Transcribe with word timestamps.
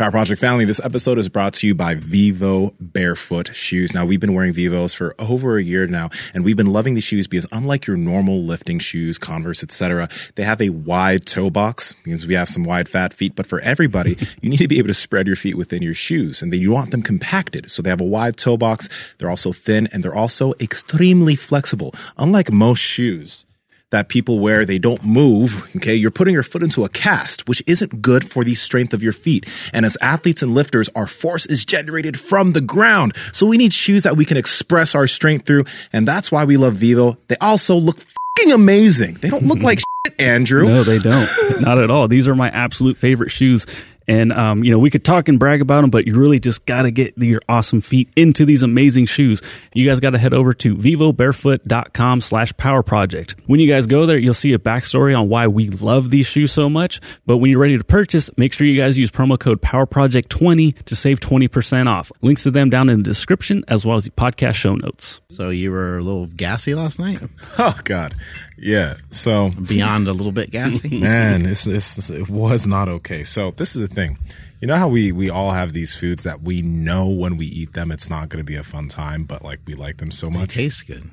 Power 0.00 0.12
Project 0.12 0.40
family, 0.40 0.64
this 0.64 0.80
episode 0.80 1.18
is 1.18 1.28
brought 1.28 1.52
to 1.52 1.66
you 1.66 1.74
by 1.74 1.94
Vivo 1.94 2.72
Barefoot 2.80 3.54
Shoes. 3.54 3.92
Now, 3.92 4.06
we've 4.06 4.18
been 4.18 4.32
wearing 4.32 4.54
Vivos 4.54 4.94
for 4.94 5.14
over 5.18 5.58
a 5.58 5.62
year 5.62 5.86
now, 5.86 6.08
and 6.32 6.42
we've 6.42 6.56
been 6.56 6.72
loving 6.72 6.94
these 6.94 7.04
shoes 7.04 7.26
because 7.26 7.46
unlike 7.52 7.86
your 7.86 7.98
normal 7.98 8.42
lifting 8.42 8.78
shoes, 8.78 9.18
Converse, 9.18 9.62
etc., 9.62 10.08
they 10.36 10.42
have 10.42 10.62
a 10.62 10.70
wide 10.70 11.26
toe 11.26 11.50
box 11.50 11.94
because 12.02 12.26
we 12.26 12.32
have 12.32 12.48
some 12.48 12.64
wide 12.64 12.88
fat 12.88 13.12
feet. 13.12 13.36
But 13.36 13.46
for 13.46 13.60
everybody, 13.60 14.16
you 14.40 14.48
need 14.48 14.60
to 14.60 14.68
be 14.68 14.78
able 14.78 14.88
to 14.88 14.94
spread 14.94 15.26
your 15.26 15.36
feet 15.36 15.58
within 15.58 15.82
your 15.82 15.92
shoes, 15.92 16.40
and 16.40 16.50
then 16.50 16.62
you 16.62 16.70
want 16.70 16.92
them 16.92 17.02
compacted. 17.02 17.70
So 17.70 17.82
they 17.82 17.90
have 17.90 18.00
a 18.00 18.04
wide 18.04 18.38
toe 18.38 18.56
box. 18.56 18.88
They're 19.18 19.28
also 19.28 19.52
thin, 19.52 19.86
and 19.92 20.02
they're 20.02 20.14
also 20.14 20.54
extremely 20.60 21.36
flexible. 21.36 21.94
Unlike 22.16 22.52
most 22.52 22.80
shoes, 22.80 23.44
that 23.90 24.08
people 24.08 24.38
wear, 24.38 24.64
they 24.64 24.78
don't 24.78 25.04
move. 25.04 25.68
Okay. 25.76 25.94
You're 25.94 26.10
putting 26.10 26.34
your 26.34 26.42
foot 26.42 26.62
into 26.62 26.84
a 26.84 26.88
cast, 26.88 27.48
which 27.48 27.62
isn't 27.66 28.00
good 28.02 28.28
for 28.28 28.44
the 28.44 28.54
strength 28.54 28.92
of 28.94 29.02
your 29.02 29.12
feet. 29.12 29.46
And 29.72 29.84
as 29.84 29.96
athletes 30.00 30.42
and 30.42 30.54
lifters, 30.54 30.88
our 30.94 31.06
force 31.06 31.46
is 31.46 31.64
generated 31.64 32.18
from 32.18 32.52
the 32.52 32.60
ground. 32.60 33.14
So 33.32 33.46
we 33.46 33.56
need 33.56 33.72
shoes 33.72 34.04
that 34.04 34.16
we 34.16 34.24
can 34.24 34.36
express 34.36 34.94
our 34.94 35.06
strength 35.06 35.46
through. 35.46 35.64
And 35.92 36.06
that's 36.06 36.30
why 36.30 36.44
we 36.44 36.56
love 36.56 36.74
Vivo. 36.74 37.18
They 37.28 37.36
also 37.40 37.76
look 37.76 37.98
fucking 38.00 38.52
amazing. 38.52 39.14
They 39.14 39.28
don't 39.28 39.44
look 39.46 39.62
like 39.62 39.80
shit, 39.80 40.20
Andrew. 40.20 40.66
No, 40.66 40.82
they 40.84 40.98
don't. 40.98 41.28
Not 41.60 41.78
at 41.78 41.90
all. 41.90 42.08
These 42.08 42.28
are 42.28 42.34
my 42.34 42.48
absolute 42.48 42.96
favorite 42.96 43.30
shoes. 43.30 43.66
And, 44.10 44.32
um, 44.32 44.64
you 44.64 44.72
know, 44.72 44.78
we 44.80 44.90
could 44.90 45.04
talk 45.04 45.28
and 45.28 45.38
brag 45.38 45.62
about 45.62 45.82
them, 45.82 45.90
but 45.90 46.04
you 46.04 46.18
really 46.18 46.40
just 46.40 46.66
got 46.66 46.82
to 46.82 46.90
get 46.90 47.16
your 47.16 47.40
awesome 47.48 47.80
feet 47.80 48.08
into 48.16 48.44
these 48.44 48.64
amazing 48.64 49.06
shoes. 49.06 49.40
You 49.72 49.88
guys 49.88 50.00
got 50.00 50.10
to 50.10 50.18
head 50.18 50.34
over 50.34 50.52
to 50.52 50.74
vivobarefoot.com 50.74 52.20
slash 52.20 52.52
power 52.56 52.82
project. 52.82 53.36
When 53.46 53.60
you 53.60 53.72
guys 53.72 53.86
go 53.86 54.06
there, 54.06 54.18
you'll 54.18 54.34
see 54.34 54.52
a 54.52 54.58
backstory 54.58 55.16
on 55.16 55.28
why 55.28 55.46
we 55.46 55.68
love 55.68 56.10
these 56.10 56.26
shoes 56.26 56.50
so 56.50 56.68
much. 56.68 57.00
But 57.24 57.36
when 57.36 57.52
you're 57.52 57.60
ready 57.60 57.78
to 57.78 57.84
purchase, 57.84 58.36
make 58.36 58.52
sure 58.52 58.66
you 58.66 58.80
guys 58.80 58.98
use 58.98 59.12
promo 59.12 59.38
code 59.38 59.62
power 59.62 59.86
project 59.86 60.28
20 60.28 60.72
to 60.72 60.96
save 60.96 61.20
20% 61.20 61.86
off. 61.86 62.10
Links 62.20 62.42
to 62.42 62.50
them 62.50 62.68
down 62.68 62.88
in 62.88 62.98
the 62.98 63.04
description 63.04 63.62
as 63.68 63.86
well 63.86 63.94
as 63.96 64.06
the 64.06 64.10
podcast 64.10 64.54
show 64.54 64.74
notes. 64.74 65.20
So 65.28 65.50
you 65.50 65.70
were 65.70 65.98
a 65.98 66.02
little 66.02 66.26
gassy 66.26 66.74
last 66.74 66.98
night? 66.98 67.20
Oh 67.58 67.78
God. 67.84 68.14
Yeah. 68.60 68.96
So 69.10 69.50
Beyond 69.50 70.06
a 70.06 70.12
little 70.12 70.32
bit 70.32 70.50
gassy? 70.50 70.98
man, 71.00 71.44
this, 71.44 71.64
this, 71.64 72.10
it 72.10 72.28
was 72.28 72.66
not 72.66 72.88
okay. 72.88 73.24
So 73.24 73.52
this 73.52 73.74
is 73.74 73.82
the 73.82 73.88
thing. 73.94 74.18
You 74.60 74.66
know 74.68 74.76
how 74.76 74.88
we, 74.88 75.10
we 75.10 75.30
all 75.30 75.52
have 75.52 75.72
these 75.72 75.96
foods 75.96 76.24
that 76.24 76.42
we 76.42 76.60
know 76.60 77.08
when 77.08 77.38
we 77.38 77.46
eat 77.46 77.72
them, 77.72 77.90
it's 77.90 78.10
not 78.10 78.28
going 78.28 78.38
to 78.40 78.44
be 78.44 78.56
a 78.56 78.62
fun 78.62 78.88
time, 78.88 79.24
but 79.24 79.42
like 79.42 79.60
we 79.64 79.72
like 79.74 79.96
them 79.96 80.10
so 80.10 80.28
They 80.28 80.38
much. 80.40 80.50
taste 80.50 80.86
good. 80.86 81.08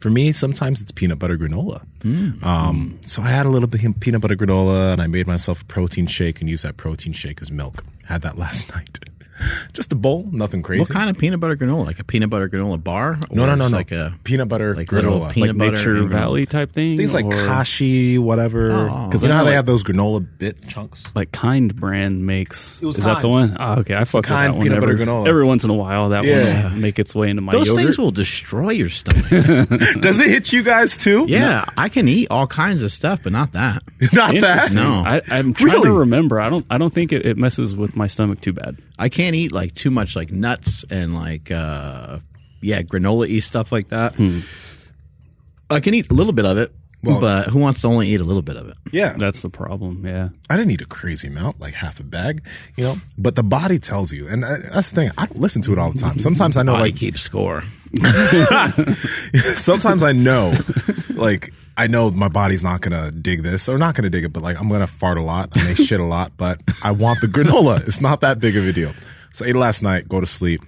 For 0.00 0.10
me, 0.10 0.32
sometimes 0.32 0.82
it's 0.82 0.90
peanut 0.90 1.20
butter 1.20 1.38
granola. 1.38 1.82
Um, 2.42 2.98
so 3.04 3.22
I 3.22 3.28
had 3.28 3.46
a 3.46 3.50
little 3.50 3.68
bit 3.68 3.84
of 3.84 4.00
peanut 4.00 4.20
butter 4.20 4.34
granola 4.34 4.92
and 4.94 5.00
I 5.00 5.06
made 5.06 5.26
myself 5.28 5.62
a 5.62 5.64
protein 5.66 6.06
shake 6.08 6.40
and 6.40 6.50
used 6.50 6.64
that 6.64 6.76
protein 6.76 7.12
shake 7.12 7.40
as 7.40 7.52
milk. 7.52 7.84
Had 8.06 8.22
that 8.22 8.36
last 8.44 8.68
night. 8.74 8.98
Just 9.72 9.92
a 9.92 9.94
bowl, 9.94 10.28
nothing 10.32 10.62
crazy. 10.62 10.80
What 10.80 10.88
kind 10.90 11.08
of 11.10 11.16
peanut 11.18 11.40
butter 11.40 11.56
granola? 11.56 11.86
Like 11.86 11.98
a 11.98 12.04
peanut 12.04 12.30
butter 12.30 12.48
granola 12.48 12.82
bar? 12.82 13.18
No, 13.30 13.44
Or 13.44 13.46
no, 13.46 13.54
no, 13.54 13.64
just 13.64 13.70
no. 13.72 13.76
Like 13.76 13.92
a 13.92 14.14
peanut 14.24 14.48
butter 14.48 14.74
like 14.74 14.90
little 14.90 15.20
granola. 15.20 15.32
peanut 15.32 15.56
like 15.56 15.72
butter 15.72 15.76
Nature 15.94 16.08
Valley 16.08 16.46
type 16.46 16.72
thing. 16.72 16.96
Things 16.96 17.14
like 17.14 17.24
or 17.26 17.30
kashi, 17.46 18.18
whatever. 18.18 18.70
Oh. 18.72 19.10
You 19.12 19.28
know 19.28 19.34
how 19.34 19.44
they 19.44 19.54
have 19.54 19.66
those 19.66 19.82
granola 19.84 20.26
bit 20.38 20.66
chunks? 20.68 21.04
like 21.14 21.30
Kind 21.32 21.76
brand 21.76 22.26
makes. 22.26 22.80
It 22.82 22.86
was 22.86 22.98
is 22.98 23.04
that 23.04 23.22
the 23.22 23.28
one? 23.28 23.56
Oh, 23.60 23.74
okay, 23.80 23.94
I 23.94 24.04
fuck 24.04 24.20
with 24.22 24.26
Kind 24.26 24.52
that 24.54 24.56
one. 24.58 24.62
peanut 24.66 24.80
butter 24.80 24.92
every, 24.92 25.06
granola. 25.06 25.28
every 25.28 25.44
once 25.44 25.64
in 25.64 25.70
a 25.70 25.74
while, 25.74 26.08
that 26.10 26.24
Yeah. 26.24 26.64
one 26.64 26.72
will 26.74 26.80
make 26.80 26.98
its 26.98 27.14
way 27.14 27.28
into 27.30 27.42
my 27.42 27.52
Those 27.52 27.68
yogurt. 27.68 27.84
things 27.84 27.98
will 27.98 28.10
destroy 28.10 28.70
your 28.70 28.88
stomach. 28.88 29.26
Does 30.00 30.20
it 30.20 30.28
hit 30.28 30.52
you 30.52 30.62
guys 30.62 30.96
too? 30.96 31.26
yeah, 31.28 31.64
I 31.76 31.88
can 31.88 32.08
eat 32.08 32.28
all 32.30 32.46
kinds 32.46 32.82
of 32.82 32.92
stuff, 32.92 33.20
but 33.22 33.32
not 33.32 33.52
that. 33.52 33.82
Not 34.12 34.40
that. 34.40 34.72
No. 34.72 35.02
I, 35.06 35.20
I'm 35.28 35.54
trying 35.54 35.72
Really? 35.72 35.88
to 35.88 35.92
remember. 35.98 36.40
I 36.40 36.48
don't. 36.48 36.64
I 36.70 36.78
don't 36.78 36.92
think 36.92 37.12
it, 37.12 37.26
it 37.26 37.36
messes 37.36 37.74
with 37.76 37.94
my 37.96 38.06
stomach 38.06 38.40
too 38.40 38.52
bad. 38.52 38.76
I 38.98 39.08
can't 39.08 39.34
eat 39.36 39.52
like 39.52 39.74
too 39.74 39.90
much 39.90 40.16
like 40.16 40.32
nuts 40.32 40.84
and 40.90 41.14
like 41.14 41.50
uh 41.50 42.18
yeah, 42.60 42.82
granola 42.82 43.32
y 43.32 43.38
stuff 43.40 43.70
like 43.70 43.88
that. 43.90 44.14
Hmm. 44.14 44.40
I 45.70 45.80
can 45.80 45.94
eat 45.94 46.10
a 46.10 46.14
little 46.14 46.32
bit 46.32 46.44
of 46.44 46.58
it, 46.58 46.74
but 47.02 47.48
who 47.48 47.58
wants 47.58 47.80
to 47.82 47.88
only 47.88 48.08
eat 48.08 48.20
a 48.20 48.24
little 48.24 48.42
bit 48.42 48.56
of 48.56 48.68
it? 48.68 48.76
Yeah. 48.92 49.14
That's 49.16 49.42
the 49.42 49.50
problem. 49.50 50.04
Yeah. 50.06 50.30
I 50.50 50.56
didn't 50.56 50.72
eat 50.72 50.80
a 50.80 50.86
crazy 50.86 51.28
amount, 51.28 51.60
like 51.60 51.74
half 51.74 52.00
a 52.00 52.02
bag, 52.02 52.44
you 52.76 52.84
know. 52.84 52.96
But 53.16 53.36
the 53.36 53.42
body 53.42 53.78
tells 53.78 54.12
you, 54.12 54.26
and 54.28 54.44
uh, 54.44 54.56
that's 54.72 54.90
the 54.90 54.96
thing. 54.96 55.10
I 55.16 55.26
don't 55.26 55.40
listen 55.40 55.62
to 55.62 55.72
it 55.72 55.78
all 55.78 55.92
the 55.92 55.98
time. 55.98 56.18
Sometimes 56.18 56.56
I 56.56 56.62
know, 56.62 56.72
Body 56.72 56.90
like, 56.90 56.96
keep 56.96 57.18
score. 57.18 57.62
sometimes 59.54 60.02
I 60.02 60.12
know, 60.12 60.54
like, 61.14 61.52
I 61.76 61.86
know 61.86 62.10
my 62.10 62.28
body's 62.28 62.64
not 62.64 62.80
gonna 62.80 63.12
dig 63.12 63.42
this 63.42 63.68
or 63.68 63.78
not 63.78 63.94
gonna 63.94 64.10
dig 64.10 64.24
it, 64.24 64.32
but 64.32 64.42
like, 64.42 64.60
I'm 64.60 64.68
gonna 64.68 64.86
fart 64.88 65.18
a 65.18 65.22
lot. 65.22 65.50
I 65.54 65.62
may 65.64 65.74
shit 65.74 66.00
a 66.00 66.04
lot, 66.04 66.32
but 66.36 66.60
I 66.82 66.90
want 66.90 67.20
the 67.20 67.28
granola. 67.28 67.78
It's 67.88 68.00
not 68.00 68.20
that 68.22 68.40
big 68.40 68.56
of 68.56 68.66
a 68.66 68.72
deal. 68.72 68.92
So 69.32 69.44
I 69.44 69.48
ate 69.48 69.56
it 69.56 69.58
last 69.58 69.82
night. 69.82 70.08
Go 70.08 70.20
to 70.20 70.26
sleep. 70.26 70.60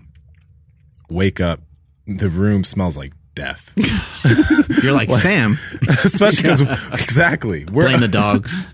Wake 1.10 1.40
up. 1.40 1.60
The 2.06 2.30
room 2.30 2.64
smells 2.64 2.96
like 2.96 3.12
death. 3.34 3.72
You're 4.82 4.92
like 4.92 5.10
Sam 5.20 5.58
Especially 6.04 6.42
because 6.42 6.60
exactly 6.92 7.64
we're 7.66 7.84
playing 7.84 8.00
the 8.00 8.08
dogs. 8.08 8.66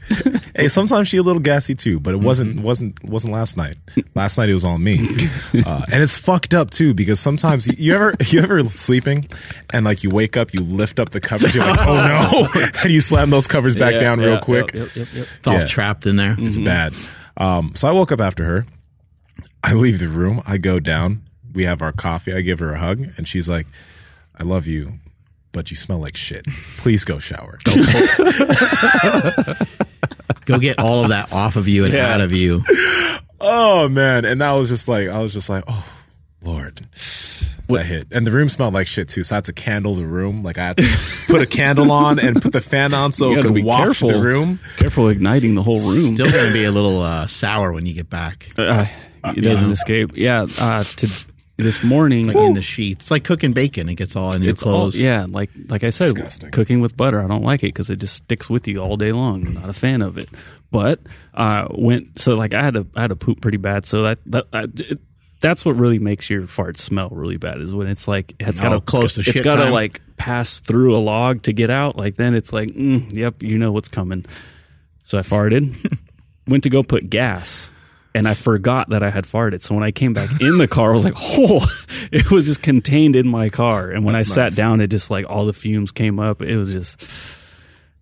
Hey, 0.55 0.69
sometimes 0.69 1.09
she 1.09 1.17
a 1.19 1.23
little 1.23 1.41
gassy 1.43 1.75
too, 1.75 2.01
but 2.01 2.15
it 2.15 2.19
wasn't 2.21 2.61
wasn't 2.61 3.03
wasn't 3.05 3.33
last 3.35 3.57
night. 3.57 3.77
Last 4.15 4.39
night 4.39 4.49
it 4.49 4.55
was 4.55 4.65
on 4.65 4.83
me, 4.83 5.01
uh, 5.65 5.85
and 5.93 6.03
it's 6.03 6.17
fucked 6.17 6.55
up 6.55 6.71
too 6.71 6.95
because 6.95 7.21
sometimes 7.21 7.67
you, 7.67 7.75
you 7.77 7.95
ever 7.95 8.15
you 8.27 8.41
ever 8.41 8.69
sleeping 8.69 9.27
and 9.71 9.85
like 9.85 10.03
you 10.03 10.11
wake 10.11 10.37
up, 10.37 10.55
you 10.55 10.61
lift 10.61 10.99
up 10.99 11.11
the 11.11 11.21
covers, 11.21 11.55
you're 11.55 11.65
like, 11.65 11.79
oh 11.81 12.49
no, 12.55 12.71
and 12.83 12.91
you 12.93 13.01
slam 13.01 13.31
those 13.31 13.47
covers 13.47 13.75
back 13.77 13.93
Yeah, 13.95 14.01
down 14.01 14.21
real 14.21 14.35
yeah, 14.35 14.41
quick. 14.41 14.73
Yep, 14.73 14.89
yep, 14.97 15.09
yep. 15.15 15.27
It's 15.39 15.49
all 15.49 15.55
Yeah. 15.55 15.67
trapped 15.67 16.07
in 16.07 16.17
there. 16.17 16.35
It's 16.39 16.59
bad. 16.59 16.95
Um, 17.37 17.73
so 17.77 17.87
I 17.89 17.93
woke 17.93 18.13
up 18.13 18.21
after 18.21 18.45
her. 18.45 18.67
I 19.63 19.75
leave 19.75 19.99
the 19.99 20.09
room. 20.09 20.43
I 20.47 20.59
go 20.59 20.79
down. 20.81 21.23
We 21.53 21.65
have 21.65 21.83
our 21.83 21.93
coffee. 21.93 22.33
I 22.35 22.41
give 22.41 22.59
her 22.61 22.73
a 22.73 22.79
hug, 22.79 23.01
and 23.17 23.27
she's 23.29 23.49
like, 23.49 23.67
"I 24.39 24.43
love 24.45 24.67
you." 24.67 24.95
But 25.53 25.71
you 25.71 25.77
smell 25.77 25.99
like 25.99 26.17
shit. 26.17 26.45
Please 26.79 27.05
go 27.05 27.19
shower. 27.19 27.59
Go 30.45 30.59
get 30.61 30.79
all 30.79 31.03
of 31.03 31.09
that 31.09 31.33
off 31.33 31.57
of 31.57 31.67
you 31.67 31.85
and 31.85 31.93
Yeah. 31.95 32.13
out 32.15 32.21
of 32.21 32.33
you. 32.33 32.63
Oh 33.41 33.89
man, 33.89 34.25
and 34.25 34.41
that 34.41 34.53
was 34.53 34.69
just 34.69 34.87
like 34.89 35.09
I 35.09 35.21
was 35.21 35.33
just 35.33 35.49
like, 35.49 35.65
oh 35.67 35.85
Lord. 36.43 36.87
That 37.69 37.85
hit. 37.85 38.07
And 38.13 38.25
the 38.25 38.31
room 38.31 38.49
smelled 38.49 38.75
like 38.75 38.87
shit 38.87 39.09
too, 39.09 39.25
so 39.25 39.35
I 39.35 39.39
had 39.39 39.47
to 39.47 39.53
candle 39.53 39.97
the 39.97 40.07
room. 40.07 40.43
Like 40.45 40.57
I 40.57 40.67
had 40.67 40.77
to 40.77 40.97
put 41.27 41.43
a 41.43 41.47
candle 41.47 41.91
on 41.91 42.21
and 42.21 42.41
put 42.41 42.53
the 42.53 42.61
fan 42.61 42.95
on 42.95 43.11
so 43.11 43.31
You 43.33 43.41
it 43.41 43.43
could 43.43 43.55
be 43.55 43.63
waft 43.65 43.83
careful. 43.83 44.11
the 44.13 44.21
room. 44.23 44.61
Careful 44.77 45.09
igniting 45.09 45.57
the 45.57 45.65
whole 45.65 45.81
room. 45.81 46.15
Still 46.15 46.31
going 46.31 46.47
to 46.47 46.53
be 46.53 46.63
a 46.65 46.71
little 46.71 47.03
uh, 47.03 47.27
sour 47.27 47.73
when 47.73 47.85
you 47.85 47.93
get 47.93 48.09
back. 48.09 48.49
Uh, 48.57 48.87
it 49.25 49.41
doesn't 49.41 49.73
escape. 49.73 50.13
Yeah. 50.15 50.47
Uh, 50.61 50.85
to 50.85 51.09
this 51.57 51.83
morning, 51.83 52.27
Like 52.27 52.37
in 52.37 52.53
the 52.55 52.63
sheets. 52.63 53.07
It's 53.07 53.11
like 53.11 53.25
cooking 53.25 53.53
bacon. 53.53 53.89
It 53.89 53.95
gets 53.95 54.15
all 54.17 54.33
in 54.33 54.43
your 54.43 54.51
it's 54.53 54.63
all, 54.63 54.73
clothes. 54.73 54.99
yeah. 54.99 55.27
Like 55.29 55.51
like 55.69 55.85
I 55.85 55.91
said, 55.91 56.15
disgusting. 56.15 56.51
cooking 56.51 56.81
with 56.81 56.97
butter. 56.97 57.21
I 57.23 57.27
don't 57.27 57.43
like 57.43 57.63
it 57.65 57.69
because 57.69 57.89
it 57.91 57.97
just 57.97 58.15
sticks 58.15 58.51
with 58.51 58.69
you 58.69 58.81
all 58.81 58.97
day 58.97 59.13
long. 59.13 59.47
I'm 59.47 59.55
not 59.55 59.69
a 59.69 59.73
fan 59.73 60.03
of 60.03 60.19
it. 60.19 60.29
But 60.71 61.01
uh, 61.35 61.69
went 61.71 62.19
so 62.21 62.35
like 62.35 62.53
I 62.55 62.63
had 62.63 62.75
to 62.75 62.87
I 62.95 63.03
had 63.03 63.09
to 63.11 63.17
poop 63.17 63.41
pretty 63.41 63.57
bad. 63.59 63.87
So 63.87 64.03
that 64.03 64.19
that. 64.27 64.47
I, 64.53 64.63
it, 64.65 65.01
that's 65.39 65.67
what 65.67 65.77
really 65.77 65.99
makes 65.99 66.31
your 66.31 66.47
fart 66.47 66.79
smell 66.79 67.11
really 67.11 67.37
bad 67.37 67.61
is 67.61 67.73
when 67.73 67.89
it's 67.89 68.09
like 68.09 68.35
it's 68.41 68.59
got 68.59 68.73
Oh, 68.73 68.81
to 68.81 68.85
close 68.85 69.15
to 69.15 69.21
it's 69.21 69.31
shit 69.31 69.45
got 69.45 69.57
to 69.57 69.69
like 69.69 70.01
pass 70.17 70.61
through 70.61 70.97
a 70.97 70.99
log 70.99 71.43
to 71.43 71.53
get 71.53 71.69
out. 71.69 71.95
Like 71.95 72.17
then 72.17 72.35
it's 72.35 72.55
like, 72.55 72.71
mm, 72.71 73.13
yep, 73.13 73.43
you 73.43 73.59
know 73.59 73.71
what's 73.71 73.89
coming. 73.89 74.25
So 75.05 75.19
I 75.19 75.21
farted, 75.21 75.99
went 76.49 76.65
to 76.65 76.71
go 76.71 76.83
put 76.83 77.11
gas, 77.11 77.71
and 78.17 78.27
I 78.27 78.35
forgot 78.35 78.89
that 78.91 79.03
I 79.03 79.11
had 79.11 79.25
farted. 79.25 79.63
So 79.63 79.75
when 79.75 79.85
I 79.85 79.91
came 79.93 80.13
back 80.13 80.41
in 80.41 80.59
the 80.59 80.67
car, 80.67 80.91
I 80.91 80.95
was 80.95 81.05
like, 81.05 81.15
oh, 81.19 81.67
it 82.11 82.31
was 82.31 82.47
just 82.47 82.63
contained 82.63 83.15
in 83.17 83.29
my 83.29 83.49
car. 83.51 83.91
And 83.91 84.05
when 84.05 84.15
That's 84.15 84.31
I 84.33 84.35
sat 84.35 84.43
nice. 84.45 84.57
down, 84.57 84.81
it 84.81 84.89
just 84.89 85.11
like 85.11 85.27
all 85.29 85.47
the 85.47 85.53
fumes 85.53 85.93
came 85.93 86.19
up. 86.19 86.43
It 86.43 86.57
was 86.57 86.71
just, 86.73 87.03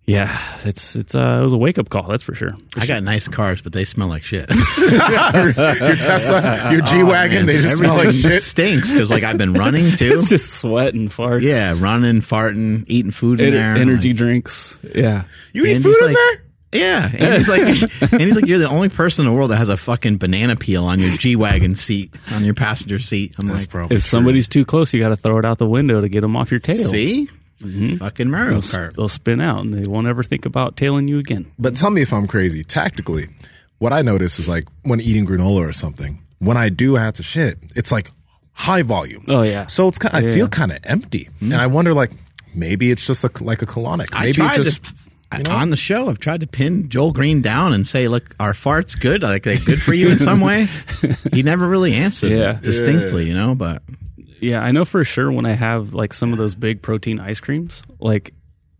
yeah, 0.07 0.39
it's 0.63 0.95
it's 0.95 1.15
uh, 1.15 1.37
it 1.39 1.43
was 1.43 1.53
a 1.53 1.57
wake 1.57 1.79
up 1.79 1.89
call. 1.89 2.03
That's 2.03 2.21
for 2.23 2.35
sure. 2.35 2.51
I 2.77 2.85
got 2.85 3.01
nice 3.03 3.27
cars, 3.27 3.61
but 3.61 3.73
they 3.73 3.85
smell 3.85 4.07
like 4.07 4.23
shit. 4.23 4.47
Your 4.79 5.95
Tesla, 5.95 6.71
your 6.71 6.81
G 6.81 7.01
Wagon, 7.03 7.45
Man, 7.45 7.55
they 7.55 7.61
just 7.61 7.77
smell 7.77 7.95
like 7.95 8.11
shit. 8.11 8.43
Stinks 8.43 8.91
because 8.91 9.09
like 9.09 9.23
I've 9.23 9.37
been 9.39 9.53
running 9.53 9.91
too. 9.97 10.13
It's 10.15 10.29
just 10.29 10.53
sweat 10.53 10.93
and 10.93 11.09
farts. 11.09 11.41
yeah, 11.41 11.73
running, 11.77 12.21
farting, 12.21 12.83
eating 12.87 13.11
food 13.11 13.39
in 13.41 13.47
En- 13.47 13.53
there. 13.53 13.75
energy 13.75 14.09
like- 14.09 14.17
drinks. 14.17 14.77
Yeah. 14.93 15.23
You 15.53 15.65
eat 15.65 15.81
food 15.81 15.95
in 15.99 16.05
like- 16.07 16.15
there? 16.15 16.41
Yeah, 16.75 17.09
and 17.13 17.33
he's 17.35 17.49
like, 17.49 17.61
and 18.11 18.21
he's 18.21 18.35
like, 18.35 18.45
you're 18.47 18.59
the 18.59 18.69
only 18.69 18.89
person 18.89 19.25
in 19.25 19.31
the 19.31 19.35
world 19.37 19.51
that 19.51 19.57
has 19.57 19.69
a 19.69 19.77
fucking 19.77 20.17
banana 20.17 20.55
peel 20.55 20.85
on 20.85 20.99
your 20.99 21.11
G 21.11 21.35
wagon 21.35 21.75
seat, 21.75 22.13
on 22.33 22.43
your 22.45 22.53
passenger 22.53 22.99
seat. 22.99 23.33
I'm 23.39 23.47
That's 23.47 23.63
like, 23.63 23.69
probably 23.69 23.95
If 23.97 24.03
true. 24.03 24.09
somebody's 24.09 24.47
too 24.47 24.65
close, 24.65 24.93
you 24.93 24.99
got 24.99 25.09
to 25.09 25.15
throw 25.15 25.37
it 25.39 25.45
out 25.45 25.57
the 25.57 25.67
window 25.69 26.01
to 26.01 26.09
get 26.09 26.21
them 26.21 26.35
off 26.35 26.51
your 26.51 26.59
tail. 26.59 26.87
see, 26.89 27.29
mm-hmm. 27.61 27.97
fucking 27.97 28.29
Mario 28.29 28.59
They'll, 28.59 28.61
Kart. 28.61 28.93
they'll 28.95 29.07
spin 29.09 29.41
out 29.41 29.61
and 29.65 29.73
they 29.73 29.87
won't 29.87 30.07
ever 30.07 30.23
think 30.23 30.45
about 30.45 30.77
tailing 30.77 31.07
you 31.07 31.17
again. 31.19 31.51
But 31.57 31.75
tell 31.75 31.89
me 31.91 32.01
if 32.01 32.11
I'm 32.13 32.27
crazy. 32.27 32.63
Tactically, 32.63 33.27
what 33.79 33.93
I 33.93 34.01
notice 34.01 34.39
is 34.39 34.47
like 34.47 34.63
when 34.83 35.01
eating 35.01 35.25
granola 35.25 35.67
or 35.67 35.71
something, 35.73 36.21
when 36.39 36.57
I 36.57 36.69
do 36.69 36.95
have 36.95 37.13
to 37.15 37.23
shit, 37.23 37.57
it's 37.75 37.91
like 37.91 38.11
high 38.53 38.81
volume. 38.83 39.25
Oh, 39.27 39.41
yeah. 39.41 39.67
So 39.67 39.87
it's 39.87 39.97
kind. 39.97 40.15
I 40.15 40.19
Yeah. 40.21 40.33
feel 40.33 40.47
kind 40.47 40.71
of 40.71 40.79
empty, 40.83 41.25
mm-hmm. 41.25 41.51
and 41.51 41.61
I 41.61 41.67
wonder 41.67 41.93
like 41.93 42.11
maybe 42.53 42.89
it's 42.91 43.05
just 43.05 43.23
a, 43.23 43.31
like 43.43 43.61
a 43.61 43.65
colonic. 43.65 44.09
I 44.13 44.19
Maybe 44.27 44.29
it 44.31 44.35
tried 44.35 44.55
just 44.55 44.83
to, 44.85 44.93
You 45.33 45.43
know? 45.43 45.55
On 45.55 45.69
the 45.69 45.77
show, 45.77 46.07
I've 46.09 46.19
tried 46.19 46.41
to 46.41 46.47
pin 46.47 46.89
Joel 46.89 47.11
Greene 47.11 47.41
down 47.41 47.73
and 47.73 47.85
say, 47.85 48.07
"Look, 48.07 48.35
are 48.39 48.53
farts 48.53 48.99
good? 48.99 49.23
Like 49.23 49.43
they 49.43 49.57
good 49.57 49.81
for 49.81 49.93
you 49.93 50.09
in 50.09 50.19
some 50.19 50.39
way?" 50.39 50.67
he 51.33 51.43
never 51.43 51.67
really 51.67 51.93
answered 51.93 52.31
Yeah. 52.31 52.53
distinctly, 52.53 53.27
you 53.27 53.33
know. 53.33 53.55
But 53.55 53.81
Yeah, 54.39 54.61
I 54.61 54.71
know 54.71 54.85
for 54.85 55.03
sure 55.03 55.31
when 55.31 55.45
I 55.45 55.53
have 55.53 55.93
like 55.93 56.13
some 56.13 56.31
of 56.31 56.37
those 56.37 56.55
big 56.55 56.81
protein 56.81 57.19
ice 57.19 57.39
creams, 57.39 57.81
like 57.99 58.33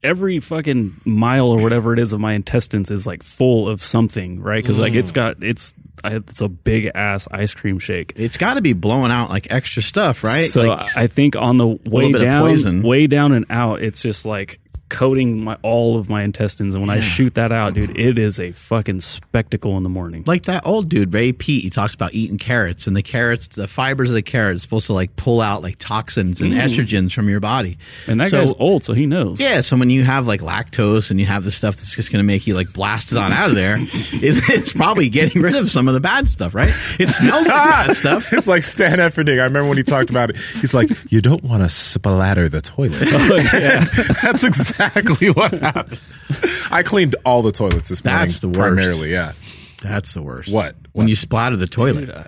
every 0.06 0.40
fucking 0.40 0.96
mile 1.04 1.48
or 1.48 1.60
whatever 1.62 1.92
it 1.92 2.00
is 2.00 2.14
of 2.14 2.20
my 2.20 2.34
intestines 2.34 2.92
is 2.92 3.08
like 3.08 3.24
full 3.24 3.68
of 3.68 3.84
something, 3.84 4.40
right? 4.40 4.64
Because 4.64 4.78
like 4.78 4.94
it's 4.94 5.12
mm. 5.12 5.16
got 5.16 5.44
it's 5.44 5.74
it's 6.04 6.42
a 6.42 6.48
big 6.48 6.92
ass 6.94 7.28
ice 7.32 7.54
cream 7.54 7.80
shake. 7.80 8.14
it's 8.16 8.38
got 8.38 8.56
to 8.56 8.62
be 8.62 8.74
blowing 8.74 9.12
out 9.12 9.30
like 9.30 9.48
extra 9.50 9.82
stuff, 9.82 10.24
right? 10.24 10.50
So 10.50 10.64
like, 10.64 10.96
I 10.96 11.08
think 11.08 11.36
on 11.36 11.58
the 11.58 11.68
way 11.68 12.12
down, 12.12 12.84
way 12.84 13.08
down 13.08 13.34
and 13.34 13.46
out, 13.50 13.82
it's 13.82 14.02
just 14.02 14.26
like 14.26 14.60
coating 14.96 15.44
my 15.44 15.58
all 15.62 15.98
of 15.98 16.10
my 16.10 16.24
intestines. 16.24 16.74
And 16.74 16.82
when 16.82 16.90
I 16.90 17.02
shoot 17.02 17.36
that 17.36 17.52
out, 17.52 17.74
dude, 17.74 17.98
it 18.00 18.18
is 18.18 18.40
a 18.40 18.54
fucking 18.54 19.02
spectacle 19.02 19.76
in 19.76 19.84
the 19.84 19.90
morning. 19.90 20.24
like 20.26 20.44
that 20.44 20.66
old 20.66 20.88
dude 20.88 21.14
Ray 21.14 21.34
Peat, 21.34 21.64
he 21.64 21.70
talks 21.70 21.94
about 21.94 22.14
eating 22.14 22.38
carrots, 22.38 22.88
and 22.88 22.96
the 22.96 23.04
carrots, 23.04 23.48
the 23.48 23.68
fibers 23.68 24.10
of 24.10 24.16
the 24.16 24.22
carrots, 24.22 24.62
supposed 24.62 24.86
to 24.88 24.94
like 24.94 25.14
pull 25.18 25.42
out 25.42 25.62
like 25.62 25.76
toxins 25.80 26.40
and 26.40 26.54
mm. 26.54 26.62
estrogens 26.62 27.12
from 27.12 27.28
your 27.28 27.42
body. 27.42 27.78
and 28.08 28.22
that 28.22 28.30
So- 28.30 28.40
guy's 28.40 28.54
old, 28.58 28.86
so 28.86 28.94
he 28.94 29.06
knows. 29.06 29.42
Yeah, 29.42 29.60
so 29.60 29.76
when 29.76 29.90
you 29.90 30.06
have 30.06 30.28
like 30.28 30.40
lactose 30.40 31.12
and 31.12 31.20
you 31.20 31.26
have 31.26 31.44
the 31.44 31.52
stuff 31.52 31.76
that's 31.76 31.94
just 31.94 32.10
going 32.10 32.24
to 32.24 32.26
make 32.26 32.48
you 32.48 32.56
like 32.56 32.72
blasted 32.72 33.18
on 33.18 33.34
out 33.34 33.50
of 33.50 33.56
there, 33.56 33.76
is 34.22 34.50
it's 34.50 34.72
probably 34.72 35.10
getting 35.10 35.42
rid 35.42 35.58
of 35.58 35.70
some 35.70 35.90
of 35.90 35.94
the 35.94 36.00
bad 36.00 36.30
stuff, 36.30 36.56
right? 36.56 36.74
It 37.00 37.10
smells 37.10 37.48
like 37.50 37.56
bad 37.56 37.96
stuff. 37.98 38.32
It's 38.32 38.48
like 38.48 38.64
Stan 38.64 39.00
Efferding. 39.00 39.42
I 39.42 39.44
remember 39.44 39.68
when 39.68 39.78
he 39.78 39.84
talked 39.84 40.10
about 40.10 40.30
it. 40.30 40.38
He's 40.62 40.74
like, 40.74 40.90
"You 41.12 41.20
don't 41.20 41.44
want 41.44 41.64
to 41.64 41.70
splatter 41.70 42.48
the 42.48 42.62
toilet." 42.62 43.10
Oh, 43.26 43.40
that's 44.22 44.44
exactly 44.44 44.85
what 45.34 45.54
happens. 45.54 46.00
I 46.72 46.84
cleaned 46.84 47.16
all 47.26 47.42
the 47.42 47.52
toilets 47.52 47.90
this 47.90 48.04
morning. 48.04 48.22
That's 48.22 48.40
the 48.40 48.48
worst. 48.48 48.60
Primarily, 48.60 49.12
yeah. 49.12 49.34
That's 49.82 50.14
the 50.14 50.22
worst. 50.22 50.52
What? 50.52 50.76
When 50.94 51.08
you 51.08 51.16
splatter 51.16 51.56
the 51.56 51.68
toilet. 51.68 52.08
Dude, 52.08 52.12
uh, 52.12 52.24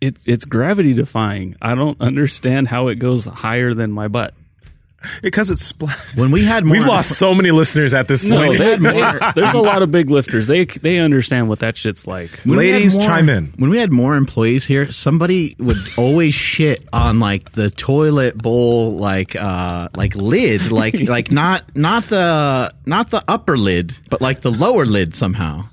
it, 0.00 0.16
it's 0.26 0.44
gravity 0.44 0.94
defying. 0.94 1.56
I 1.60 1.74
don't 1.74 2.00
understand 2.00 2.68
how 2.68 2.88
it 2.88 2.96
goes 2.96 3.24
higher 3.24 3.74
than 3.74 3.92
my 3.92 4.08
butt. 4.08 4.34
Because 5.22 5.50
it's 5.50 5.64
splashed. 5.64 6.16
when 6.16 6.30
we 6.30 6.44
had 6.44 6.64
more, 6.64 6.76
We've 6.76 6.86
lost 6.86 7.12
so 7.18 7.34
many 7.34 7.50
listeners 7.50 7.94
at 7.94 8.08
this 8.08 8.24
No, 8.24 8.36
point. 8.38 8.58
they, 8.58 8.76
they- 8.76 9.18
there's 9.34 9.52
a 9.54 9.58
lot 9.58 9.82
of 9.82 9.90
big 9.90 10.10
lifters. 10.10 10.46
They 10.46 10.64
they 10.64 10.98
understand 10.98 11.48
what 11.48 11.60
that 11.60 11.76
shit's 11.76 12.06
like. 12.06 12.30
when 12.40 12.58
Ladies, 12.58 12.96
more- 12.96 13.06
chime 13.06 13.28
in. 13.28 13.52
When 13.56 13.70
we 13.70 13.78
had 13.78 13.92
more 13.92 14.16
employees 14.16 14.64
here, 14.64 14.90
somebody 14.90 15.56
would 15.58 15.76
always 15.96 16.34
shit 16.34 16.86
on 16.92 17.18
like 17.20 17.52
the 17.52 17.70
toilet 17.70 18.36
bowl, 18.36 18.96
like 18.96 19.34
uh, 19.36 19.88
like 19.94 20.14
lid, 20.14 20.70
like 20.72 20.94
like 21.08 21.30
not 21.30 21.76
not 21.76 22.04
the 22.04 22.72
not 22.86 23.10
the 23.10 23.22
upper 23.28 23.56
lid, 23.56 23.92
but 24.10 24.20
like 24.20 24.40
the 24.42 24.50
lower 24.52 24.84
lid 24.86 25.14
somehow. 25.14 25.64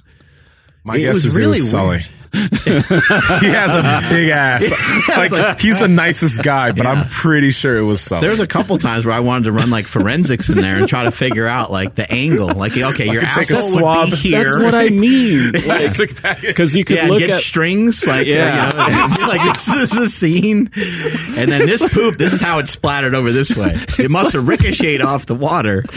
My 0.84 0.96
It 0.96 1.00
guess 1.02 1.14
was 1.16 1.26
is 1.28 1.36
really 1.38 1.60
it 1.60 1.62
was 1.64 1.74
weird. 1.74 2.06
Sully. 2.34 2.82
he 3.42 3.48
has 3.50 3.74
a 3.74 4.08
big 4.10 4.30
ass. 4.30 5.08
like, 5.10 5.32
like- 5.32 5.60
he's 5.60 5.78
the 5.78 5.88
nicest 5.88 6.42
guy, 6.44 6.72
but 6.72 6.86
I'm 6.86 7.08
pretty 7.10 7.52
sure 7.52 7.78
it 7.78 7.84
was 7.84 8.02
Sully. 8.02 8.26
There's 8.26 8.40
a 8.40 8.48
couple 8.48 8.78
times 8.78 9.06
where 9.06 9.14
I 9.16 9.20
wanted 9.20 9.46
to 9.46 9.52
run 9.52 9.70
like 9.70 9.86
forensics 9.86 10.50
in 10.50 10.56
there 10.56 10.78
and 10.78 10.88
try 10.88 11.04
to 11.06 11.12
figure 11.12 11.48
out 11.48 11.72
like 11.72 11.96
the 11.96 12.10
angle. 12.12 12.48
Like, 12.54 12.76
okay, 12.78 13.06
your 13.12 13.22
could 13.22 13.30
take 13.32 13.50
a 13.52 13.54
asshole 13.54 13.80
swab. 13.80 14.10
would 14.10 14.12
be 14.12 14.16
here. 14.18 14.44
That's 14.44 14.64
what 14.64 14.74
I 14.76 14.90
mean. 14.90 15.54
Plastic 15.54 16.22
bag. 16.22 16.42
Because 16.42 16.76
you 16.76 16.84
could 16.86 16.98
yeah, 16.98 17.08
look 17.08 17.20
get 17.20 17.30
at 17.32 17.42
strings 17.42 18.06
like 18.06 18.28
Yeah. 18.28 18.72
yeah, 18.76 19.16
you 19.16 19.22
know, 19.22 19.28
like 19.28 19.54
this, 19.54 19.66
this 19.66 19.94
is 19.94 20.00
a 20.00 20.08
scene, 20.10 20.70
and 20.76 21.52
then 21.52 21.66
this 21.66 21.88
poop. 21.94 22.18
This 22.18 22.34
is 22.34 22.42
how 22.42 22.60
it 22.60 22.68
splattered 22.70 23.16
over 23.16 23.32
this 23.32 23.56
way. 23.56 23.78
It 24.04 24.10
must 24.12 24.34
have 24.34 24.48
ricocheted 24.48 25.02
off 25.02 25.26
the 25.28 25.36
water, 25.36 25.86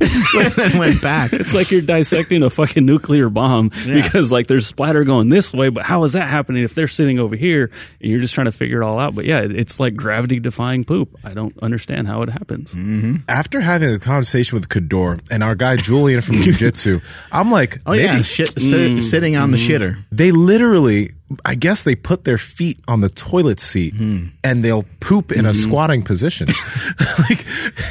and 0.00 0.52
then 0.52 0.76
went 0.78 1.00
back. 1.00 1.32
It's 1.32 1.54
like 1.54 1.70
you're 1.70 1.80
dissecting 1.80 2.42
a 2.42 2.50
fucking 2.50 2.84
nuclear 2.84 3.28
bomb 3.30 3.70
Yeah. 3.86 4.02
because 4.02 4.30
like 4.32 4.48
there's 4.48 4.66
splatter 4.66 5.04
going 5.04 5.28
this 5.28 5.52
way, 5.52 5.67
but 5.70 5.84
how 5.84 6.04
is 6.04 6.12
that 6.12 6.28
happening 6.28 6.62
if 6.64 6.74
they're 6.74 6.88
sitting 6.88 7.18
over 7.18 7.36
here 7.36 7.70
and 8.00 8.10
you're 8.10 8.20
just 8.20 8.34
trying 8.34 8.46
to 8.46 8.52
figure 8.52 8.82
it 8.82 8.84
all 8.84 8.98
out? 8.98 9.14
But 9.14 9.24
yeah, 9.24 9.40
it's 9.40 9.80
like 9.80 9.94
gravity 9.94 10.40
defying 10.40 10.84
poop. 10.84 11.16
I 11.24 11.34
don't 11.34 11.56
understand 11.60 12.06
how 12.06 12.22
it 12.22 12.30
happens. 12.30 12.74
Mm-hmm. 12.74 13.16
After 13.28 13.60
having 13.60 13.92
a 13.92 13.98
conversation 13.98 14.58
with 14.58 14.68
Kador 14.68 15.20
and 15.30 15.42
our 15.42 15.54
guy 15.54 15.76
Julian 15.76 16.20
from 16.20 16.36
Jiu 16.42 16.52
Jitsu, 16.52 17.00
I'm 17.32 17.50
like, 17.50 17.80
Oh 17.86 17.92
maybe 17.92 18.04
yeah, 18.04 18.22
shit, 18.22 18.50
sit, 18.60 19.02
sitting 19.02 19.36
on 19.36 19.50
the 19.50 19.58
mm-hmm. 19.58 19.84
shitter. 19.84 20.04
they 20.10 20.32
literally 20.32 21.12
I 21.44 21.56
guess 21.56 21.84
they 21.84 21.94
put 21.94 22.24
their 22.24 22.38
feet 22.38 22.80
on 22.88 23.02
the 23.02 23.10
toilet 23.10 23.60
seat 23.60 23.94
Hmm. 23.94 24.28
and 24.42 24.64
they'll 24.64 24.86
poop 25.00 25.30
in 25.30 25.44
a 25.44 25.52
squatting 25.52 26.02
position. 26.02 26.48
like 27.28 27.44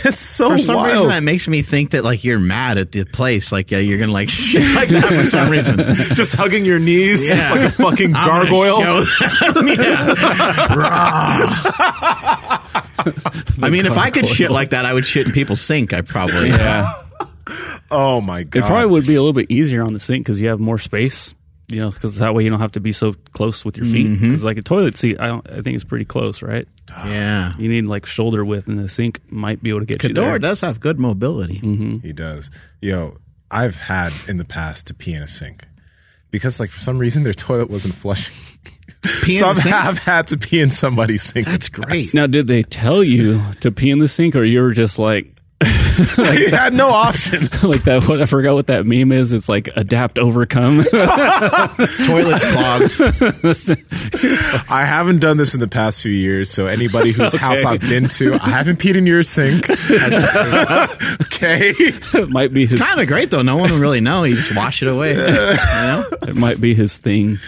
it's 0.05 0.21
so 0.21 0.49
For 0.51 0.57
some 0.57 0.75
wild. 0.77 0.87
reason, 0.91 1.07
that 1.09 1.21
makes 1.23 1.47
me 1.47 1.61
think 1.61 1.91
that 1.91 2.03
like 2.03 2.23
you're 2.23 2.39
mad 2.39 2.79
at 2.79 2.91
the 2.93 3.03
place. 3.05 3.51
Like 3.51 3.69
yeah, 3.69 3.77
you're 3.77 3.99
gonna 3.99 4.11
like 4.11 4.29
shit 4.31 4.63
like 4.73 4.89
that 4.89 5.05
for 5.13 5.29
some 5.29 5.49
reason. 5.51 5.77
Just 6.15 6.33
hugging 6.33 6.65
your 6.65 6.79
knees 6.79 7.29
Yeah. 7.29 7.51
like 7.51 7.61
a 7.61 7.69
fucking 7.71 8.15
I'm 8.15 8.25
gargoyle. 8.25 9.05
show 9.05 9.51
them. 9.51 9.67
Yeah. 9.67 10.73
Rah. 10.75 12.63
I 13.61 13.69
mean, 13.69 13.85
if 13.85 13.97
I 13.97 14.09
could 14.09 14.27
shit 14.27 14.51
like 14.51 14.71
that, 14.71 14.85
I 14.85 14.93
would 14.93 15.05
shit 15.05 15.27
in 15.27 15.33
people's 15.33 15.61
sink. 15.61 15.93
I 15.93 16.01
probably. 16.01 16.49
Yeah. 16.49 16.91
Oh 17.89 18.19
my 18.19 18.43
god! 18.43 18.59
It 18.59 18.67
probably 18.67 18.87
would 18.91 19.07
be 19.07 19.15
a 19.15 19.21
little 19.21 19.31
bit 19.33 19.49
easier 19.49 19.83
on 19.83 19.93
the 19.93 19.99
sink 19.99 20.25
because 20.25 20.41
you 20.41 20.49
have 20.49 20.59
more 20.59 20.77
space. 20.77 21.33
You 21.69 21.81
know, 21.81 21.89
because 21.91 22.15
that 22.19 22.33
way 22.33 22.45
you 22.45 22.49
don't 22.49 22.61
have 22.61 22.71
to 22.73 22.79
be 22.79 22.93
so 22.93 23.13
close 23.33 23.65
with 23.65 23.75
your 23.75 23.85
feet. 23.85 24.07
Mm-hmm. 24.07 24.23
Because 24.29 24.43
like 24.45 24.57
a 24.57 24.61
toilet 24.61 24.97
seat, 24.97 25.17
I 25.19 25.27
don't. 25.27 25.45
I 25.49 25.61
think 25.61 25.75
it's 25.75 25.83
pretty 25.83 26.05
close, 26.05 26.41
right? 26.41 26.67
Yeah. 27.05 27.53
You 27.57 27.67
need 27.67 27.85
like 27.85 28.05
shoulder 28.05 28.45
width, 28.45 28.67
and 28.67 28.79
the 28.79 28.87
sink 28.87 29.19
might 29.29 29.61
be 29.61 29.69
able 29.69 29.81
to 29.81 29.85
get 29.85 30.01
you 30.01 30.09
Cador 30.09 30.21
there. 30.21 30.39
does 30.39 30.61
have 30.61 30.79
good 30.79 30.97
mobility. 30.99 31.59
Mm-hmm. 31.59 31.97
He 31.97 32.13
does. 32.13 32.49
Yo, 32.81 33.17
I've 33.51 33.75
had 33.75 34.13
in 34.29 34.37
the 34.37 34.45
past 34.45 34.87
to 34.87 34.93
pee 34.93 35.13
in 35.13 35.21
a 35.21 35.27
sink 35.27 35.65
because, 36.31 36.59
like, 36.59 36.69
for 36.69 36.79
some 36.79 36.97
reason 36.97 37.23
their 37.23 37.33
toilet 37.33 37.69
wasn't 37.69 37.95
flushing. 37.95 38.33
Pee 39.23 39.33
in 39.35 39.39
so 39.41 39.47
I've 39.49 39.57
sink? 39.57 39.75
have 39.75 39.97
had 39.99 40.27
to 40.29 40.37
pee 40.37 40.59
in 40.59 40.71
somebody's 40.71 41.21
sink. 41.23 41.45
That's 41.45 41.69
great. 41.69 42.13
Now, 42.15 42.25
did 42.27 42.47
they 42.47 42.63
tell 42.63 43.03
you 43.03 43.41
to 43.59 43.71
pee 43.71 43.91
in 43.91 43.99
the 43.99 44.07
sink, 44.07 44.35
or 44.35 44.43
you 44.43 44.61
were 44.61 44.73
just 44.73 44.97
like, 44.97 45.36
I 46.17 46.47
had 46.49 46.73
no 46.73 46.89
option. 46.89 47.43
like 47.63 47.83
that? 47.85 48.05
What 48.07 48.21
I 48.21 48.25
forgot 48.25 48.53
what 48.55 48.67
that 48.67 48.85
meme 48.85 49.11
is. 49.11 49.33
It's 49.33 49.49
like 49.49 49.69
adapt, 49.75 50.19
overcome. 50.19 50.83
Toilet's 50.83 52.45
clogged. 52.51 53.79
I 54.69 54.85
haven't 54.85 55.19
done 55.19 55.37
this 55.37 55.53
in 55.53 55.59
the 55.59 55.67
past 55.67 56.01
few 56.01 56.11
years, 56.11 56.49
so 56.51 56.67
anybody 56.67 57.11
whose 57.11 57.33
house 57.33 57.63
I've 57.65 57.81
been 57.81 58.07
to, 58.09 58.35
I 58.35 58.49
haven't 58.49 58.79
peed 58.79 58.95
in 58.95 59.05
your 59.07 59.23
sink. 59.23 59.69
okay. 59.69 61.73
it 61.77 62.29
might 62.29 62.53
be 62.53 62.65
his. 62.65 62.81
kind 62.81 63.01
of 63.01 63.07
great 63.07 63.31
though. 63.31 63.41
No 63.41 63.57
one 63.57 63.71
will 63.71 63.79
really 63.79 64.01
know. 64.01 64.23
You 64.23 64.35
just 64.35 64.55
wash 64.55 64.81
it 64.81 64.87
away. 64.87 65.11
You 65.13 65.17
know? 65.19 66.05
It 66.23 66.35
might 66.35 66.61
be 66.61 66.73
his 66.73 66.97
thing. 66.97 67.39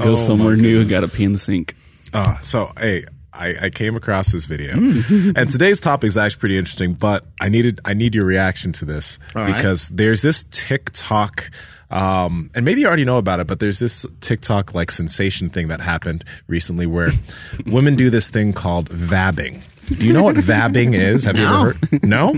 Go 0.00 0.12
Oh, 0.12 0.16
somewhere 0.16 0.56
new. 0.56 0.84
Got 0.88 1.00
to 1.00 1.08
pee 1.08 1.24
in 1.24 1.32
the 1.32 1.38
sink. 1.38 1.74
Uh, 2.12 2.38
so, 2.40 2.72
hey, 2.78 3.04
I, 3.38 3.54
I 3.66 3.70
came 3.70 3.96
across 3.96 4.32
this 4.32 4.46
video, 4.46 4.72
and 4.76 5.48
today's 5.48 5.80
topic 5.80 6.08
is 6.08 6.18
actually 6.18 6.40
pretty 6.40 6.58
interesting. 6.58 6.94
But 6.94 7.24
I 7.40 7.48
needed 7.48 7.80
I 7.84 7.94
need 7.94 8.14
your 8.14 8.24
reaction 8.24 8.72
to 8.72 8.84
this 8.84 9.18
All 9.36 9.42
right. 9.42 9.54
because 9.54 9.88
there's 9.90 10.22
this 10.22 10.44
TikTok. 10.50 11.50
Um, 11.90 12.50
and 12.54 12.66
maybe 12.66 12.82
you 12.82 12.86
already 12.86 13.06
know 13.06 13.16
about 13.16 13.40
it, 13.40 13.46
but 13.46 13.60
there's 13.60 13.78
this 13.78 14.04
TikTok 14.20 14.74
like 14.74 14.90
sensation 14.90 15.48
thing 15.48 15.68
that 15.68 15.80
happened 15.80 16.22
recently 16.46 16.84
where 16.84 17.10
women 17.66 17.96
do 17.96 18.10
this 18.10 18.28
thing 18.28 18.52
called 18.52 18.90
vabbing. 18.90 19.62
Do 19.98 20.04
you 20.06 20.12
know 20.12 20.22
what 20.22 20.36
vabbing 20.36 20.94
is? 20.94 21.24
Have 21.24 21.38
you 21.38 21.44
No. 21.44 21.60
ever 21.68 21.78
heard? 21.90 22.02
No? 22.04 22.26
All 22.26 22.34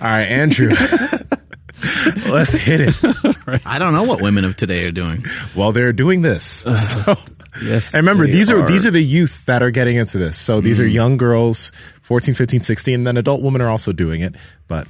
right, 0.00 0.24
Andrew. 0.24 0.74
Let's 2.26 2.52
hit 2.52 2.80
it. 2.80 3.62
I 3.64 3.78
don't 3.78 3.92
know 3.92 4.04
what 4.04 4.20
women 4.22 4.44
of 4.44 4.56
today 4.56 4.84
are 4.86 4.90
doing. 4.90 5.24
Well, 5.54 5.70
they're 5.72 5.92
doing 5.92 6.22
this. 6.22 6.44
So, 6.44 7.16
Yes, 7.62 7.94
and 7.94 8.06
remember, 8.06 8.26
these 8.26 8.50
are, 8.50 8.60
are. 8.60 8.66
these 8.66 8.84
are 8.86 8.90
the 8.90 9.02
youth 9.02 9.44
that 9.46 9.62
are 9.62 9.70
getting 9.70 9.96
into 9.96 10.18
this. 10.18 10.36
So 10.36 10.60
these 10.60 10.80
are 10.80 10.84
mm. 10.84 10.92
young 10.92 11.16
girls, 11.16 11.72
14, 12.02 12.34
15, 12.34 12.60
16, 12.60 12.94
and 12.94 13.06
then 13.06 13.16
adult 13.16 13.42
women 13.42 13.60
are 13.60 13.70
also 13.70 13.92
doing 13.92 14.20
it. 14.20 14.34
But 14.68 14.88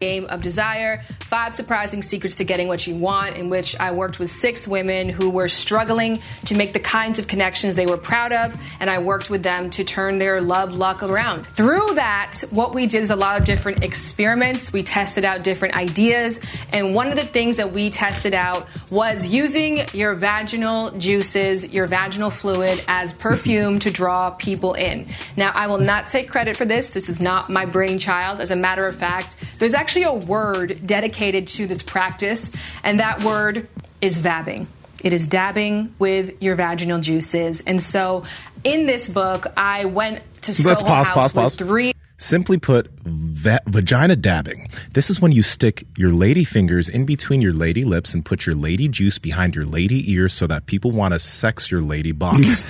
Game 0.00 0.26
of 0.26 0.42
Desire, 0.42 1.02
five 1.18 1.52
surprising 1.52 2.02
secrets 2.02 2.36
to 2.36 2.44
getting 2.44 2.68
what 2.68 2.86
you 2.86 2.94
want, 2.94 3.36
in 3.36 3.50
which 3.50 3.74
I 3.80 3.90
worked 3.90 4.20
with 4.20 4.30
six 4.30 4.68
women 4.68 5.08
who 5.08 5.28
were 5.28 5.48
struggling 5.48 6.20
to 6.44 6.54
make 6.54 6.72
the 6.72 6.78
kinds 6.78 7.18
of 7.18 7.26
connections 7.26 7.74
they 7.74 7.86
were 7.86 7.96
proud 7.96 8.32
of, 8.32 8.56
and 8.78 8.88
I 8.88 9.00
worked 9.00 9.28
with 9.28 9.42
them 9.42 9.70
to 9.70 9.82
turn 9.82 10.18
their 10.18 10.40
love 10.40 10.72
luck 10.72 11.02
around. 11.02 11.48
Through 11.48 11.94
that, 11.94 12.44
what 12.50 12.76
we 12.76 12.86
did 12.86 13.02
is 13.02 13.10
a 13.10 13.16
lot 13.16 13.40
of 13.40 13.44
different 13.44 13.82
experiments. 13.82 14.72
We 14.72 14.84
tested 14.84 15.24
out 15.24 15.42
different 15.42 15.76
ideas, 15.76 16.40
and 16.72 16.94
one 16.94 17.08
of 17.08 17.16
the 17.16 17.22
things 17.22 17.56
that 17.56 17.72
we 17.72 17.90
tested 17.90 18.34
out 18.34 18.68
was 18.92 19.26
using 19.26 19.84
your 19.94 20.14
vaginal 20.14 20.92
juices, 20.92 21.74
your 21.74 21.88
vaginal 21.88 22.30
fluid, 22.30 22.84
as 22.86 23.12
perfume 23.14 23.80
to 23.80 23.90
draw 23.90 24.30
people 24.30 24.74
in. 24.74 25.08
Now, 25.36 25.50
I 25.56 25.66
will 25.66 25.78
not 25.78 26.08
take 26.08 26.28
credit 26.28 26.56
for 26.56 26.66
this. 26.66 26.90
This 26.90 27.08
is 27.08 27.20
not 27.20 27.50
my 27.50 27.66
brainchild. 27.66 28.38
As 28.38 28.52
a 28.52 28.56
matter 28.56 28.84
of 28.84 28.94
fact, 28.94 29.34
there's 29.58 29.74
actually 29.74 29.87
a 29.96 30.12
word 30.12 30.80
dedicated 30.84 31.48
to 31.48 31.66
this 31.66 31.82
practice, 31.82 32.52
and 32.82 33.00
that 33.00 33.22
word 33.22 33.68
is 34.00 34.20
vabbing. 34.20 34.66
It 35.02 35.12
is 35.12 35.26
dabbing 35.26 35.94
with 35.98 36.42
your 36.42 36.56
vaginal 36.56 37.00
juices. 37.00 37.62
And 37.66 37.80
so 37.80 38.24
in 38.64 38.86
this 38.86 39.08
book, 39.08 39.46
I 39.56 39.84
went 39.84 40.20
to 40.42 40.50
Let's 40.66 40.82
pause, 40.82 41.08
House 41.08 41.14
pause, 41.14 41.34
with 41.34 41.42
pause. 41.42 41.54
three 41.56 41.92
Simply 42.20 42.58
put, 42.58 42.90
va- 43.04 43.60
vagina 43.66 44.16
dabbing. 44.16 44.68
This 44.92 45.08
is 45.08 45.20
when 45.20 45.30
you 45.30 45.44
stick 45.44 45.86
your 45.96 46.10
lady 46.10 46.42
fingers 46.42 46.88
in 46.88 47.06
between 47.06 47.40
your 47.40 47.52
lady 47.52 47.84
lips 47.84 48.12
and 48.12 48.24
put 48.24 48.44
your 48.44 48.56
lady 48.56 48.88
juice 48.88 49.18
behind 49.18 49.54
your 49.54 49.64
lady 49.64 50.10
ears 50.10 50.34
so 50.34 50.48
that 50.48 50.66
people 50.66 50.90
want 50.90 51.14
to 51.14 51.20
sex 51.20 51.70
your 51.70 51.80
lady 51.80 52.10
box. 52.10 52.64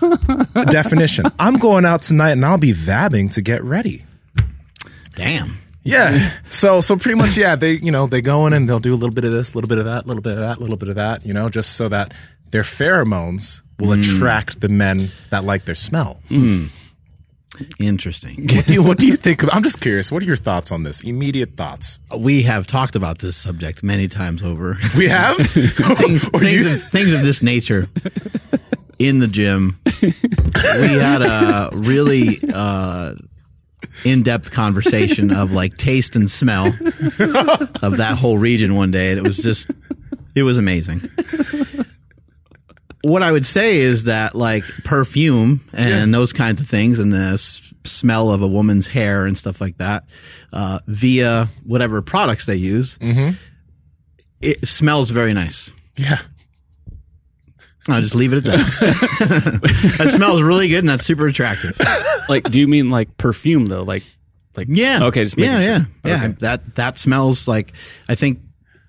Definition 0.54 1.26
I'm 1.40 1.58
going 1.58 1.84
out 1.84 2.02
tonight 2.02 2.30
and 2.30 2.46
I'll 2.46 2.58
be 2.58 2.72
vabbing 2.72 3.32
to 3.32 3.42
get 3.42 3.64
ready. 3.64 4.04
Damn. 5.16 5.58
Yeah. 5.84 6.32
So 6.50 6.80
so 6.80 6.96
pretty 6.96 7.16
much 7.16 7.36
yeah, 7.36 7.56
they 7.56 7.72
you 7.72 7.90
know, 7.90 8.06
they 8.06 8.20
go 8.20 8.46
in 8.46 8.52
and 8.52 8.68
they'll 8.68 8.78
do 8.78 8.92
a 8.94 8.96
little 8.96 9.14
bit 9.14 9.24
of 9.24 9.32
this, 9.32 9.52
a 9.52 9.56
little 9.56 9.68
bit 9.68 9.78
of 9.78 9.84
that, 9.86 10.04
a 10.04 10.06
little 10.06 10.22
bit 10.22 10.32
of 10.34 10.38
that, 10.40 10.58
a 10.58 10.60
little 10.60 10.76
bit 10.76 10.88
of 10.90 10.94
that, 10.96 11.24
you 11.26 11.32
know, 11.32 11.48
just 11.48 11.72
so 11.76 11.88
that 11.88 12.12
their 12.50 12.62
pheromones 12.62 13.62
will 13.78 13.92
attract 13.92 14.60
the 14.60 14.68
men 14.68 15.08
that 15.30 15.44
like 15.44 15.64
their 15.64 15.74
smell. 15.74 16.20
Interesting. 17.78 18.48
What 18.54 18.66
do 18.66 18.74
you 18.74 18.82
what 18.82 18.98
do 18.98 19.06
you 19.06 19.16
think? 19.26 19.42
Of, 19.42 19.50
I'm 19.52 19.62
just 19.62 19.80
curious. 19.80 20.10
What 20.10 20.22
are 20.22 20.26
your 20.26 20.36
thoughts 20.36 20.72
on 20.72 20.84
this? 20.84 21.02
Immediate 21.02 21.56
thoughts. 21.56 21.98
we 22.16 22.42
have 22.44 22.66
talked 22.66 22.96
about 22.96 23.18
this 23.18 23.36
subject 23.36 23.82
many 23.82 24.08
times 24.08 24.42
over. 24.42 24.78
We 24.96 25.08
have 25.08 25.36
things, 25.48 26.28
things, 26.28 26.66
of, 26.66 26.82
things 26.90 27.12
of 27.12 27.22
this 27.22 27.42
nature 27.42 27.88
in 28.98 29.18
the 29.18 29.26
gym. 29.28 29.78
We 30.02 30.08
had 30.98 31.22
a 31.22 31.70
really 31.72 32.40
uh, 32.52 33.14
in-depth 34.04 34.50
conversation 34.50 35.30
of 35.32 35.52
like 35.52 35.76
taste 35.76 36.16
and 36.16 36.30
smell 36.30 36.66
of 36.66 37.96
that 37.98 38.16
whole 38.18 38.38
region 38.38 38.74
one 38.74 38.90
day, 38.90 39.10
and 39.10 39.18
it 39.18 39.22
was 39.26 39.36
just 39.38 39.70
it 40.34 40.42
was 40.42 40.58
amazing. 40.58 41.08
What 43.04 43.22
I 43.22 43.32
would 43.32 43.44
say 43.46 43.78
is 43.78 44.04
that 44.04 44.34
like 44.36 44.62
perfume 44.84 45.60
and 45.72 46.14
those 46.14 46.32
kinds 46.32 46.60
of 46.60 46.68
things, 46.68 47.00
and 47.00 47.12
the 47.12 47.32
s- 47.34 47.60
smell 47.84 48.30
of 48.30 48.42
a 48.42 48.46
woman's 48.46 48.86
hair 48.86 49.26
and 49.26 49.36
stuff 49.36 49.60
like 49.60 49.78
that, 49.78 50.04
uh, 50.52 50.78
via 50.86 51.50
whatever 51.64 52.00
products 52.00 52.46
they 52.46 52.54
use, 52.54 52.96
it 54.40 54.66
smells 54.66 55.10
very 55.10 55.34
nice. 55.34 55.72
yeah. 55.96 56.20
I'll 57.88 58.00
just 58.02 58.14
leave 58.14 58.32
it 58.32 58.38
at 58.38 58.44
that. 58.44 59.96
that 59.98 60.10
smells 60.10 60.40
really 60.42 60.68
good 60.68 60.80
and 60.80 60.88
that's 60.88 61.04
super 61.04 61.26
attractive. 61.26 61.76
like, 62.28 62.48
do 62.50 62.60
you 62.60 62.68
mean 62.68 62.90
like 62.90 63.16
perfume 63.16 63.66
though? 63.66 63.82
Like, 63.82 64.04
like 64.56 64.68
Yeah. 64.70 65.04
Okay, 65.04 65.24
just 65.24 65.36
yeah, 65.36 65.58
yeah, 65.58 65.78
sure. 65.78 65.86
yeah. 66.04 66.24
Okay. 66.24 66.34
That 66.40 66.74
that 66.76 66.98
smells 66.98 67.48
like 67.48 67.72
I 68.08 68.14
think 68.14 68.40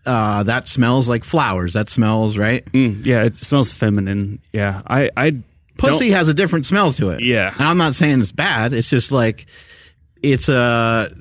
uh, 0.05 0.43
that 0.43 0.67
smells 0.67 1.07
like 1.09 1.23
flowers. 1.23 1.73
That 1.73 1.89
smells 1.89 2.37
right. 2.37 2.65
Mm, 2.71 3.05
yeah, 3.05 3.23
it 3.23 3.35
smells 3.35 3.71
feminine. 3.71 4.41
Yeah, 4.51 4.81
I 4.85 5.09
I 5.15 5.37
Pussy 5.77 6.11
has 6.11 6.27
a 6.27 6.33
different 6.33 6.65
smell 6.65 6.91
to 6.93 7.09
it. 7.09 7.23
Yeah. 7.23 7.53
and 7.57 7.67
I'm 7.67 7.77
not 7.77 7.95
saying 7.95 8.21
it's 8.21 8.31
bad. 8.31 8.73
It's 8.73 8.89
just 8.89 9.11
like 9.11 9.47
it's 10.21 10.49
a. 10.49 11.13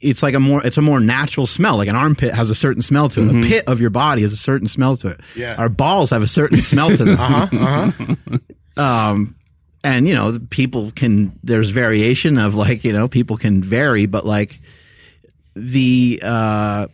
It's 0.00 0.22
like 0.22 0.34
a 0.34 0.40
more 0.40 0.64
it's 0.64 0.76
a 0.76 0.82
more 0.82 1.00
natural 1.00 1.46
smell. 1.46 1.76
Like 1.76 1.88
an 1.88 1.96
armpit 1.96 2.34
has 2.34 2.50
a 2.50 2.54
certain 2.54 2.82
smell 2.82 3.08
to 3.10 3.20
it. 3.20 3.24
Mm-hmm. 3.24 3.40
The 3.40 3.48
pit 3.48 3.64
of 3.66 3.80
your 3.80 3.90
body 3.90 4.22
has 4.22 4.32
a 4.32 4.36
certain 4.36 4.68
smell 4.68 4.96
to 4.96 5.08
it. 5.08 5.20
Yeah. 5.34 5.56
Our 5.56 5.68
balls 5.68 6.10
have 6.10 6.22
a 6.22 6.28
certain 6.28 6.62
smell 6.62 6.96
to 6.96 7.04
them. 7.04 7.20
Uh-huh. 7.20 7.84
Uh-huh. 7.96 8.38
um 8.82 9.34
and 9.84 10.08
you 10.08 10.14
know 10.14 10.38
people 10.50 10.90
can 10.92 11.38
there's 11.42 11.70
variation 11.70 12.38
of 12.38 12.54
like 12.54 12.84
you 12.84 12.92
know 12.92 13.08
people 13.08 13.36
can 13.36 13.62
vary 13.62 14.06
but 14.06 14.24
like 14.24 14.60
the 15.54 16.20
uh 16.22 16.86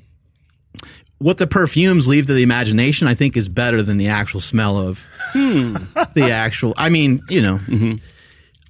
what 1.18 1.38
the 1.38 1.46
perfumes 1.46 2.06
leave 2.08 2.26
to 2.26 2.34
the 2.34 2.42
imagination 2.42 3.06
i 3.08 3.14
think 3.14 3.36
is 3.36 3.48
better 3.48 3.82
than 3.82 3.96
the 3.96 4.08
actual 4.08 4.40
smell 4.40 4.78
of 4.78 5.06
the 5.34 6.30
actual 6.30 6.74
i 6.76 6.88
mean 6.88 7.22
you 7.28 7.40
know 7.42 7.58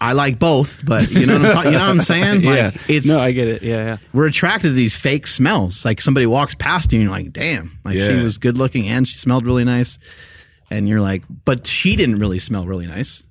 i 0.04 0.12
like 0.12 0.38
both 0.38 0.84
but 0.84 1.10
you 1.10 1.26
know 1.26 1.38
what 1.38 1.46
I'm, 1.46 1.52
ta- 1.52 1.62
you 1.62 1.70
know 1.72 1.80
what 1.80 1.90
I'm 1.90 2.02
saying 2.02 2.42
like 2.42 2.56
yeah, 2.56 2.70
it's 2.88 3.06
no, 3.06 3.18
I 3.18 3.32
get 3.32 3.48
it. 3.48 3.62
Yeah, 3.62 3.84
yeah. 3.84 3.96
we're 4.12 4.26
attracted 4.26 4.68
to 4.68 4.74
these 4.74 4.96
fake 4.96 5.26
smells. 5.26 5.84
Like 5.84 6.00
somebody 6.00 6.26
walks 6.26 6.54
past 6.54 6.92
you 6.92 6.98
and 6.98 7.04
you're 7.04 7.16
like, 7.16 7.32
damn, 7.32 7.78
like 7.84 7.96
Yeah. 7.96 8.10
she 8.10 8.16
was 8.16 8.38
good 8.38 8.56
looking 8.56 8.88
and 8.88 9.06
she 9.06 9.16
smelled 9.16 9.46
really 9.46 9.64
nice. 9.64 9.98
And 10.70 10.88
you're 10.88 11.00
like, 11.00 11.24
but 11.44 11.66
she 11.66 11.96
didn't 11.96 12.18
really 12.18 12.38
smell 12.38 12.66
really 12.66 12.86
nice. 12.86 13.22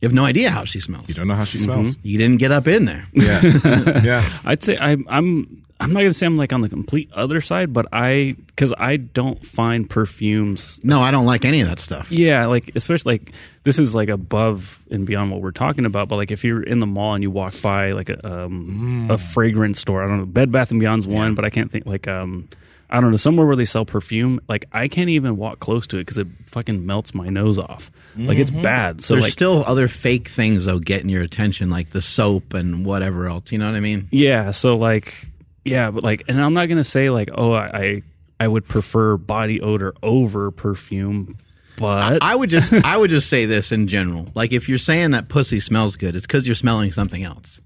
You 0.00 0.06
have 0.06 0.14
no 0.14 0.24
idea 0.24 0.50
how 0.50 0.64
she 0.64 0.80
smells. 0.80 1.08
You 1.08 1.14
don't 1.14 1.28
know 1.28 1.34
how 1.34 1.44
she 1.44 1.58
mm-hmm. 1.58 1.64
smells. 1.64 1.96
You 2.02 2.18
didn't 2.18 2.38
get 2.38 2.52
up 2.52 2.68
in 2.68 2.84
there. 2.84 3.06
Yeah. 3.12 3.40
yeah. 4.02 4.28
I'd 4.44 4.62
say 4.62 4.76
I, 4.78 4.96
I'm. 5.08 5.64
I'm 5.80 5.92
not 5.92 6.00
gonna 6.00 6.12
say 6.12 6.26
I'm 6.26 6.36
like 6.36 6.52
on 6.52 6.60
the 6.60 6.68
complete 6.68 7.10
other 7.12 7.40
side, 7.40 7.72
but 7.72 7.86
I 7.92 8.34
because 8.46 8.74
I 8.76 8.96
don't 8.96 9.44
find 9.46 9.88
perfumes. 9.88 10.80
No, 10.82 11.00
I 11.02 11.10
don't 11.12 11.26
like 11.26 11.44
any 11.44 11.60
of 11.60 11.68
that 11.68 11.78
stuff. 11.78 12.10
Yeah, 12.10 12.46
like 12.46 12.72
especially 12.74 13.14
like 13.14 13.32
this 13.62 13.78
is 13.78 13.94
like 13.94 14.08
above 14.08 14.80
and 14.90 15.06
beyond 15.06 15.30
what 15.30 15.40
we're 15.40 15.52
talking 15.52 15.86
about. 15.86 16.08
But 16.08 16.16
like 16.16 16.30
if 16.32 16.42
you're 16.42 16.62
in 16.62 16.80
the 16.80 16.86
mall 16.86 17.14
and 17.14 17.22
you 17.22 17.30
walk 17.30 17.54
by 17.62 17.92
like 17.92 18.08
a 18.08 18.44
um, 18.44 19.08
a 19.10 19.18
fragrance 19.18 19.78
store, 19.78 20.02
I 20.02 20.08
don't 20.08 20.18
know, 20.18 20.26
Bed 20.26 20.50
Bath 20.50 20.72
and 20.72 20.80
Beyond's 20.80 21.06
one, 21.06 21.34
but 21.34 21.44
I 21.44 21.50
can't 21.50 21.70
think 21.70 21.86
like 21.86 22.08
um 22.08 22.48
I 22.90 23.00
don't 23.00 23.10
know 23.10 23.16
somewhere 23.18 23.46
where 23.46 23.56
they 23.56 23.64
sell 23.66 23.84
perfume. 23.84 24.40
Like 24.48 24.64
I 24.72 24.88
can't 24.88 25.10
even 25.10 25.36
walk 25.36 25.60
close 25.60 25.86
to 25.88 25.98
it 25.98 26.00
because 26.00 26.18
it 26.18 26.26
fucking 26.46 26.86
melts 26.86 27.14
my 27.14 27.28
nose 27.28 27.58
off. 27.58 27.90
Like 28.16 28.38
it's 28.38 28.50
bad. 28.50 29.02
So 29.02 29.14
There's 29.14 29.24
like 29.24 29.32
still 29.32 29.62
other 29.64 29.86
fake 29.86 30.28
things 30.28 30.64
though 30.64 30.80
getting 30.80 31.08
your 31.08 31.22
attention, 31.22 31.70
like 31.70 31.90
the 31.90 32.02
soap 32.02 32.54
and 32.54 32.84
whatever 32.84 33.28
else. 33.28 33.52
You 33.52 33.58
know 33.58 33.66
what 33.66 33.76
I 33.76 33.80
mean? 33.80 34.08
Yeah, 34.10 34.50
so 34.50 34.76
like 34.76 35.27
yeah, 35.68 35.90
but 35.90 36.02
like 36.02 36.24
and 36.28 36.42
I'm 36.42 36.54
not 36.54 36.68
gonna 36.68 36.84
say 36.84 37.10
like, 37.10 37.30
oh 37.34 37.52
I 37.52 37.66
I, 37.66 38.02
I 38.40 38.48
would 38.48 38.66
prefer 38.66 39.16
body 39.16 39.60
odor 39.60 39.94
over 40.02 40.50
perfume, 40.50 41.36
but 41.76 42.22
I 42.22 42.34
would 42.34 42.50
just 42.50 42.72
I 42.72 42.96
would 42.96 43.10
just 43.10 43.28
say 43.28 43.46
this 43.46 43.72
in 43.72 43.88
general. 43.88 44.28
Like 44.34 44.52
if 44.52 44.68
you're 44.68 44.78
saying 44.78 45.12
that 45.12 45.28
pussy 45.28 45.60
smells 45.60 45.96
good, 45.96 46.16
it's 46.16 46.26
because 46.26 46.46
you're 46.46 46.56
smelling 46.56 46.92
something 46.92 47.22
else. 47.22 47.60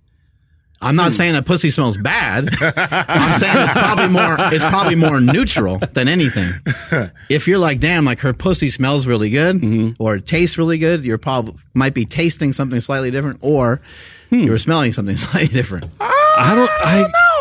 I'm 0.83 0.97
not 0.97 1.09
hmm. 1.09 1.13
saying 1.13 1.33
that 1.35 1.47
pussy 1.47 1.71
smells 1.71 1.97
bad. 1.97 2.49
I'm 2.61 3.39
saying 3.39 3.57
it's 3.57 3.73
probably 3.73 4.09
more 4.09 4.37
it's 4.39 4.65
probably 4.65 4.97
more 4.97 5.21
neutral 5.21 5.79
than 5.93 6.09
anything. 6.09 6.53
If 7.29 7.47
you're 7.47 7.59
like, 7.59 7.81
damn, 7.81 8.05
like 8.05 8.19
her 8.21 8.33
pussy 8.33 8.69
smells 8.69 9.07
really 9.07 9.31
good 9.31 9.57
mm-hmm. 9.57 10.03
or 10.03 10.17
it 10.17 10.27
tastes 10.27 10.59
really 10.59 10.79
good, 10.79 11.05
you're 11.05 11.19
probably 11.19 11.55
might 11.73 11.95
be 11.95 12.05
tasting 12.05 12.53
something 12.53 12.81
slightly 12.81 13.11
different 13.11 13.39
or 13.43 13.81
hmm. 14.29 14.41
you're 14.41 14.59
smelling 14.59 14.93
something 14.93 15.17
slightly 15.29 15.49
different. 15.49 15.85
I 16.01 16.55
don't 16.55 16.71
I 16.71 17.05
oh, 17.05 17.11
I 17.15 17.32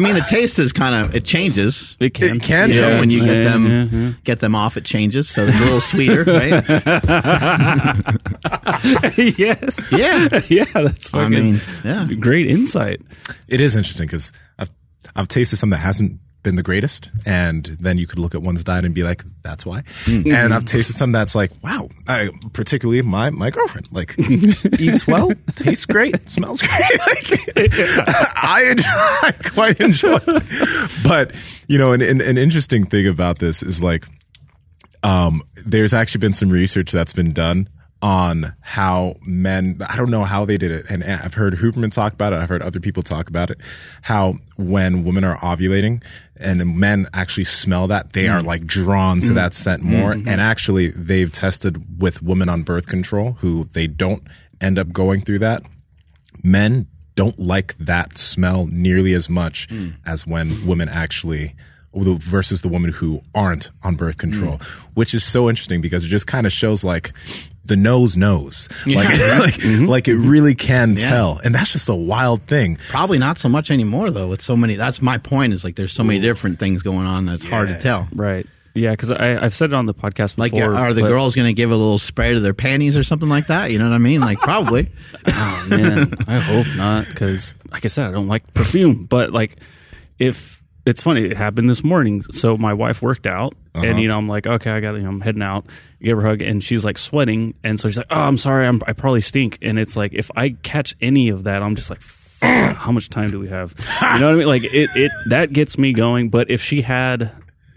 mean, 0.00 0.14
the 0.14 0.20
taste 0.22 0.58
is 0.58 0.72
kind 0.72 0.94
of 0.94 1.14
it 1.16 1.24
changes. 1.24 1.96
it 1.98 2.14
can 2.14 2.36
It 2.36 2.42
can 2.42 2.70
You 2.70 2.80
know, 2.80 2.88
change. 2.90 3.00
when 3.00 3.10
you 3.10 3.24
get 3.24 3.42
them 3.44 3.66
yeah, 3.70 3.84
yeah. 3.90 4.12
get 4.24 4.40
them 4.40 4.54
off, 4.54 4.76
it 4.76 4.84
changes, 4.84 5.28
so 5.28 5.42
it's 5.44 5.56
a 5.56 5.60
little 5.60 5.80
sweeter, 5.80 6.24
right? 6.26 6.62
yes. 9.38 9.80
Yeah. 9.90 10.28
Yeah, 10.48 10.64
that's 10.74 11.12
I 11.14 11.28
mean, 11.28 11.60
yeah. 11.84 12.06
great 12.20 12.46
insight. 12.48 13.00
It 13.48 13.60
is 13.60 13.74
interesting 13.76 14.06
because 14.06 14.32
I've 14.58 14.70
I've 15.16 15.28
tasted 15.28 15.56
some 15.56 15.70
that 15.70 15.78
hasn't 15.78 16.20
been 16.42 16.56
the 16.56 16.62
greatest, 16.62 17.10
and 17.24 17.64
then 17.80 17.98
you 17.98 18.06
could 18.06 18.18
look 18.18 18.34
at 18.34 18.42
one's 18.42 18.64
diet 18.64 18.84
and 18.84 18.94
be 18.94 19.02
like, 19.02 19.24
"That's 19.42 19.64
why." 19.64 19.84
And 20.06 20.52
I've 20.52 20.64
tasted 20.64 20.94
some 20.94 21.12
that's 21.12 21.34
like, 21.34 21.52
"Wow!" 21.62 21.88
I, 22.08 22.30
particularly 22.52 23.02
my 23.02 23.30
my 23.30 23.50
girlfriend 23.50 23.88
like 23.92 24.14
eats 24.78 25.06
well, 25.06 25.30
tastes 25.54 25.86
great, 25.86 26.28
smells 26.28 26.60
great. 26.62 26.98
Like, 26.98 27.56
I, 28.42 28.66
enjoy, 28.70 28.84
I 28.86 29.34
quite 29.54 29.80
enjoy. 29.80 30.18
it. 30.26 30.90
But 31.04 31.32
you 31.68 31.78
know, 31.78 31.92
an, 31.92 32.02
an 32.02 32.20
an 32.20 32.38
interesting 32.38 32.86
thing 32.86 33.06
about 33.06 33.38
this 33.38 33.62
is 33.62 33.82
like 33.82 34.06
um, 35.02 35.42
there's 35.64 35.94
actually 35.94 36.20
been 36.20 36.32
some 36.32 36.50
research 36.50 36.92
that's 36.92 37.12
been 37.12 37.32
done 37.32 37.68
on 38.02 38.52
how 38.60 39.14
men 39.22 39.80
i 39.88 39.96
don't 39.96 40.10
know 40.10 40.24
how 40.24 40.44
they 40.44 40.58
did 40.58 40.70
it. 40.70 40.84
And 40.90 41.04
i've 41.04 41.34
heard 41.34 41.54
huberman 41.54 41.92
talk 41.92 42.12
about 42.12 42.32
it. 42.32 42.36
I've 42.36 42.48
heard 42.48 42.62
other 42.62 42.80
people 42.80 43.02
talk 43.02 43.28
about 43.28 43.50
it. 43.50 43.58
How 44.02 44.34
when 44.56 45.04
women 45.04 45.24
are 45.24 45.38
ovulating 45.38 46.02
and 46.36 46.76
men 46.76 47.06
actually 47.14 47.44
smell 47.44 47.86
that 47.88 48.12
they 48.12 48.28
are 48.28 48.38
mm-hmm. 48.38 48.48
like 48.48 48.66
drawn 48.66 49.20
to 49.22 49.32
that 49.34 49.52
mm-hmm. 49.52 49.62
scent 49.62 49.82
more. 49.82 50.14
Mm-hmm. 50.14 50.28
And 50.28 50.40
actually 50.40 50.90
they've 50.90 51.32
tested 51.32 52.00
with 52.00 52.22
women 52.22 52.48
on 52.48 52.64
birth 52.64 52.86
control 52.86 53.32
who 53.40 53.64
they 53.64 53.86
don't 53.86 54.26
end 54.60 54.78
up 54.78 54.92
going 54.92 55.20
through 55.20 55.38
that. 55.40 55.62
Men 56.42 56.88
don't 57.14 57.38
like 57.38 57.76
that 57.78 58.18
smell 58.18 58.66
nearly 58.66 59.14
as 59.14 59.28
much 59.28 59.68
mm. 59.68 59.94
as 60.06 60.26
when 60.26 60.66
women 60.66 60.88
actually 60.88 61.54
versus 61.94 62.62
the 62.62 62.68
women 62.68 62.90
who 62.90 63.22
aren't 63.34 63.70
on 63.82 63.96
birth 63.96 64.16
control 64.18 64.58
mm. 64.58 64.62
which 64.94 65.14
is 65.14 65.24
so 65.24 65.48
interesting 65.48 65.80
because 65.80 66.04
it 66.04 66.08
just 66.08 66.26
kind 66.26 66.46
of 66.46 66.52
shows 66.52 66.82
like 66.82 67.12
the 67.64 67.76
nose 67.76 68.16
knows 68.16 68.68
like 68.86 69.08
like, 69.08 69.14
mm-hmm. 69.14 69.68
Mm-hmm. 69.68 69.86
like 69.86 70.08
it 70.08 70.16
really 70.16 70.54
can 70.54 70.96
tell 70.96 71.38
and 71.44 71.54
that's 71.54 71.70
just 71.70 71.88
a 71.88 71.94
wild 71.94 72.42
thing 72.42 72.78
Probably 72.88 73.18
not 73.18 73.38
so 73.38 73.48
much 73.48 73.70
anymore 73.70 74.10
though. 74.10 74.28
With 74.28 74.42
so 74.42 74.54
many, 74.54 74.74
that's 74.74 75.00
my 75.00 75.18
point. 75.18 75.52
Is 75.52 75.64
like 75.64 75.76
there's 75.76 75.92
so 75.92 76.04
many 76.04 76.20
different 76.20 76.58
things 76.58 76.82
going 76.82 77.06
on 77.06 77.26
that's 77.26 77.44
hard 77.44 77.68
to 77.68 77.78
tell. 77.78 78.08
Right. 78.14 78.46
Yeah, 78.74 78.92
because 78.92 79.10
I've 79.10 79.54
said 79.54 79.70
it 79.70 79.74
on 79.74 79.84
the 79.84 79.92
podcast 79.92 80.38
Like, 80.38 80.54
are 80.54 80.94
the 80.94 81.02
but- 81.02 81.08
girls 81.08 81.34
going 81.34 81.48
to 81.48 81.52
give 81.52 81.70
a 81.70 81.76
little 81.76 81.98
spray 81.98 82.32
to 82.32 82.40
their 82.40 82.54
panties 82.54 82.96
or 82.96 83.04
something 83.04 83.28
like 83.28 83.48
that? 83.48 83.70
You 83.70 83.78
know 83.78 83.86
what 83.86 83.94
I 83.94 83.98
mean? 83.98 84.20
Like, 84.20 84.38
probably. 84.38 84.90
Oh 85.26 85.66
man, 85.68 86.14
I 86.26 86.38
hope 86.38 86.66
not. 86.76 87.06
Because, 87.06 87.54
like 87.70 87.84
I 87.84 87.88
said, 87.88 88.06
I 88.06 88.10
don't 88.10 88.26
like 88.26 88.52
perfume. 88.54 89.04
But 89.04 89.32
like, 89.32 89.56
if 90.18 90.61
it's 90.84 91.02
funny. 91.02 91.22
It 91.24 91.36
happened 91.36 91.70
this 91.70 91.84
morning. 91.84 92.22
So 92.32 92.56
my 92.56 92.72
wife 92.72 93.02
worked 93.02 93.26
out, 93.26 93.54
Uh-huh. 93.74 93.86
and 93.86 94.00
you 94.00 94.08
know, 94.08 94.18
I'm 94.18 94.28
like, 94.28 94.46
okay, 94.46 94.70
I 94.70 94.80
got, 94.80 94.94
you 94.94 95.02
know, 95.02 95.08
I'm 95.10 95.20
heading 95.20 95.42
out. 95.42 95.64
Give 96.02 96.18
her 96.18 96.26
a 96.26 96.30
hug, 96.30 96.42
and 96.42 96.62
she's 96.62 96.84
like 96.84 96.98
sweating, 96.98 97.54
and 97.62 97.78
so 97.78 97.88
she's 97.88 97.98
like, 97.98 98.06
oh, 98.10 98.20
I'm 98.20 98.36
sorry, 98.36 98.66
I'm, 98.66 98.80
I 98.86 98.92
probably 98.92 99.20
stink. 99.20 99.58
And 99.62 99.78
it's 99.78 99.96
like, 99.96 100.12
if 100.14 100.30
I 100.36 100.50
catch 100.62 100.94
any 101.00 101.28
of 101.28 101.44
that, 101.44 101.62
I'm 101.62 101.76
just 101.76 101.90
like, 101.90 102.00
how 102.42 102.90
much 102.90 103.08
time 103.08 103.30
do 103.30 103.38
we 103.38 103.48
have? 103.48 103.72
You 103.78 104.18
know 104.18 104.26
what 104.26 104.34
I 104.34 104.38
mean? 104.38 104.46
Like 104.48 104.64
it, 104.64 104.90
it 104.96 105.12
that 105.28 105.52
gets 105.52 105.78
me 105.78 105.92
going. 105.92 106.28
But 106.28 106.50
if 106.50 106.60
she 106.60 106.82
had 106.82 107.30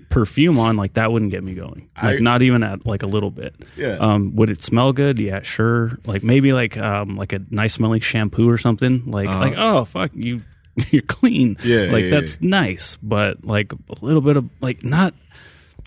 perfume 0.09 0.57
on, 0.59 0.75
like 0.77 0.93
that 0.93 1.11
wouldn't 1.11 1.29
get 1.29 1.43
me 1.43 1.53
going. 1.53 1.87
Like 2.01 2.15
I- 2.17 2.19
not 2.19 2.41
even 2.41 2.63
at 2.63 2.83
like 2.85 3.03
a 3.03 3.07
little 3.07 3.29
bit. 3.29 3.53
Yeah. 3.77 3.97
Um, 3.99 4.35
would 4.37 4.49
it 4.49 4.63
smell 4.63 4.91
good? 4.91 5.19
Yeah, 5.19 5.41
sure. 5.43 5.99
Like 6.07 6.23
maybe 6.23 6.51
like 6.53 6.77
um 6.77 7.15
like 7.15 7.31
a 7.33 7.41
nice 7.51 7.73
smelling 7.75 7.99
shampoo 8.01 8.49
or 8.49 8.57
something. 8.57 9.03
Like 9.11 9.27
like 9.27 9.53
oh 9.55 9.85
fuck 9.85 10.11
you. 10.15 10.41
You're 10.89 11.01
clean. 11.03 11.57
Yeah, 11.63 11.91
like 11.91 12.05
yeah, 12.05 12.09
that's 12.09 12.41
nice, 12.41 12.97
but 13.01 13.43
like 13.45 13.71
a 13.73 13.77
little 14.05 14.21
bit 14.21 14.37
of 14.37 14.49
like 14.61 14.83
not. 14.83 15.13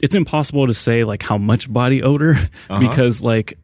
It's 0.00 0.14
impossible 0.14 0.68
to 0.68 0.74
say 0.74 1.02
like 1.04 1.22
how 1.22 1.38
much 1.38 1.72
body 1.72 2.02
odor 2.02 2.32
Uh-huh. 2.70 2.78
because 2.80 3.20
like 3.22 3.58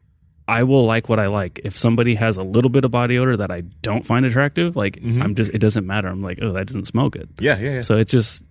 I 0.47 0.63
will 0.63 0.85
like 0.85 1.07
what 1.09 1.19
I 1.19 1.27
like. 1.27 1.61
If 1.63 1.77
somebody 1.77 2.15
has 2.15 2.37
a 2.37 2.43
little 2.43 2.69
bit 2.69 2.83
of 2.85 2.91
body 2.91 3.17
odor 3.17 3.37
that 3.37 3.51
I 3.51 3.61
don't 3.81 4.05
find 4.05 4.25
attractive, 4.25 4.75
like 4.75 4.99
I'm 5.01 5.33
just 5.35 5.51
it 5.51 5.59
doesn't 5.59 5.87
matter. 5.87 6.07
I'm 6.07 6.21
like 6.21 6.39
oh 6.41 6.51
that 6.51 6.67
doesn't 6.67 6.85
smell 6.85 7.09
good. 7.09 7.29
Mm-hmm. 7.35 7.43
Yeah, 7.43 7.57
yeah, 7.59 7.73
yeah. 7.75 7.81
So 7.81 7.95
it's 7.97 8.11
just 8.11 8.43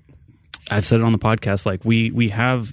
I've 0.71 0.87
said 0.87 1.01
it 1.01 1.05
on 1.05 1.13
the 1.13 1.19
podcast. 1.19 1.67
Like 1.67 1.85
we 1.85 2.11
we 2.11 2.31
have 2.31 2.73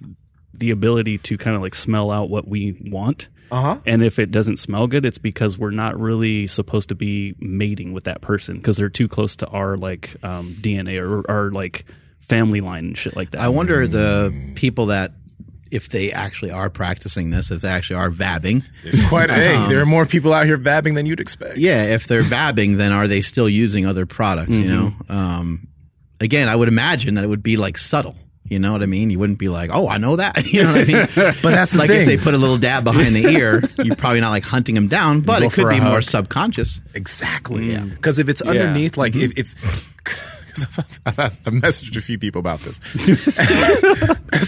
the 0.54 0.72
ability 0.72 1.18
to 1.18 1.38
kind 1.38 1.56
of 1.56 1.62
like 1.62 1.76
smell 1.76 2.10
out 2.10 2.30
what 2.30 2.48
we 2.48 2.78
want. 2.90 3.28
Uh-huh. 3.52 3.78
And 3.86 4.02
if 4.04 4.18
it 4.18 4.32
doesn't 4.32 4.58
smell 4.58 4.88
good, 4.88 5.06
it's 5.06 5.18
because 5.18 5.58
we're 5.58 5.72
not 5.72 6.00
really 6.00 6.48
supposed 6.48 6.90
to 6.90 6.96
be 6.96 7.36
mating 7.40 7.92
with 7.92 8.06
that 8.06 8.22
person 8.22 8.56
because 8.56 8.78
they're 8.78 8.90
too 8.90 9.10
close 9.10 9.36
to 9.38 9.48
our 9.48 9.76
like 9.76 10.16
um, 10.24 10.56
DNA 10.62 11.02
or 11.02 11.30
our 11.30 11.52
like 11.52 11.86
family 12.20 12.62
line 12.62 12.86
and 12.86 12.98
shit 12.98 13.16
like 13.16 13.32
that. 13.32 13.42
I 13.42 13.50
wonder 13.50 13.86
the 13.88 14.54
people 14.56 14.88
that 14.88 15.12
if 15.70 15.90
they 15.90 16.12
actually 16.12 16.52
are 16.52 16.70
practicing 16.70 17.30
this, 17.30 17.50
if 17.50 17.62
they 17.62 17.70
actually 17.70 17.96
are 17.96 18.10
vabbing. 18.10 18.64
It's 18.84 19.06
quite. 19.08 19.30
a 19.30 19.34
hey, 19.36 19.68
there 19.70 19.82
are 19.82 19.86
more 19.86 20.06
people 20.06 20.34
out 20.34 20.46
here 20.46 20.58
vabbing 20.58 20.96
than 20.96 21.06
you'd 21.06 21.20
expect. 21.22 21.58
Yeah, 21.58 21.84
if 21.84 22.08
they're 22.08 22.24
vabbing, 22.24 22.78
then 22.78 22.92
are 22.92 23.08
they 23.08 23.22
still 23.22 23.50
using 23.50 23.86
other 23.86 24.06
products? 24.06 24.52
You 24.52 24.68
know, 24.68 24.94
um, 25.10 25.68
again, 26.20 26.50
I 26.50 26.56
would 26.56 26.68
imagine 26.68 27.16
that 27.16 27.24
it 27.24 27.28
would 27.28 27.44
be 27.44 27.58
like 27.58 27.78
subtle. 27.78 28.16
You 28.52 28.60
know 28.60 28.74
what 28.74 28.84
I 28.84 28.86
mean? 28.86 29.10
You 29.10 29.18
wouldn't 29.18 29.40
be 29.40 29.48
like, 29.48 29.70
"Oh, 29.74 29.88
I 29.88 29.98
know 29.98 30.18
that." 30.18 30.46
You 30.52 30.64
know 30.64 30.74
what 30.74 30.82
I 30.82 30.94
mean? 30.94 31.08
But 31.42 31.52
that's 31.52 31.72
the 31.72 31.78
like 31.80 31.90
thing. 31.90 32.02
if 32.02 32.06
they 32.08 32.18
put 32.18 32.34
a 32.34 32.38
little 32.38 32.58
dab 32.58 32.84
behind 32.84 33.16
the 33.16 33.26
ear, 33.26 33.64
you're 33.84 33.96
probably 33.96 34.20
not 34.20 34.32
like 34.32 34.44
hunting 34.44 34.76
them 34.76 34.90
down, 34.90 35.22
but 35.22 35.42
it 35.42 35.52
could 35.54 35.62
for 35.64 35.70
a 35.72 35.76
be 35.76 35.80
more 35.80 36.02
subconscious. 36.02 36.82
Exactly. 36.94 37.78
Because 37.78 38.20
if 38.20 38.28
it's 38.28 38.42
underneath, 38.42 38.98
like 38.98 39.16
if, 39.16 39.38
if 39.40 39.56
'cause 40.04 40.68
I've, 40.78 41.00
I've 41.06 41.20
I've 41.20 41.54
messaged 41.54 41.96
a 41.96 42.02
few 42.02 42.20
people 42.20 42.40
about 42.40 42.60
this. 42.60 42.80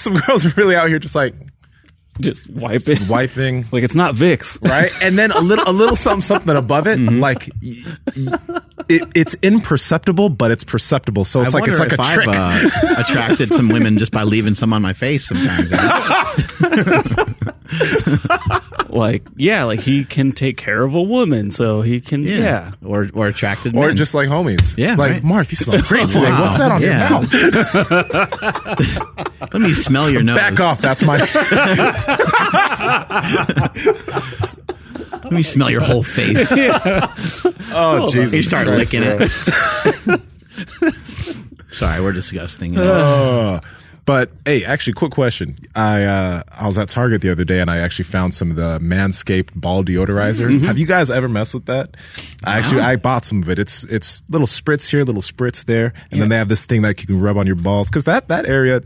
Some 0.02 0.16
girls 0.18 0.46
are 0.46 0.54
really 0.58 0.76
out 0.76 0.90
here 0.90 1.00
just 1.00 1.16
like 1.16 1.34
just 2.22 2.50
wipe 2.50 2.88
it. 2.88 3.08
wiping, 3.10 3.66
Like 3.72 3.84
it's 3.84 3.96
not 3.96 4.16
Vicks. 4.16 4.62
right? 4.70 4.92
And 5.02 5.18
then 5.18 5.32
a 5.32 5.40
little, 5.40 5.68
a 5.68 5.72
little 5.72 5.96
something, 5.96 6.22
something 6.22 6.56
above 6.56 6.88
it, 6.88 7.00
Mm-hmm. 7.00 7.20
like 7.20 7.50
y- 7.62 7.76
y- 8.16 8.60
it, 8.90 9.04
it's 9.16 9.36
imperceptible, 9.42 10.30
but 10.30 10.52
it's 10.52 10.64
perceptible. 10.64 11.26
So 11.26 11.42
it's 11.42 11.54
I 11.56 11.60
like 11.60 11.70
it's 11.70 11.80
wonder 11.80 11.96
like 11.98 12.08
a 12.08 12.10
if 12.10 12.14
trick. 12.14 12.28
I've 12.30 12.66
uh, 12.98 13.02
attracted 13.02 13.54
some 13.54 13.70
women 13.70 13.98
just 14.00 14.12
by 14.12 14.24
leaving 14.24 14.54
some 14.56 14.74
on 14.74 14.82
my 14.82 14.94
face 14.94 15.28
sometimes. 15.28 15.72
Like 18.90 19.24
yeah, 19.38 19.64
like 19.64 19.80
he 19.80 20.06
can 20.06 20.34
take 20.34 20.56
care 20.58 20.84
of 20.84 20.94
a 20.94 21.02
woman, 21.02 21.50
so 21.50 21.82
he 21.82 22.00
can 22.00 22.22
yeah. 22.22 22.74
Or 22.86 23.10
or 23.16 23.26
attracted 23.26 23.76
or 23.76 23.88
men. 23.88 23.98
just 23.98 24.14
like 24.14 24.30
homies. 24.30 24.78
Yeah, 24.78 24.94
Like, 24.94 25.14
right. 25.14 25.24
Mark, 25.24 25.50
you 25.50 25.58
smell 25.58 25.82
great 25.82 26.10
today. 26.10 26.30
Wow. 26.30 26.42
What's 26.44 26.58
that 26.60 26.72
on 26.72 26.80
Yeah. 26.84 27.10
your 27.10 27.20
mouth? 29.42 29.42
let 29.54 29.62
me 29.64 29.74
smell 29.74 30.12
your 30.12 30.22
nose. 30.22 30.38
Back 30.38 30.60
off. 30.60 30.80
That's 30.80 31.04
my. 31.04 31.18
Let 35.24 35.34
me 35.34 35.44
smell 35.44 35.70
your 35.70 35.82
whole 35.82 36.04
face. 36.04 36.52
Oh, 37.76 38.12
Jesus. 38.12 38.34
You 38.34 38.44
start 38.44 38.68
Christ, 38.68 38.94
licking 38.94 39.02
it. 39.04 40.22
Sorry, 41.72 42.00
we're 42.02 42.12
disgusting. 42.12 42.78
Oh. 42.78 43.60
But 44.06 44.32
hey, 44.46 44.66
actually, 44.66 44.94
quick 44.94 45.12
question. 45.14 45.56
I 45.76 46.04
uh, 46.04 46.44
I 46.52 46.68
was 46.68 46.78
at 46.78 46.90
Target 46.90 47.22
the 47.22 47.30
other 47.32 47.46
day 47.46 47.62
and 47.62 47.70
I 47.72 47.78
actually 47.78 48.06
found 48.06 48.34
some 48.34 48.50
of 48.50 48.58
the 48.58 48.78
Manscaped 48.80 49.54
ball 49.56 49.84
deodorizer. 49.84 50.48
Mm-hmm. 50.52 50.66
Have 50.66 50.78
you 50.78 50.86
guys 50.86 51.10
ever 51.10 51.30
messed 51.30 51.54
with 51.54 51.68
that? 51.68 51.96
I 52.44 52.58
actually 52.60 52.82
I 52.82 52.98
bought 52.98 53.24
some 53.24 53.42
of 53.42 53.50
it. 53.50 53.60
It's 53.60 53.86
it's 53.86 54.22
little 54.30 54.48
spritz 54.48 54.90
here, 54.90 55.04
little 55.04 55.22
spritz 55.22 55.64
there, 55.66 55.94
and 56.12 56.22
then 56.22 56.30
they 56.30 56.38
have 56.38 56.50
this 56.50 56.66
thing 56.66 56.82
that 56.82 57.00
you 57.00 57.08
can 57.08 57.22
rub 57.22 57.38
on 57.38 57.48
your 57.48 57.56
balls 57.56 57.90
because 57.90 58.04
that 58.04 58.28
that 58.28 58.46
area 58.46 58.82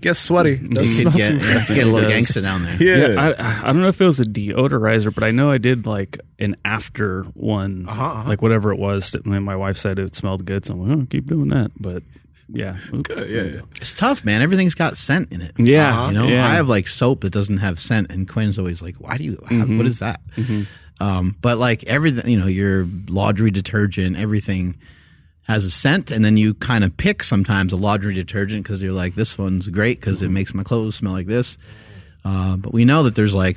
gets 0.00 0.18
sweaty. 0.20 0.56
Doesn't 0.56 1.04
You 1.04 1.10
could 1.10 1.18
get, 1.18 1.66
get 1.68 1.86
a 1.86 1.90
little 1.90 2.08
does. 2.08 2.28
gangsta 2.28 2.40
down 2.42 2.62
there. 2.64 2.76
Yeah. 2.80 3.08
Yeah, 3.08 3.34
I, 3.38 3.62
I 3.62 3.72
don't 3.72 3.82
know 3.82 3.88
if 3.88 4.00
it 4.00 4.06
was 4.06 4.18
a 4.20 4.24
deodorizer, 4.24 5.12
but 5.14 5.24
I 5.24 5.30
know 5.32 5.50
I 5.50 5.58
did 5.58 5.84
like 5.84 6.18
an 6.38 6.56
after 6.64 7.24
one, 7.34 7.86
Uh-huh, 7.88 8.22
like 8.26 8.40
whatever 8.40 8.72
it 8.72 8.78
was. 8.78 9.14
And 9.14 9.34
then 9.34 9.42
my 9.42 9.56
wife 9.56 9.76
said 9.76 9.98
it 9.98 10.14
smelled 10.14 10.46
good, 10.46 10.64
so 10.64 10.72
I'm 10.74 10.88
like, 10.88 10.98
oh, 10.98 11.06
keep 11.10 11.26
doing 11.26 11.48
that. 11.50 11.72
But 11.78 12.02
yeah, 12.52 12.76
yeah, 12.92 13.24
yeah. 13.24 13.60
It's 13.76 13.94
tough, 13.94 14.24
man. 14.24 14.42
Everything's 14.42 14.74
got 14.74 14.96
scent 14.96 15.32
in 15.32 15.40
it. 15.42 15.52
Yeah, 15.58 16.08
You 16.08 16.14
know, 16.14 16.26
yeah. 16.26 16.46
I 16.46 16.54
have 16.54 16.68
like 16.68 16.88
soap 16.88 17.22
that 17.22 17.30
doesn't 17.32 17.58
have 17.58 17.78
scent, 17.80 18.10
and 18.10 18.28
Quinn's 18.28 18.58
always 18.58 18.82
like, 18.82 18.96
"Why 18.96 19.16
do 19.16 19.24
you? 19.24 19.38
How, 19.46 19.56
Mm-hmm. 19.56 19.76
what 19.78 19.86
is 19.86 19.98
that?" 20.00 20.20
Um, 21.00 21.36
but 21.40 21.58
like 21.58 21.84
everything, 21.84 22.28
you 22.28 22.38
know, 22.38 22.46
your 22.46 22.86
laundry 23.08 23.50
detergent, 23.50 24.16
everything 24.18 24.76
has 25.44 25.64
a 25.64 25.70
scent, 25.70 26.10
and 26.10 26.24
then 26.24 26.36
you 26.36 26.54
kind 26.54 26.84
of 26.84 26.96
pick 26.96 27.22
sometimes 27.22 27.72
a 27.72 27.76
laundry 27.76 28.14
detergent 28.14 28.62
because 28.64 28.82
you're 28.82 28.92
like, 28.92 29.14
"This 29.14 29.38
one's 29.38 29.68
great 29.68 30.00
because 30.00 30.18
Mm-hmm. 30.18 30.26
it 30.26 30.30
makes 30.30 30.54
my 30.54 30.62
clothes 30.62 30.96
smell 30.96 31.12
like 31.12 31.26
this." 31.26 31.56
Uh, 32.22 32.58
but 32.58 32.74
we 32.74 32.84
know 32.84 33.04
that 33.04 33.14
there's 33.14 33.32
like, 33.34 33.56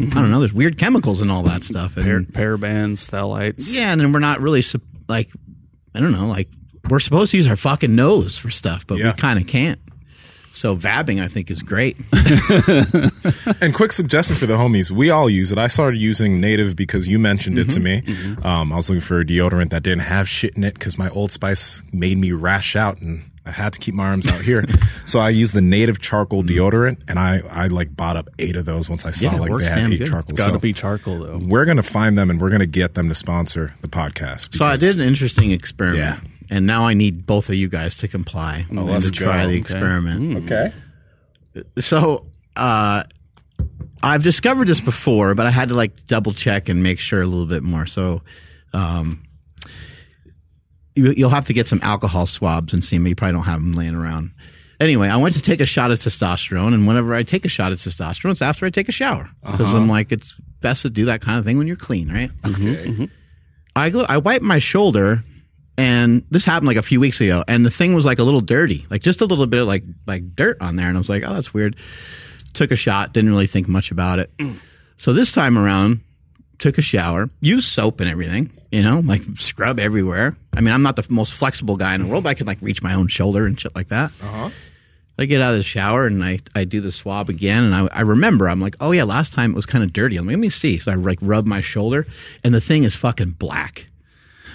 I 0.00 0.04
don't 0.14 0.30
know, 0.30 0.38
there's 0.40 0.54
weird 0.54 0.78
chemicals 0.78 1.20
and 1.20 1.30
all 1.30 1.42
that 1.42 1.62
stuff, 1.62 1.98
and 1.98 2.32
Par- 2.32 2.42
parabens, 2.56 3.06
phthalates. 3.06 3.70
yeah, 3.70 3.92
and 3.92 4.00
then 4.00 4.12
we're 4.14 4.18
not 4.18 4.40
really 4.40 4.62
like, 5.08 5.30
I 5.94 6.00
don't 6.00 6.12
know, 6.12 6.26
like 6.26 6.48
we're 6.88 7.00
supposed 7.00 7.30
to 7.32 7.36
use 7.36 7.48
our 7.48 7.56
fucking 7.56 7.94
nose 7.94 8.38
for 8.38 8.50
stuff, 8.50 8.86
but 8.86 8.98
Yeah. 8.98 9.06
we 9.08 9.12
kind 9.14 9.38
of 9.40 9.46
can't. 9.46 9.78
So 10.50 10.76
vabbing, 10.76 11.22
I 11.22 11.28
think, 11.28 11.50
is 11.50 11.62
great. 11.62 11.96
And 13.60 13.74
quick 13.74 13.92
suggestion 13.92 14.36
for 14.36 14.46
the 14.46 14.54
homies: 14.54 14.90
we 14.90 15.10
all 15.10 15.28
use 15.28 15.52
it. 15.52 15.58
I 15.58 15.66
started 15.68 15.98
using 15.98 16.40
Native 16.40 16.76
because 16.76 17.08
you 17.08 17.18
mentioned 17.18 17.58
it 17.58 17.70
to 17.70 17.80
mm-hmm. 17.80 17.84
me. 17.84 18.14
Mm-hmm. 18.14 18.46
Um, 18.46 18.72
I 18.72 18.76
was 18.76 18.88
looking 18.88 19.00
for 19.00 19.20
a 19.20 19.24
deodorant 19.24 19.70
that 19.70 19.82
didn't 19.82 20.00
have 20.00 20.28
shit 20.28 20.56
in 20.56 20.64
it 20.64 20.74
because 20.74 20.98
my 20.98 21.08
Old 21.10 21.32
Spice 21.32 21.82
made 21.92 22.18
me 22.18 22.32
rash 22.32 22.76
out, 22.76 23.00
and 23.00 23.30
I 23.44 23.50
had 23.50 23.72
to 23.74 23.78
keep 23.78 23.94
my 23.94 24.06
arms 24.08 24.26
out 24.26 24.40
here. 24.42 24.64
so 25.04 25.18
I 25.18 25.30
used 25.30 25.54
the 25.54 25.60
Native 25.60 25.98
charcoal 26.00 26.42
mm-hmm. 26.42 26.58
deodorant, 26.58 27.02
and 27.08 27.18
I 27.18 27.42
I 27.50 27.66
like 27.68 27.94
bought 27.96 28.16
up 28.16 28.28
eight 28.38 28.56
of 28.56 28.64
those 28.64 28.88
once 28.88 29.04
I 29.04 29.10
saw 29.10 29.32
Yeah, 29.32 29.40
like 29.40 29.50
works 29.50 29.64
they 29.64 29.70
had 29.70 29.92
eight 29.92 29.98
good. 29.98 30.08
charcoal. 30.08 30.36
Got 30.36 30.46
to 30.46 30.52
So 30.54 30.58
be 30.58 30.72
charcoal 30.72 31.18
though. 31.20 31.38
we're 31.42 31.64
gonna 31.64 31.82
find 31.82 32.16
them, 32.16 32.30
and 32.30 32.40
we're 32.40 32.50
gonna 32.50 32.66
get 32.66 32.94
them 32.94 33.08
to 33.08 33.14
sponsor 33.14 33.74
the 33.80 33.88
podcast. 33.88 34.56
So 34.56 34.64
I 34.64 34.76
did 34.76 34.96
an 34.96 35.02
interesting 35.06 35.50
experiment, 35.52 35.98
Yeah. 35.98 36.20
And 36.50 36.66
now 36.66 36.82
I 36.86 36.94
need 36.94 37.26
both 37.26 37.48
of 37.48 37.54
you 37.54 37.68
guys 37.68 37.96
to 37.98 38.08
comply 38.08 38.64
and 38.68 38.86
let's 38.86 39.06
to 39.06 39.12
try 39.12 39.42
go. 39.44 39.48
the 39.48 39.54
Okay. 39.54 39.56
experiment. 39.58 40.44
Okay. 40.50 40.72
So 41.80 42.26
uh, 42.56 43.04
I've 44.02 44.22
discovered 44.22 44.68
this 44.68 44.80
before, 44.80 45.34
but 45.34 45.46
I 45.46 45.50
had 45.50 45.68
to 45.70 45.74
like 45.74 46.06
double 46.06 46.32
check 46.32 46.68
and 46.68 46.82
make 46.82 47.00
sure 47.00 47.20
a 47.22 47.26
little 47.26 47.46
bit 47.46 47.62
more. 47.62 47.86
So 47.86 48.22
um, 48.72 49.24
you, 50.94 51.12
you'll 51.16 51.30
have 51.30 51.46
to 51.46 51.52
get 51.52 51.68
some 51.68 51.80
alcohol 51.82 52.26
swabs 52.26 52.72
and 52.72 52.84
see 52.84 52.96
them. 52.96 53.06
You 53.06 53.14
probably 53.16 53.32
don't 53.34 53.44
have 53.44 53.60
them 53.60 53.72
laying 53.72 53.94
around. 53.94 54.32
Anyway, 54.80 55.08
I 55.08 55.16
went 55.16 55.34
to 55.34 55.42
take 55.42 55.60
a 55.60 55.66
shot 55.66 55.90
of 55.90 55.98
testosterone, 55.98 56.72
and 56.72 56.86
whenever 56.86 57.12
I 57.12 57.24
take 57.24 57.44
a 57.44 57.48
shot 57.48 57.72
of 57.72 57.78
testosterone, 57.78 58.30
it's 58.30 58.42
after 58.42 58.64
I 58.64 58.70
take 58.70 58.88
a 58.88 58.92
shower 58.92 59.28
because 59.44 59.74
I'm 59.74 59.88
like, 59.88 60.12
it's 60.12 60.34
best 60.60 60.82
to 60.82 60.90
do 60.90 61.06
that 61.06 61.20
kind 61.20 61.36
of 61.38 61.44
thing 61.44 61.58
when 61.58 61.66
you're 61.66 61.74
clean, 61.76 62.12
right? 62.12 62.30
Okay. 62.46 63.08
I 63.74 63.90
go, 63.90 64.04
I 64.08 64.18
wipe 64.18 64.40
my 64.42 64.60
shoulder, 64.60 65.24
and 65.78 66.24
this 66.30 66.44
happened 66.44 66.66
like 66.66 66.76
a 66.76 66.82
few 66.82 67.00
weeks 67.00 67.20
ago, 67.22 67.44
and 67.48 67.64
the 67.64 67.70
thing 67.70 67.94
was 67.94 68.04
like 68.04 68.18
a 68.18 68.24
little 68.24 68.42
dirty, 68.42 68.84
like 68.90 69.00
just 69.00 69.22
a 69.22 69.24
little 69.24 69.46
bit 69.46 69.60
of 69.60 69.66
like 69.66 69.84
like 70.06 70.34
dirt 70.36 70.58
on 70.60 70.76
there, 70.76 70.88
and 70.88 70.96
I 70.96 71.00
was 71.00 71.08
like, 71.08 71.22
oh, 71.24 71.32
that's 71.32 71.54
weird. 71.54 71.76
Took 72.52 72.72
a 72.72 72.76
shot, 72.76 73.14
didn't 73.14 73.30
really 73.30 73.46
think 73.46 73.68
much 73.68 73.90
about 73.90 74.18
it. 74.18 74.30
So 74.96 75.12
this 75.12 75.30
time 75.32 75.56
around, 75.56 76.00
took 76.58 76.76
a 76.76 76.82
shower, 76.82 77.30
used 77.40 77.68
soap 77.68 78.00
and 78.00 78.10
everything, 78.10 78.50
you 78.72 78.82
know, 78.82 79.00
like 79.00 79.22
scrub 79.36 79.78
everywhere. 79.78 80.36
I 80.52 80.60
mean, 80.60 80.74
I'm 80.74 80.82
not 80.82 80.96
the 80.96 81.06
most 81.08 81.32
flexible 81.32 81.76
guy 81.76 81.94
in 81.94 82.02
the 82.02 82.08
world, 82.08 82.24
but 82.24 82.30
I 82.30 82.34
could 82.34 82.48
like 82.48 82.58
reach 82.60 82.82
my 82.82 82.94
own 82.94 83.06
shoulder 83.06 83.46
and 83.46 83.58
shit 83.58 83.74
like 83.76 83.88
that. 83.88 84.10
Uh-huh. 84.20 84.50
I 85.20 85.24
get 85.24 85.40
out 85.40 85.52
of 85.52 85.58
the 85.58 85.64
shower 85.64 86.06
and 86.06 86.24
I, 86.24 86.38
I 86.54 86.64
do 86.64 86.80
the 86.80 86.92
swab 86.92 87.28
again 87.28 87.64
and 87.64 87.74
I, 87.74 87.88
I 87.92 88.00
remember 88.02 88.48
I'm 88.48 88.60
like, 88.60 88.76
oh 88.80 88.92
yeah, 88.92 89.02
last 89.04 89.32
time 89.32 89.50
it 89.52 89.56
was 89.56 89.66
kind 89.66 89.82
of 89.82 89.92
dirty. 89.92 90.16
I'm 90.16 90.26
like, 90.26 90.34
let 90.34 90.40
me 90.40 90.48
see. 90.48 90.78
So 90.78 90.92
I 90.92 90.94
like 90.94 91.18
rub 91.20 91.44
my 91.44 91.60
shoulder 91.60 92.06
and 92.44 92.54
the 92.54 92.60
thing 92.60 92.84
is 92.84 92.94
fucking 92.94 93.30
black. 93.32 93.87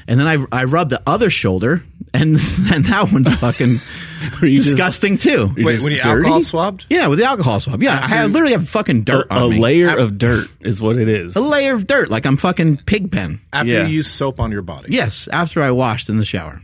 And 0.08 0.20
then 0.20 0.28
I, 0.28 0.46
I 0.52 0.64
rub 0.66 0.90
the 0.90 1.02
other 1.08 1.30
shoulder 1.30 1.84
and 2.14 2.32
and 2.74 2.86
that 2.86 3.10
one's 3.12 3.34
fucking 3.38 3.78
Were 4.42 4.48
you 4.48 4.58
just- 4.58 4.70
disgusting 4.70 5.18
too. 5.18 5.52
You're 5.56 5.66
Wait, 5.66 5.72
just 5.74 5.84
when 5.84 5.94
you 5.94 6.02
dirty? 6.02 6.20
alcohol 6.20 6.42
swabbed? 6.42 6.86
Yeah, 6.90 7.08
with 7.08 7.20
the 7.20 7.26
alcohol 7.26 7.60
swab. 7.60 7.82
Yeah, 7.82 8.00
I 8.02 8.08
have, 8.08 8.32
literally 8.32 8.54
have 8.54 8.68
fucking 8.70 9.04
dirt 9.04 9.28
a 9.30 9.34
on 9.36 9.50
me. 9.52 9.60
layer 9.60 9.98
of 9.98 10.18
dirt 10.18 10.48
is 10.62 10.82
what 10.82 10.98
it 10.98 11.08
is. 11.10 11.36
a 11.36 11.42
layer 11.42 11.74
of 11.74 11.88
dirt, 11.88 12.10
like 12.10 12.26
I'm 12.26 12.38
fucking 12.38 12.78
pig 12.86 13.12
pen. 13.12 13.40
After 13.52 13.72
Yeah. 13.72 13.88
you 13.88 13.96
use 13.96 14.08
soap 14.08 14.40
on 14.40 14.52
your 14.52 14.62
body. 14.62 14.88
Yes, 14.94 15.28
after 15.32 15.62
I 15.62 15.72
washed 15.72 16.10
in 16.10 16.18
the 16.18 16.26
shower. 16.26 16.62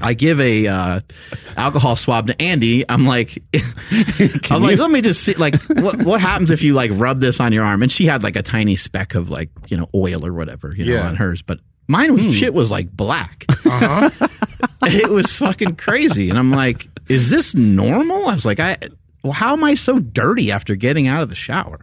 I 0.00 0.14
give 0.14 0.38
a 0.38 0.66
uh, 0.68 1.00
alcohol 1.56 1.96
swab 1.96 2.28
to 2.28 2.40
Andy. 2.40 2.84
I'm 2.88 3.04
like, 3.04 3.42
I'm 4.50 4.62
like, 4.62 4.78
let 4.78 4.90
me 4.92 5.00
just 5.00 5.24
see, 5.24 5.34
like, 5.34 5.60
what 5.64 6.02
what 6.04 6.20
happens 6.20 6.50
if 6.52 6.62
you 6.62 6.74
like 6.74 6.90
rub 6.94 7.20
this 7.20 7.40
on 7.40 7.52
your 7.52 7.64
arm? 7.64 7.82
And 7.82 7.90
she 7.90 8.06
had 8.06 8.22
like 8.22 8.36
a 8.36 8.42
tiny 8.42 8.76
speck 8.76 9.14
of 9.16 9.28
like 9.30 9.50
you 9.68 9.76
know 9.76 9.88
oil 9.94 10.24
or 10.24 10.32
whatever, 10.32 10.72
you 10.76 10.84
know, 10.84 10.92
Yeah. 10.94 11.08
on 11.08 11.16
hers, 11.16 11.42
but 11.42 11.58
mine 11.88 12.14
was 12.14 12.24
hmm. 12.24 12.30
shit 12.30 12.54
was 12.54 12.70
like 12.70 12.94
black. 12.94 13.44
Uh-huh. 13.48 14.10
it 14.82 15.10
was 15.10 15.34
fucking 15.34 15.76
crazy, 15.76 16.30
and 16.30 16.38
I'm 16.38 16.52
like, 16.52 16.88
is 17.08 17.30
this 17.30 17.54
normal? 17.54 18.28
I 18.28 18.34
was 18.34 18.46
like, 18.46 18.60
I, 18.60 18.76
well, 19.22 19.32
how 19.32 19.54
am 19.54 19.64
I 19.64 19.74
so 19.74 19.98
dirty 19.98 20.52
after 20.52 20.76
getting 20.76 21.08
out 21.08 21.22
of 21.22 21.30
the 21.30 21.36
shower? 21.36 21.80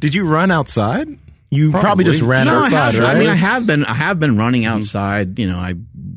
Did 0.00 0.14
you 0.14 0.26
run 0.26 0.50
outside? 0.50 1.18
You 1.50 1.70
probably, 1.70 2.04
just 2.04 2.22
ran 2.22 2.46
No, 2.46 2.64
outside, 2.64 2.94
have, 2.94 3.02
right? 3.02 3.16
I 3.16 3.18
mean, 3.20 3.28
I 3.28 3.36
have 3.36 3.66
been, 3.66 3.84
I 3.84 3.94
have 3.94 4.18
been 4.18 4.36
running 4.36 4.62
hmm. 4.62 4.68
outside. 4.68 5.38
You 5.38 5.46
know, 5.46 5.58
I, 5.58 5.74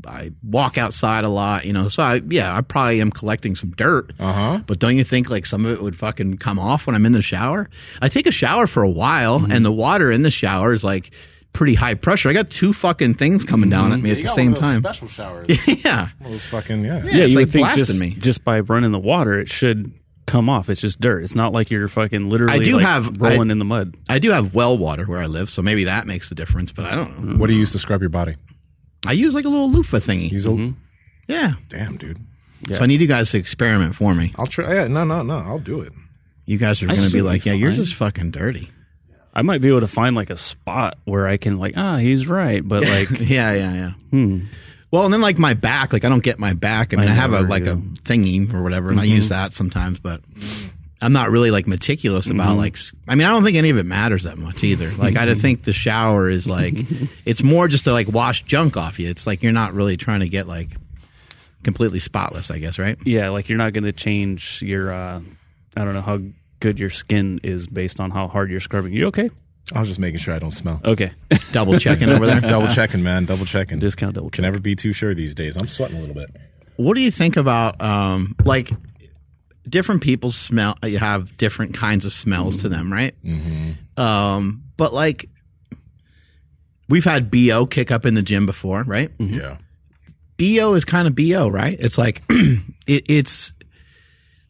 I 0.08 0.32
walk 0.42 0.78
outside 0.78 1.24
a 1.24 1.30
lot. 1.30 1.66
You 1.66 1.74
know, 1.74 1.88
so 1.88 2.02
I, 2.02 2.22
yeah, 2.28 2.56
I 2.56 2.62
probably 2.62 3.00
am 3.00 3.12
collecting 3.12 3.56
some 3.56 3.72
dirt. 3.72 4.12
Uh 4.20 4.34
huh. 4.34 4.60
But 4.66 4.80
don't 4.80 4.98
you 4.98 5.04
think 5.04 5.30
like 5.30 5.46
some 5.46 5.66
of 5.66 5.72
it 5.72 5.84
would 5.84 5.96
fucking 5.96 6.38
come 6.38 6.58
off 6.58 6.88
when 6.88 6.96
I'm 6.96 7.06
in 7.06 7.12
the 7.12 7.22
shower? 7.22 7.70
I 8.02 8.10
take 8.10 8.26
a 8.26 8.32
shower 8.32 8.66
for 8.66 8.82
a 8.82 8.90
while, 8.90 9.40
hmm. 9.40 9.52
and 9.52 9.64
the 9.64 9.72
water 9.72 10.12
in 10.12 10.24
the 10.24 10.32
shower 10.32 10.74
is 10.74 10.84
like 10.84 11.12
pretty 11.54 11.74
high 11.74 11.94
pressure. 11.94 12.30
I 12.30 12.34
got 12.34 12.50
two 12.50 12.74
fucking 12.74 13.16
things 13.16 13.44
coming 13.46 13.70
down 13.70 13.92
at 13.92 14.00
me 14.00 14.12
at 14.12 14.22
the 14.22 14.28
same 14.28 14.54
time. 14.54 14.82
Special 14.82 15.08
showers. 15.08 15.48
yeah. 15.68 16.10
Well, 16.22 16.32
those 16.32 16.46
fucking 16.46 16.84
yeah. 16.86 17.04
Yeah, 17.04 17.24
it's 17.24 17.30
you 17.32 17.36
like 17.36 17.46
would 17.46 17.52
think 17.52 17.66
blasting 17.66 17.86
just 17.86 18.00
me. 18.00 18.10
just 18.16 18.44
by 18.44 18.60
running 18.62 18.92
the 18.92 19.00
water, 19.00 19.40
it 19.40 19.50
should 19.50 19.92
come 20.26 20.48
off. 20.50 20.70
It's 20.70 20.82
just 20.82 21.02
dirt. 21.02 21.24
It's 21.24 21.36
not 21.36 21.54
like 21.54 21.72
you're 21.72 21.88
fucking 21.88 22.30
literally 22.30 22.60
I 22.60 22.64
do 22.64 22.74
like, 22.78 22.86
have- 22.86 23.20
rolling 23.20 23.50
I- 23.50 23.54
in 23.54 23.60
the 23.60 23.66
mud. 23.66 23.98
I 24.08 24.20
do 24.20 24.32
have 24.32 24.54
well 24.54 24.78
water 24.78 25.06
where 25.06 25.20
I 25.20 25.26
live, 25.26 25.50
so 25.50 25.62
maybe 25.62 25.86
that 25.86 26.08
makes 26.08 26.30
the 26.30 26.36
difference. 26.36 26.72
But 26.72 26.86
I 26.86 26.96
don't 26.96 27.20
know. 27.20 27.38
What 27.38 27.48
do 27.48 27.54
you 27.54 27.60
use 27.60 27.72
to 27.74 27.80
scrub 27.80 28.02
your 28.02 28.10
body? 28.10 28.36
I 29.08 29.14
use 29.14 29.34
like 29.34 29.46
a 29.46 29.50
little 29.50 29.70
loofah 29.72 29.98
thingy. 29.98 30.30
Use 30.32 30.46
a 30.46 30.50
mm-hmm. 30.50 30.72
Yeah. 31.28 31.54
damn 31.70 31.98
dude. 31.98 32.20
So 32.72 32.80
I 32.82 32.88
need 32.88 33.00
you 33.00 33.08
guys 33.08 33.32
to 33.32 33.38
experiment 33.38 33.96
for 33.96 34.14
me. 34.14 34.34
I'll 34.38 34.46
try. 34.48 34.74
Yeah, 34.74 34.88
no, 34.88 35.06
no, 35.06 35.24
no. 35.24 35.38
I'll 35.38 35.60
do 35.60 35.80
it. 35.82 35.94
You 36.46 36.58
guys 36.58 36.82
are 36.84 36.88
I 36.88 36.96
going 36.96 37.08
to 37.08 37.14
be 37.14 37.20
should 37.20 37.26
like, 37.26 37.44
be 37.44 37.52
yeah, 37.52 37.56
you're 37.56 37.70
fine. 37.72 37.76
just 37.78 37.94
fucking 37.96 38.32
dirty. 38.32 38.70
I 39.40 39.42
might 39.42 39.62
be 39.62 39.70
able 39.70 39.80
to 39.80 39.88
find 39.88 40.18
like 40.18 40.30
a 40.30 40.36
spot 40.38 40.98
where 41.06 41.26
I 41.26 41.38
can 41.38 41.58
like, 41.58 41.76
ah, 41.78 41.96
he's 41.96 42.28
right, 42.28 42.62
but 42.68 42.84
like, 42.84 43.10
Yeah, 43.22 43.54
yeah, 43.54 43.94
yeah. 44.12 44.40
Well, 44.92 45.06
and 45.06 45.14
then 45.14 45.22
like 45.22 45.38
my 45.38 45.54
back, 45.54 45.94
like 45.94 46.04
I 46.04 46.10
don't 46.10 46.22
get 46.24 46.40
my 46.40 46.52
back. 46.54 46.94
I 46.94 46.98
mean, 46.98 47.08
I, 47.08 47.12
I 47.12 47.16
have 47.16 47.32
a 47.32 47.42
like 47.42 47.66
a 47.66 47.76
thingy 47.76 48.54
or 48.54 48.62
whatever, 48.62 48.90
and 48.92 49.00
I 49.00 49.06
use 49.06 49.30
that 49.30 49.54
sometimes, 49.54 50.00
but 50.00 50.22
I'm 51.02 51.14
not 51.14 51.30
really 51.30 51.52
like 51.52 51.68
meticulous 51.68 52.30
about 52.30 52.58
like. 52.58 52.78
I 53.08 53.16
mean, 53.16 53.26
I 53.26 53.30
don't 53.30 53.44
think 53.46 53.56
any 53.56 53.70
of 53.70 53.78
it 53.78 53.86
matters 53.86 54.24
that 54.24 54.38
much 54.38 54.64
either. 54.64 54.90
Like, 54.90 55.16
I 55.16 55.34
think 55.36 55.64
the 55.64 55.72
shower 55.74 56.30
is 56.30 56.50
like, 56.50 56.74
it's 57.26 57.42
more 57.42 57.68
just 57.70 57.86
to 57.86 57.94
like 57.94 58.10
wash 58.10 58.44
junk 58.44 58.76
off 58.76 59.00
you. 59.00 59.10
It's 59.10 59.26
like 59.26 59.42
you're 59.42 59.54
not 59.54 59.74
really 59.74 59.96
trying 59.96 60.20
to 60.20 60.28
get 60.28 60.48
like 60.48 60.76
completely 61.64 62.00
spotless, 62.00 62.52
I 62.52 62.60
guess, 62.60 62.78
right? 62.80 62.98
yeah, 63.06 63.30
like 63.30 63.48
you're 63.48 63.58
not 63.58 63.72
going 63.74 63.86
to 63.86 63.94
change 63.94 64.62
your. 64.62 64.92
uh 64.92 65.22
I 65.78 65.86
don't 65.86 65.94
know 65.94 66.02
how 66.02 66.18
good 66.60 66.80
your 66.80 66.90
skin 66.90 67.40
is 67.44 67.68
based 67.68 68.00
on 68.00 68.12
how 68.12 68.28
hard 68.28 68.50
you're 68.52 68.60
scrubbing. 68.60 68.94
You 68.94 69.08
okay? 69.08 69.30
I 69.74 69.80
was 69.80 69.88
just 69.90 70.00
making 70.00 70.20
sure 70.20 70.34
I 70.34 70.40
don't 70.40 70.52
smell. 70.52 70.82
Okay. 70.84 71.12
Double 71.52 71.78
checking 71.78 72.10
over 72.10 72.26
there. 72.26 72.40
Double 72.42 72.68
checking, 72.70 73.04
man. 73.04 73.26
Double 73.26 73.46
checking. 73.46 73.80
Discount 73.80 74.16
double 74.16 74.30
Can 74.30 74.44
check. 74.44 74.52
never 74.52 74.60
be 74.60 74.76
too 74.76 74.94
sure 74.94 75.14
these 75.14 75.36
days. 75.36 75.58
I'm 75.58 75.68
sweating 75.68 75.98
a 75.98 76.00
little 76.00 76.16
bit. 76.16 76.30
what 76.78 76.96
do 76.96 77.02
you 77.02 77.12
think 77.12 77.38
about 77.38 77.80
um 77.82 78.36
like 78.46 78.72
different 79.70 80.02
people 80.02 80.32
smell 80.32 80.76
you 80.84 80.98
have 80.98 81.38
different 81.38 81.76
kinds 81.76 82.04
of 82.06 82.12
smells 82.12 82.58
to 82.64 82.70
them 82.70 82.92
right 82.92 83.14
mm-hmm. 83.24 84.02
um 84.02 84.64
but 84.78 84.92
like 84.94 85.30
we've 86.88 87.04
had 87.04 87.30
bo 87.30 87.68
kick 87.68 87.92
up 87.92 88.06
in 88.08 88.16
the 88.16 88.24
gym 88.24 88.46
before 88.48 88.82
right 88.84 89.12
Yeah. 89.20 89.58
bo 90.38 90.74
is 90.74 90.86
kind 90.86 91.08
of 91.08 91.14
bo 91.14 91.48
right 91.50 91.78
it's 91.80 91.98
like 92.00 92.24
it, 92.30 92.64
it's 93.08 93.54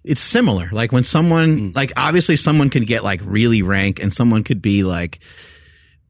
it's 0.03 0.21
similar 0.21 0.69
like 0.71 0.91
when 0.91 1.03
someone 1.03 1.57
mm. 1.57 1.75
like 1.75 1.91
obviously 1.97 2.35
someone 2.35 2.69
could 2.69 2.88
get 2.88 3.03
like 3.03 3.21
really 3.23 3.62
rank 3.62 4.01
and 4.01 4.13
someone 4.13 4.43
could 4.43 4.62
be 4.62 4.83
like 4.83 5.19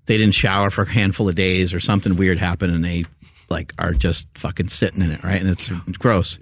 they 0.06 0.18
didn't 0.18 0.36
shower 0.36 0.70
for 0.70 0.84
a 0.84 0.90
handful 0.90 1.30
of 1.30 1.36
days 1.36 1.74
or 1.74 1.80
something 1.80 2.16
weird 2.16 2.38
happened 2.38 2.74
and 2.74 2.84
they 2.84 3.06
like 3.50 3.74
are 3.78 3.94
just 3.94 4.28
fucking 4.36 4.68
sitting 4.68 5.02
in 5.02 5.12
it, 5.12 5.24
right? 5.24 5.42
And 5.42 5.50
it's 5.50 5.70
gross. 5.98 6.40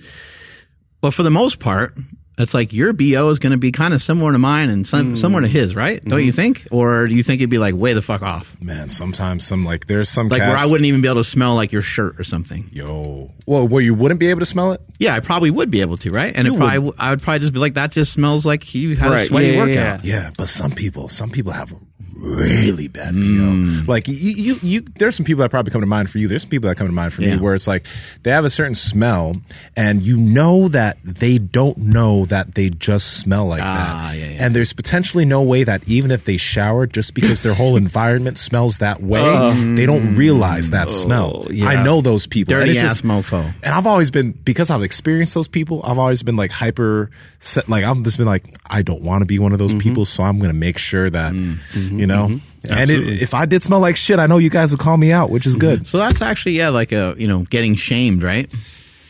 But 1.02 1.12
for 1.12 1.24
the 1.24 1.32
most 1.32 1.60
part, 1.60 1.98
it's 2.38 2.54
like 2.54 2.72
your 2.72 2.94
BO 2.94 3.30
is 3.30 3.40
going 3.40 3.52
to 3.52 3.58
be 3.58 3.72
kind 3.72 3.94
of 3.94 4.02
similar 4.02 4.32
to 4.32 4.38
mine 4.38 4.70
and 4.70 4.86
some, 4.86 5.16
mm. 5.16 5.18
similar 5.18 5.42
to 5.42 5.48
his, 5.48 5.76
right? 5.76 6.04
Don't 6.04 6.24
you 6.24 6.32
mm-hmm. 6.32 6.36
think? 6.36 6.68
Or 6.72 7.08
do 7.08 7.16
you 7.16 7.24
think 7.24 7.42
it'd 7.42 7.50
be 7.50 7.58
like 7.58 7.74
way 7.74 7.94
the 7.94 8.02
fuck 8.02 8.22
off? 8.22 8.56
Man, 8.62 8.90
sometimes 8.90 9.46
some 9.46 9.66
like 9.66 9.88
there's 9.88 10.10
some 10.10 10.30
Like 10.30 10.42
cats, 10.42 10.50
where 10.50 10.58
I 10.58 10.66
wouldn't 10.66 10.86
even 10.86 11.02
be 11.02 11.08
able 11.08 11.22
to 11.22 11.24
smell 11.24 11.56
like 11.56 11.72
your 11.72 11.82
shirt 11.82 12.20
or 12.20 12.24
something. 12.24 12.70
Yo, 12.72 13.32
well, 13.46 13.68
where 13.68 13.82
you 13.82 13.96
wouldn't 13.96 14.20
be 14.20 14.30
able 14.30 14.42
to 14.42 14.46
smell 14.46 14.72
it? 14.74 14.82
Yeah, 15.00 15.16
I 15.16 15.20
probably 15.20 15.50
would 15.50 15.72
be 15.72 15.82
able 15.82 15.98
to, 15.98 16.12
right? 16.12 16.34
And 16.36 16.48
it 16.48 16.56
probably, 16.56 16.76
w- 16.76 16.94
I 17.00 17.10
would 17.10 17.22
probably 17.22 17.40
just 17.40 17.54
be 17.54 17.60
like, 17.60 17.74
that 17.74 17.92
just 17.92 18.14
smells 18.14 18.46
like 18.46 18.74
you 18.76 18.96
had 18.96 19.08
a 19.10 19.12
Right, 19.12 19.28
sweaty 19.28 19.48
yeah, 19.48 19.54
yeah, 19.54 19.60
workout. 19.60 20.06
yeah. 20.06 20.14
Yeah, 20.16 20.32
but 20.38 20.48
some 20.48 20.72
people, 20.72 21.10
some 21.10 21.32
people 21.32 21.54
have 21.54 21.74
really 22.22 22.88
bad 22.88 23.14
BO. 23.14 23.20
Mm. 23.20 23.88
Like 23.88 24.08
you, 24.08 24.14
you, 24.16 24.56
you. 24.62 24.82
There's 24.98 25.16
some 25.16 25.26
people 25.26 25.42
that 25.42 25.50
probably 25.50 25.72
come 25.72 25.82
to 25.82 25.88
mind 25.88 26.10
for 26.10 26.18
you. 26.18 26.28
There's 26.28 26.42
some 26.44 26.50
people 26.50 26.68
that 26.70 26.76
come 26.76 26.88
to 26.88 26.94
mind 26.94 27.14
for 27.14 27.22
Yeah. 27.22 27.36
me 27.36 27.42
where 27.42 27.54
it's 27.56 27.68
like 27.68 27.86
they 28.24 28.32
have 28.32 28.46
a 28.46 28.50
certain 28.50 28.76
smell, 28.76 29.36
and 29.76 30.02
you 30.04 30.18
know 30.18 30.68
that 30.70 30.98
they 31.04 31.38
don't 31.38 31.78
know 31.78 32.26
that 32.26 32.56
they 32.56 32.70
just 32.70 33.18
smell 33.20 33.48
like 33.48 33.62
Ah, 33.62 34.10
that. 34.12 34.18
yeah, 34.18 34.30
yeah. 34.30 34.46
And 34.46 34.56
there's 34.56 34.74
potentially 34.74 35.26
no 35.26 35.42
way 35.42 35.64
that 35.64 35.82
even 35.88 36.12
if 36.12 36.26
they 36.26 36.38
showered, 36.38 36.94
just 36.94 37.14
because 37.14 37.42
their 37.42 37.54
whole 37.54 37.76
environment 37.86 38.38
smells 38.38 38.80
that 38.80 39.02
way, 39.02 39.76
they 39.76 39.86
don't 39.86 40.16
realize 40.16 40.72
that 40.72 40.90
smell. 40.92 41.48
yeah. 41.52 41.68
I 41.68 41.84
know 41.84 42.02
those 42.02 42.26
people. 42.26 42.54
And 42.56 42.66
Dirty 42.68 42.80
it's 42.80 42.92
ass 42.92 43.02
mofo. 43.02 43.54
and 43.64 43.74
I've 43.74 43.88
always 43.88 44.12
been 44.12 44.32
because 44.32 44.70
I've 44.70 44.84
experienced 44.84 45.34
those 45.34 45.48
people. 45.48 45.82
I've 45.84 45.98
always 45.98 46.24
been 46.24 46.36
like 46.36 46.52
hyper, 46.52 47.10
set, 47.40 47.70
like 47.70 47.84
I've 47.84 48.02
just 48.04 48.18
been 48.18 48.26
like 48.28 48.56
I 48.70 48.82
don't 48.82 49.02
want 49.02 49.22
to 49.22 49.26
be 49.26 49.40
one 49.40 49.52
of 49.54 49.60
those 49.60 49.74
people, 49.76 50.06
so 50.06 50.24
I'm 50.24 50.40
gonna 50.40 50.54
make 50.54 50.78
sure 50.78 51.10
that 51.10 51.34
you 51.36 52.07
know. 52.08 52.28
Mm-hmm. 52.28 52.74
And 52.74 52.90
it, 52.90 53.22
if 53.22 53.34
I 53.34 53.46
did 53.46 53.64
smell 53.64 53.80
like 53.80 53.96
shit, 53.96 54.20
I 54.20 54.28
know 54.28 54.38
you 54.38 54.50
guys 54.50 54.72
would 54.72 54.80
call 54.80 54.98
me 54.98 55.12
out, 55.12 55.30
which 55.30 55.46
is 55.46 55.54
mm-hmm. 55.54 55.62
good. 55.62 55.88
So 55.88 55.98
that's 55.98 56.22
actually 56.22 56.54
yeah, 56.54 56.70
like 56.70 56.92
a 56.92 57.16
you 57.18 57.28
know 57.28 57.44
getting 57.44 57.76
shamed, 57.76 58.24
right? 58.24 58.52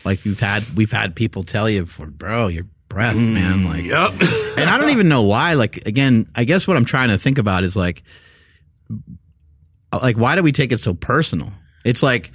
Like 0.04 0.24
we've 0.24 0.38
had 0.38 0.68
we've 0.76 0.92
had 0.92 1.14
people 1.14 1.44
tell 1.44 1.68
you 1.68 1.86
for 1.86 2.06
bro 2.06 2.48
your 2.48 2.66
breath, 2.88 3.16
mm, 3.16 3.32
man. 3.32 3.64
Like, 3.64 3.84
yep. 3.84 4.10
and 4.58 4.68
I 4.68 4.78
don't 4.78 4.90
even 4.90 5.08
know 5.08 5.22
why. 5.22 5.54
Like 5.54 5.86
again, 5.86 6.28
I 6.34 6.44
guess 6.44 6.66
what 6.66 6.76
I'm 6.76 6.84
trying 6.84 7.08
to 7.08 7.18
think 7.18 7.38
about 7.38 7.64
is 7.64 7.76
like, 7.76 8.02
like 9.92 10.16
why 10.16 10.36
do 10.36 10.42
we 10.42 10.52
take 10.52 10.72
it 10.72 10.78
so 10.78 10.94
personal? 10.94 11.52
It's 11.84 12.02
like 12.02 12.32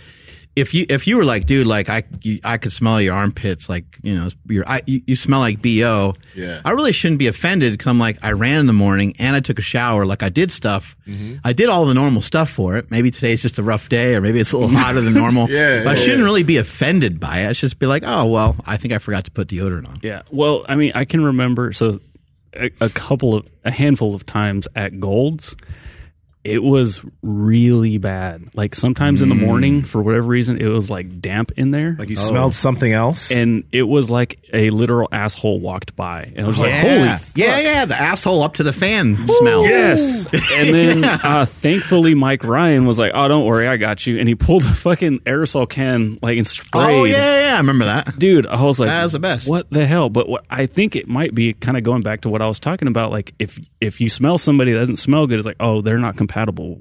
if 0.56 0.74
you 0.74 0.86
if 0.88 1.08
you 1.08 1.18
were 1.18 1.24
like, 1.24 1.48
dude, 1.48 1.66
like 1.66 1.90
I 1.90 2.04
you, 2.22 2.40
I 2.44 2.58
could 2.58 2.72
smell 2.72 3.02
your 3.02 3.16
armpits, 3.16 3.68
like 3.68 3.86
you 4.04 4.16
know, 4.16 4.30
your 4.48 4.68
I, 4.68 4.82
you, 4.86 5.02
you 5.08 5.16
smell 5.16 5.40
like 5.40 5.62
bo. 5.62 6.14
Yeah. 6.36 6.62
I 6.64 6.72
really 6.72 6.92
shouldn't 6.92 7.20
be 7.20 7.28
offended 7.28 7.74
because 7.74 7.88
I'm 7.88 7.98
like 7.98 8.20
I 8.22 8.34
ran 8.34 8.60
in 8.60 8.68
the 8.68 8.74
morning 8.74 9.16
and 9.18 9.36
I 9.36 9.40
took 9.40 9.58
a 9.58 9.64
shower, 9.64 10.06
like 10.06 10.22
I 10.22 10.30
did 10.30 10.52
stuff. 10.52 10.96
Mm-hmm. 11.08 11.38
I 11.44 11.54
did 11.54 11.70
all 11.70 11.86
the 11.86 11.96
normal 11.96 12.22
stuff 12.22 12.50
for 12.50 12.78
it. 12.78 12.92
Maybe 12.92 13.10
today's 13.10 13.42
just 13.42 13.58
a 13.58 13.64
rough 13.64 13.90
day, 13.90 14.16
or 14.16 14.22
maybe 14.22 14.40
it's 14.40 14.52
a 14.52 14.58
little 14.58 14.76
hotter 14.76 15.02
than 15.02 15.14
normal. 15.14 15.48
Yeah, 15.54 15.84
but 15.84 15.94
I 15.94 15.96
shouldn't 15.96 16.20
yeah. 16.20 16.26
really 16.26 16.44
be 16.44 16.58
offended 16.58 17.20
by 17.20 17.42
it. 17.42 17.50
I 17.50 17.54
should 17.54 17.68
just 17.68 17.80
be 17.80 17.86
like, 17.86 18.04
oh 18.06 18.26
well, 18.26 18.56
I 18.66 18.78
think 18.78 18.94
I 18.94 18.98
forgot 18.98 19.26
to 19.26 19.32
put 19.32 19.50
deodorant 19.50 19.88
on. 19.88 20.00
Yeah. 20.02 20.24
Well, 20.32 20.66
I 20.68 20.76
mean, 20.76 20.92
I 20.96 21.06
can 21.06 21.24
remember 21.24 21.74
so 21.74 22.00
a, 22.56 22.72
a 22.80 22.90
couple 22.90 23.36
of 23.36 23.48
a 23.66 23.72
handful 23.72 24.16
of 24.16 24.26
times 24.26 24.68
at 24.76 25.00
Gold's, 25.00 25.56
it 26.44 26.62
was 26.62 27.04
really 27.22 27.98
bad. 27.98 28.50
Like 28.54 28.76
sometimes 28.76 29.22
in 29.22 29.30
the 29.30 29.36
morning, 29.36 29.84
for 29.84 30.02
whatever 30.02 30.28
reason, 30.28 30.58
it 30.62 30.68
was 30.68 30.90
like 30.90 31.22
damp 31.22 31.52
in 31.56 31.72
there. 31.72 31.96
Like 31.98 32.10
you 32.10 32.16
smelled 32.18 32.54
something 32.54 32.92
else. 32.92 33.32
and 33.32 33.64
it 33.72 33.84
was 33.84 34.10
like 34.10 34.40
a 34.52 34.70
literal 34.70 35.08
asshole 35.12 35.60
walked 35.62 35.96
by, 35.96 36.32
and 36.36 36.46
I 36.46 36.50
was 36.50 36.60
like, 36.60 36.72
yeah. 36.72 36.82
"Holy, 36.82 37.08
fuck. 37.08 37.22
yeah, 37.36 37.60
yeah, 37.60 37.86
the 37.86 38.00
asshole 38.00 38.44
up 38.44 38.56
to 38.56 38.64
the 38.64 38.74
fan 38.74 39.16
smell. 39.28 39.64
Yes. 39.66 40.28
And 40.54 40.70
then 40.74 41.04
uh, 41.04 41.46
thankfully 41.46 42.14
Mike 42.14 42.44
Ryan 42.44 42.86
was 42.86 43.00
like, 43.00 43.12
"Oh, 43.16 43.28
don't 43.28 43.46
worry, 43.46 43.68
I 43.68 43.78
got 43.78 44.06
you." 44.06 44.20
And 44.20 44.28
he 44.28 44.36
pulled 44.36 44.64
a 44.64 44.74
fucking 44.74 45.20
aerosol 45.22 45.68
can 45.68 46.20
like 46.22 46.38
and 46.38 46.46
sprayed. 46.46 46.90
Oh 46.90 47.04
yeah, 47.06 47.16
yeah, 47.16 47.46
yeah, 47.48 47.54
I 47.56 47.58
remember 47.58 47.86
that. 47.86 48.20
Dude, 48.20 48.46
I 48.46 48.62
was 48.62 48.80
like, 48.80 48.88
That 48.90 49.04
was 49.04 49.14
the 49.14 49.20
best. 49.20 49.48
What 49.48 49.70
the 49.70 49.86
hell? 49.88 50.10
But 50.10 50.28
what 50.30 50.46
I 50.50 50.66
think 50.66 50.96
it 50.96 51.08
might 51.08 51.34
be 51.34 51.54
kind 51.54 51.78
of 51.78 51.84
going 51.84 52.02
back 52.02 52.22
to 52.22 52.30
what 52.30 52.42
I 52.42 52.48
was 52.48 52.60
talking 52.60 52.88
about. 52.88 53.12
Like 53.12 53.34
if 53.40 53.60
if 53.82 54.00
you 54.02 54.10
smell 54.10 54.38
somebody 54.38 54.74
that 54.74 54.80
doesn't 54.80 54.98
smell 54.98 55.26
good, 55.26 55.40
it's 55.40 55.46
like, 55.46 55.58
oh, 55.60 55.82
they're 55.82 55.98
not 55.98 56.18
compatible 56.18 56.33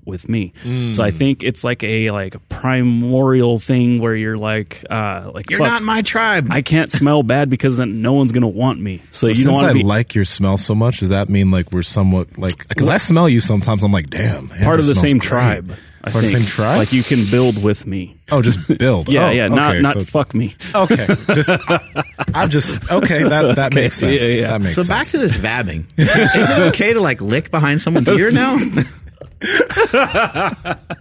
with 0.04 0.28
me. 0.28 0.52
Mm. 0.64 0.94
So 0.94 1.02
I 1.04 1.10
think 1.10 1.42
it's 1.44 1.62
like 1.64 1.82
a 1.84 2.10
like 2.10 2.36
primordial 2.48 3.58
thing 3.58 4.00
where 4.00 4.14
you're 4.14 4.36
like, 4.38 4.84
uh, 4.88 5.30
like 5.34 5.50
You're 5.50 5.58
fuck, 5.60 5.68
not 5.68 5.82
my 5.82 6.02
tribe. 6.02 6.48
I 6.50 6.62
can't 6.62 6.90
smell 6.90 7.22
bad 7.34 7.50
because 7.50 7.76
then 7.76 8.02
no 8.02 8.12
one's 8.14 8.32
gonna 8.32 8.48
want 8.48 8.80
me. 8.80 9.02
So, 9.10 9.26
So 9.26 9.32
you 9.32 9.44
don't 9.44 9.54
want 9.54 9.66
I 9.66 9.72
to 9.72 9.74
be 9.78 9.82
like 9.84 10.14
your 10.14 10.24
smell 10.24 10.56
so 10.56 10.74
much, 10.74 11.00
does 11.00 11.10
that 11.10 11.28
mean 11.28 11.50
like 11.50 11.70
we're 11.72 11.82
somewhat 11.82 12.38
like 12.38 12.66
because 12.68 12.88
I 12.88 12.96
smell 12.98 13.28
you 13.28 13.40
sometimes? 13.40 13.84
I'm 13.84 13.92
like, 13.92 14.10
damn, 14.10 14.48
part 14.48 14.80
of 14.80 14.86
the 14.86 14.94
same 14.94 15.18
great. 15.18 15.28
tribe. 15.28 15.76
I 16.04 16.10
Part 16.10 16.24
of 16.24 16.30
the 16.32 16.36
think. 16.38 16.48
same 16.48 16.56
tribe. 16.56 16.78
Like 16.78 16.92
you 16.92 17.04
can 17.04 17.24
build 17.30 17.62
with 17.62 17.86
me. 17.86 18.16
oh, 18.32 18.42
just 18.42 18.66
build. 18.78 19.08
Yeah, 19.08 19.28
Oh, 19.28 19.30
yeah. 19.30 19.46
Not 19.46 19.70
okay, 19.70 19.82
not 19.82 19.98
so- 20.00 20.04
fuck 20.04 20.34
me. 20.34 20.56
okay. 20.74 21.06
Just 21.32 21.48
I'm 22.34 22.50
just 22.50 22.90
okay. 22.90 23.22
That 23.22 23.54
that 23.54 23.72
makes 23.72 23.98
sense. 23.98 24.20
Yeah, 24.20 24.28
yeah. 24.28 24.46
That 24.48 24.62
makes 24.62 24.74
so 24.74 24.82
sense. 24.82 24.88
back 24.88 25.06
to 25.08 25.18
this 25.18 25.36
vabbing. 25.36 25.84
Is 25.96 26.08
it 26.50 26.58
okay 26.74 26.94
to 26.94 27.00
like 27.00 27.20
lick 27.20 27.52
behind 27.52 27.80
someone's 27.80 28.08
ear 28.08 28.32
now? 28.32 28.58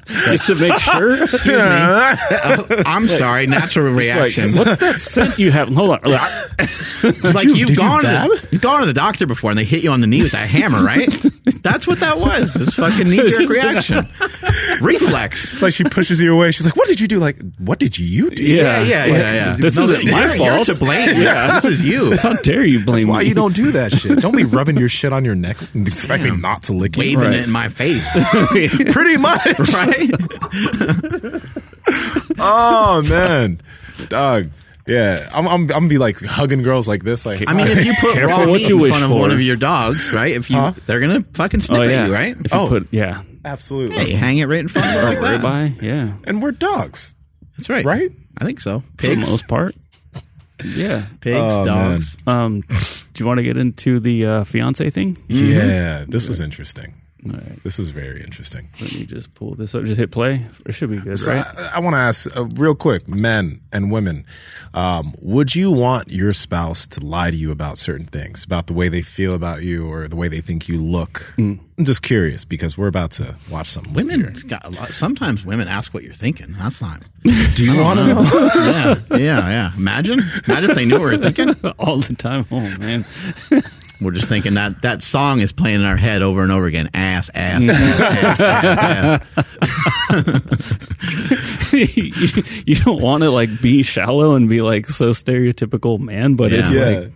Just 0.08 0.48
to 0.48 0.56
make 0.56 0.80
sure. 0.80 1.24
Excuse 1.24 1.46
me. 1.48 1.54
Oh, 1.64 2.66
I'm 2.86 3.08
sorry, 3.08 3.48
natural 3.48 3.88
Like, 3.94 4.00
reaction. 4.06 4.58
what's 4.58 4.78
that 4.80 5.02
scent 5.02 5.40
you 5.40 5.52
have? 5.52 5.70
Hold 5.74 5.92
on. 5.92 6.00
like 6.12 7.44
you- 7.46 7.56
you've 7.56 7.68
did 7.68 7.70
you 7.70 7.76
gone 7.76 8.02
to 8.02 8.08
the, 8.08 8.50
you've 8.52 8.62
gone 8.62 8.82
to 8.82 8.86
the 8.88 8.94
doctor 8.94 9.26
before 9.26 9.52
and 9.52 9.58
they 9.60 9.64
hit 9.66 9.84
you 9.84 9.92
on 9.92 10.02
the 10.02 10.08
knee 10.08 10.24
with 10.24 10.32
that 10.34 10.48
hammer, 10.50 10.84
right? 10.84 11.10
That's 11.62 11.88
what 11.88 12.00
that 12.00 12.18
was. 12.20 12.56
It's 12.56 12.76
fucking 12.76 13.10
knee 13.10 13.30
jerk 13.30 13.50
reaction, 13.50 13.98
reflex. 14.82 15.54
It's 15.54 15.62
like 15.62 15.74
she 15.74 15.84
pushes 15.84 16.22
you 16.22 16.34
away. 16.34 16.52
She's 16.52 16.66
like, 16.66 16.76
"What 16.76 16.88
did 16.88 17.00
you 17.00 17.08
do? 17.08 17.20
Like, 17.20 17.38
what 17.60 17.80
did 17.80 17.98
you 18.00 18.30
do?" 18.30 18.42
Yeah, 18.42 18.82
yeah, 18.82 19.00
Like, 19.06 19.12
yeah, 19.12 19.34
yeah. 19.34 19.56
This 19.60 19.78
No, 19.78 19.84
isn't 19.86 20.04
you're- 20.04 20.12
my 20.12 20.34
you're 20.36 20.64
to 20.64 20.76
blame. 20.76 21.22
Yeah, 21.22 21.60
this 21.60 21.66
is 21.66 21.84
you. 21.84 22.16
How 22.18 22.34
dare 22.34 22.64
you 22.66 22.84
blame 22.84 22.98
That's 23.00 23.06
why 23.08 23.20
me? 23.24 23.30
you 23.30 23.34
don't 23.36 23.56
do 23.56 23.72
that 23.74 23.92
shit. 23.94 24.20
Don't 24.20 24.36
be 24.36 24.44
rubbing 24.44 24.78
your 24.78 24.90
shit 24.90 25.14
on 25.14 25.26
your 25.26 25.36
neck 25.36 25.58
and 25.74 25.88
expect 25.88 26.24
me 26.24 26.32
not 26.32 26.64
to 26.64 26.74
lick 26.74 26.96
you. 26.96 27.02
Waving 27.02 27.20
Right. 27.20 27.34
it 27.36 27.44
in 27.44 27.52
my 27.52 27.70
face, 27.70 28.08
Pretty 28.92 29.18
much. 29.18 29.60
right? 29.74 30.10
Oh 32.44 33.02
man, 33.08 33.62
dog. 34.08 34.50
Yeah, 34.88 35.30
I'm, 35.34 35.46
I'm, 35.48 35.54
I'm 35.62 35.68
gonna 35.68 35.88
be 35.88 35.98
like 36.00 36.20
hugging 36.22 36.64
girls 36.64 36.88
like 36.88 37.04
this. 37.04 37.26
Like, 37.26 37.44
I 37.48 37.54
mean, 37.54 37.68
if 37.68 37.86
you 37.86 37.94
put 38.00 38.18
raw 38.24 38.40
what 38.40 38.48
meat 38.48 38.68
you 38.70 38.76
in 38.78 38.82
wish 38.82 38.92
front 38.92 39.04
of 39.04 39.10
for. 39.12 39.20
one 39.20 39.32
of 39.32 39.40
your 39.42 39.56
dogs, 39.56 40.12
right? 40.12 40.32
If 40.32 40.50
you, 40.50 40.56
Huh? 40.58 40.74
they're 40.88 41.00
gonna 41.00 41.24
fucking 41.34 41.62
snip 41.62 41.82
Oh 41.82 41.84
at 41.84 42.08
you, 42.08 42.14
right? 42.14 42.36
If 42.44 42.52
you 42.54 42.60
Oh. 42.60 42.68
put 42.68 42.88
yeah, 42.92 43.22
absolutely. 43.46 43.96
Hey, 43.98 44.14
hang 44.14 44.40
it 44.40 44.46
right 44.46 44.60
in 44.60 44.68
front 44.70 44.88
of 44.88 44.94
her 44.94 45.10
like 45.10 45.20
that. 45.20 45.42
ribeye, 45.42 45.82
yeah, 45.82 46.14
And 46.24 46.42
we're 46.42 46.52
dogs. 46.52 47.14
That's 47.58 47.70
right, 47.70 47.86
Right? 47.86 48.12
I 48.40 48.46
think 48.46 48.60
so. 48.60 48.82
for 48.98 49.08
the 49.08 49.16
most 49.18 49.48
part. 49.48 49.76
Yeah. 50.64 51.06
pigs, 51.22 51.38
Oh, 51.54 51.66
dogs. 51.66 52.18
Um, 52.26 52.62
do 52.62 53.24
you 53.24 53.26
want 53.26 53.38
to 53.40 53.44
get 53.44 53.58
into 53.58 54.00
the 54.00 54.26
uh, 54.26 54.44
fiance 54.46 54.90
thing? 54.90 55.18
Yeah, 55.28 56.06
this 56.08 56.28
was 56.28 56.40
interesting. 56.42 56.94
All 57.26 57.34
right. 57.34 57.64
This 57.64 57.78
is 57.78 57.92
very 57.92 58.24
interesting. 58.24 58.70
Let 58.80 58.94
me 58.96 59.06
just 59.06 59.34
pull 59.36 59.54
this 59.56 59.76
up. 59.76 59.84
Just 59.84 59.98
hit 60.00 60.12
play. 60.12 60.46
It 60.66 60.72
should 60.74 60.90
be 60.90 60.98
good, 60.98 61.20
So 61.20 61.34
right? 61.34 61.46
I, 61.46 61.72
I 61.76 61.80
want 61.80 61.94
to 61.94 62.00
ask 62.00 62.36
uh, 62.36 62.46
real 62.46 62.74
quick, 62.76 63.08
men 63.08 63.62
and 63.72 63.92
women, 63.92 64.26
um, 64.74 65.14
would 65.20 65.54
you 65.56 65.70
want 65.72 66.12
your 66.12 66.32
spouse 66.32 66.88
to 66.88 67.06
lie 67.06 67.30
to 67.30 67.38
you 67.38 67.52
about 67.52 67.78
certain 67.78 68.08
things, 68.08 68.44
about 68.44 68.68
the 68.68 68.74
way 68.74 68.90
they 68.90 69.02
feel 69.02 69.34
about 69.34 69.62
you 69.62 69.88
or 69.92 70.08
the 70.08 70.16
way 70.16 70.28
they 70.30 70.42
think 70.42 70.68
you 70.68 70.82
look? 70.82 71.34
Mm. 71.38 71.60
I'm 71.78 71.86
just 71.86 72.02
curious 72.04 72.46
because 72.46 72.78
we're 72.78 72.88
about 72.88 73.12
to 73.14 73.36
watch 73.50 73.68
something. 73.68 73.94
Women 73.94 74.36
got 74.48 74.66
a 74.66 74.70
lot. 74.70 74.90
Sometimes 74.90 75.46
women 75.46 75.68
ask 75.68 75.94
what 75.94 76.04
you're 76.04 76.14
thinking. 76.14 76.54
That's 76.54 76.82
not. 76.82 77.02
do 77.24 77.64
you 77.64 77.82
want 77.82 78.00
to 78.00 78.06
know? 78.08 78.22
yeah, 78.56 78.96
yeah, 79.18 79.50
yeah. 79.50 79.72
Imagine, 79.78 80.20
imagine 80.48 80.70
if 80.70 80.76
they 80.76 80.86
knew 80.86 81.00
what 81.00 81.10
we 81.12 81.18
we're 81.18 81.32
thinking. 81.32 81.72
All 81.80 81.98
the 82.00 82.16
time. 82.16 82.46
Oh 82.52 82.60
man. 82.78 83.06
We're 84.02 84.12
just 84.12 84.28
thinking 84.28 84.56
that 84.56 84.82
that 84.82 85.04
song 85.04 85.42
is 85.42 85.52
playing 85.52 85.82
in 85.82 85.86
our 85.86 85.96
head 85.96 86.22
over 86.24 86.42
and 86.42 86.52
over 86.52 86.66
again. 86.66 86.90
Ass, 86.94 87.30
ass, 87.36 87.68
ass, 87.70 88.40
ass, 88.40 89.24
ass. 90.10 91.74
you, 91.74 92.44
you 92.66 92.76
don't 92.76 93.02
want 93.02 93.24
to 93.24 93.30
like 93.30 93.62
be 93.62 93.84
shallow 93.84 94.36
and 94.36 94.50
be 94.50 94.62
like 94.62 94.88
so 94.88 95.12
stereotypical 95.12 96.00
man, 96.00 96.34
but 96.36 96.52
it's 96.52 96.74
Yeah. 96.74 96.84
like 96.86 97.12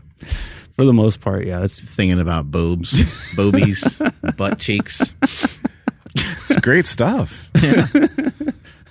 for 0.75 0.85
the 0.85 0.93
most 0.93 1.21
part, 1.21 1.45
yeah, 1.45 1.63
it's 1.63 1.79
Thinking 1.79 2.19
about 2.19 2.51
boobs, 2.51 3.03
boobies, 3.35 3.99
butt 4.37 4.59
cheeks. 4.59 5.13
It's 5.23 6.55
great 6.61 6.85
stuff. 6.85 7.49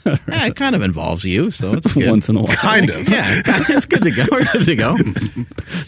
Yeah, 0.29 0.47
it 0.47 0.57
kind 0.57 0.75
of 0.77 0.83
involves 0.83 1.25
you, 1.25 1.51
so 1.51 1.73
it's 1.73 1.93
good. 1.93 2.09
once 2.11 2.29
in 2.29 2.37
a 2.37 2.43
while. 2.43 2.57
Kind 2.57 2.91
of. 2.91 3.09
yeah, 3.09 3.43
it's 3.47 3.87
good 3.87 4.03
to 4.03 4.11
go. 4.11 4.27
We're 4.31 4.45
good 4.53 4.65
to 4.67 4.77
go. 4.77 4.97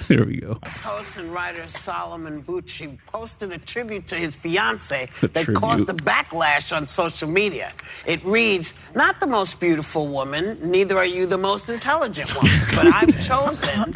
There 0.09 0.24
we 0.24 0.38
go. 0.38 0.59
Host 0.64 1.16
and 1.18 1.33
writer 1.33 1.68
Solomon 1.68 2.42
Buchi 2.42 2.98
posted 3.07 3.52
a 3.52 3.59
tribute 3.59 4.07
to 4.09 4.16
his 4.16 4.35
fiance 4.35 5.09
that 5.20 5.33
tribute. 5.35 5.57
caused 5.57 5.88
a 5.88 5.94
backlash 5.94 6.74
on 6.74 6.87
social 6.88 7.29
media. 7.29 7.72
It 8.07 8.24
reads, 8.24 8.72
Not 8.94 9.20
the 9.20 9.26
most 9.26 9.61
beautiful 9.61 10.09
woman, 10.09 10.59
neither 10.70 10.96
are 10.96 11.05
you 11.05 11.26
the 11.26 11.38
most 11.38 11.68
intelligent 11.68 12.35
woman, 12.35 12.59
but 12.74 12.87
I've 12.87 13.26
chosen 13.26 13.92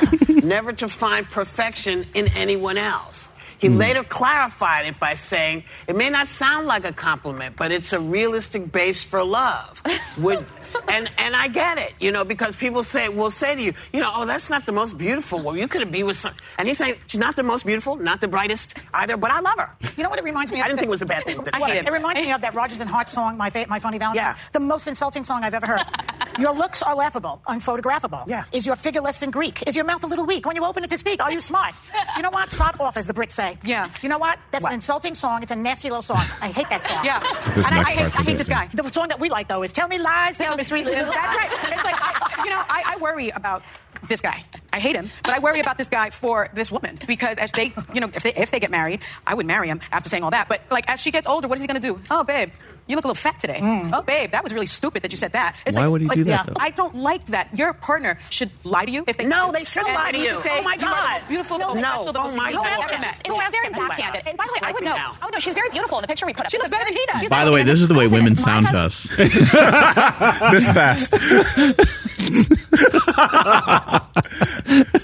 never 0.47 0.73
to 0.75 0.89
find 0.89 1.27
perfection 1.31 2.07
in 2.15 2.29
anyone 2.37 2.77
else. 2.77 3.30
He 3.61 3.69
hmm. 3.69 3.77
later 3.77 4.03
clarified 4.03 4.87
it 4.87 4.99
by 4.99 5.15
saying, 5.15 5.65
It 5.87 5.97
may 5.97 6.11
not 6.11 6.29
sound 6.29 6.67
like 6.67 6.85
a 6.85 6.93
compliment, 6.93 7.57
but 7.57 7.73
it's 7.73 7.93
a 7.93 8.01
realistic 8.01 8.73
base 8.73 9.05
for 9.05 9.23
love. 9.23 9.83
Would, 10.19 10.45
and, 10.89 11.11
and 11.19 11.37
I 11.37 11.49
get 11.49 11.79
it, 11.79 11.93
you 12.01 12.13
know, 12.13 12.25
because 12.25 12.57
people 12.57 12.83
say, 12.83 13.09
will 13.09 13.31
say 13.31 13.55
to 13.57 13.63
you, 13.63 13.73
you 13.93 14.01
know, 14.01 14.11
oh, 14.15 14.27
that's 14.27 14.51
not 14.51 14.67
the 14.67 14.73
most 14.73 14.97
beautiful 14.97 15.41
woman. 15.43 15.61
You 15.61 15.69
could 15.69 15.91
be 15.91 16.03
with 16.03 16.17
some. 16.17 16.35
And 16.59 16.69
he's 16.69 16.79
saying, 16.79 16.97
she's 17.07 17.21
not 17.21 17.37
the 17.37 17.43
most 17.43 17.67
beautiful, 17.67 17.97
not 17.97 18.21
the 18.21 18.29
brightest 18.29 18.79
either, 18.95 19.17
but 19.17 19.31
I 19.31 19.41
love 19.41 19.59
her. 19.59 19.71
You 19.97 20.03
know 20.03 20.11
what 20.11 20.19
it 20.19 20.25
reminds 20.25 20.53
me 20.53 20.61
of? 20.61 20.65
I 20.65 20.69
didn't 20.69 20.81
think 20.81 20.89
it 20.89 20.91
was 20.91 21.03
a 21.03 21.07
bad 21.07 21.25
thing. 21.25 21.41
I 21.53 21.71
hate 21.71 21.79
it. 21.79 21.89
It 21.89 21.93
reminds 21.93 22.21
me 22.21 22.33
of 22.33 22.41
that 22.41 22.55
Rodgers 22.55 22.81
and 22.81 22.89
Hart 22.89 23.09
song, 23.09 23.37
My 23.37 23.51
Fa- 23.51 23.67
My 23.69 23.79
Funny 23.79 23.99
Valentine. 23.99 24.25
Yeah. 24.25 24.37
The 24.53 24.61
most 24.61 24.87
insulting 24.87 25.25
song 25.25 25.45
I've 25.45 25.55
ever 25.55 25.67
heard. 25.67 25.83
your 26.39 26.55
looks 26.55 26.83
are 26.83 26.95
laughable, 26.95 27.41
unphotographable. 27.47 28.27
Yeah. 28.27 28.45
Is 28.53 28.67
your 28.67 28.77
figure 28.77 29.01
less 29.01 29.21
than 29.21 29.31
Greek? 29.31 29.63
Is 29.67 29.77
your 29.77 29.85
mouth 29.85 30.03
a 30.05 30.07
little 30.07 30.27
weak? 30.27 30.47
When 30.47 30.57
you 30.57 30.65
open 30.65 30.85
it 30.85 30.91
to 30.91 30.97
speak, 30.97 31.23
are 31.23 31.33
you 31.33 31.41
smart? 31.41 31.75
You 32.17 32.23
know 32.23 32.31
what? 32.31 32.51
Sod 32.51 32.81
off, 32.81 32.97
as 32.97 33.07
the 33.07 33.15
Brits 33.15 33.33
say. 33.33 33.59
Yeah. 33.65 33.91
You 34.03 34.09
know 34.09 34.19
what? 34.19 34.39
That's 34.51 34.63
What? 34.63 34.73
an 34.73 34.77
insulting 34.77 35.15
song. 35.15 35.43
It's 35.43 35.53
a 35.53 35.57
nasty 35.57 35.89
little 35.89 36.03
song. 36.03 36.25
I 36.41 36.49
hate 36.49 36.69
that 36.71 36.85
song. 36.85 37.05
Yeah. 37.05 37.21
This 37.55 37.67
and 37.71 37.77
next 37.77 37.91
I, 37.91 37.95
I, 37.95 38.05
hate, 38.05 38.21
I 38.21 38.23
hate 38.23 38.39
this 38.39 38.49
guy. 38.49 38.69
The 38.73 38.91
song 38.91 39.09
that 39.09 39.21
we 39.21 39.29
like, 39.31 39.49
though, 39.49 39.63
is 39.63 39.73
Tell 39.73 39.89
Me 39.89 39.99
Lies, 39.99 40.39
Tell 40.39 40.57
Me 40.57 40.63
Sweet 40.65 40.85
Little 40.85 41.05
That's 41.13 41.37
right. 41.37 41.51
It's 41.73 41.85
like, 41.85 41.95
I, 41.99 42.45
you 42.45 42.51
know, 42.51 42.63
I, 42.69 42.83
I 42.87 42.97
worry 43.01 43.31
about 43.31 43.63
this 44.09 44.21
guy. 44.21 44.43
I 44.73 44.81
hate 44.81 44.97
him, 44.97 45.11
but 45.23 45.33
I 45.33 45.41
worry 45.41 45.61
about 45.61 45.77
this 45.77 45.89
guy 45.89 46.11
for 46.11 46.49
this 46.55 46.71
woman 46.73 46.99
because 47.07 47.37
as 47.39 47.53
they, 47.53 47.73
you 47.93 48.01
know, 48.01 48.11
if 48.15 48.23
they, 48.23 48.33
if 48.35 48.51
they 48.51 48.59
get 48.61 48.71
married, 48.71 49.01
I 49.27 49.35
would 49.35 49.47
marry 49.47 49.69
him 49.69 49.81
after 49.93 50.09
saying 50.09 50.23
all 50.23 50.31
that. 50.31 50.49
But 50.49 50.63
like 50.71 50.89
as 50.89 51.01
she 51.01 51.11
gets 51.11 51.27
older, 51.27 51.49
what 51.49 51.59
is 51.59 51.63
he 51.63 51.67
going 51.69 51.81
to 51.81 51.87
do? 51.87 52.01
Oh, 52.11 52.25
babe. 52.25 52.51
You 52.91 52.97
look 52.97 53.05
a 53.05 53.09
little 53.09 53.15
fat 53.21 53.39
today. 53.39 53.61
Oh, 53.93 54.03
babe, 54.03 54.33
that 54.33 54.43
was 54.43 54.53
really 54.53 54.67
stupid 54.67 55.03
that 55.05 55.13
you 55.13 55.17
said 55.17 55.33
that. 55.33 55.55
It's 55.65 55.77
Why 55.77 55.85
like, 55.85 55.93
would 55.93 56.01
he 56.03 56.09
like, 56.09 56.17
do 56.19 56.25
that, 56.25 56.31
yeah, 56.31 56.43
though? 56.45 56.55
I 56.59 56.71
don't 56.71 56.97
like 56.97 57.25
that. 57.27 57.57
Your 57.57 57.73
partner 57.73 58.19
should 58.31 58.51
lie 58.65 58.85
to 58.85 58.91
you 58.91 59.05
if 59.07 59.17
they 59.17 59.25
No, 59.27 59.53
they 59.53 59.63
shouldn't 59.65 59.95
lie 59.95 60.11
to 60.13 60.19
you. 60.19 60.39
say, 60.41 60.59
Oh, 60.59 60.63
my 60.63 60.75
"You 60.75 60.87
are 60.87 60.91
the 61.15 61.21
God. 61.21 61.23
beautiful, 61.29 61.59
No, 61.59 61.73
no. 61.75 61.81
special, 61.81 62.13
Oh, 62.17 62.35
my 62.37 62.53
God. 62.53 62.67
It's 62.91 63.03
It's 63.05 63.21
It's 63.25 63.51
very 63.63 63.71
backhanded. 63.73 64.23
And 64.27 64.37
by 64.37 64.45
the 64.47 64.53
way, 64.55 64.69
I 64.69 64.73
would 64.73 64.83
know. 64.85 64.97
Oh 65.23 65.29
no, 65.33 65.39
she's 65.39 65.55
very 65.55 65.71
beautiful 65.71 65.99
in 65.99 66.03
the 66.03 66.09
picture 66.09 66.27
we 66.27 66.33
put 66.33 66.47
up. 66.47 66.51
She 66.51 66.59
looks 66.59 66.71
better 66.71 66.85
than 66.85 66.95
he 66.95 67.07
does. 67.07 67.29
By 67.31 67.45
the 67.45 67.53
way, 67.53 67.63
this 67.63 67.81
is 67.81 67.87
the 67.89 67.95
way 67.95 68.09
women 68.09 68.35
sound 68.35 68.67
to 68.69 68.77
us. 68.79 69.05
this 69.17 70.71
fast. 70.73 71.13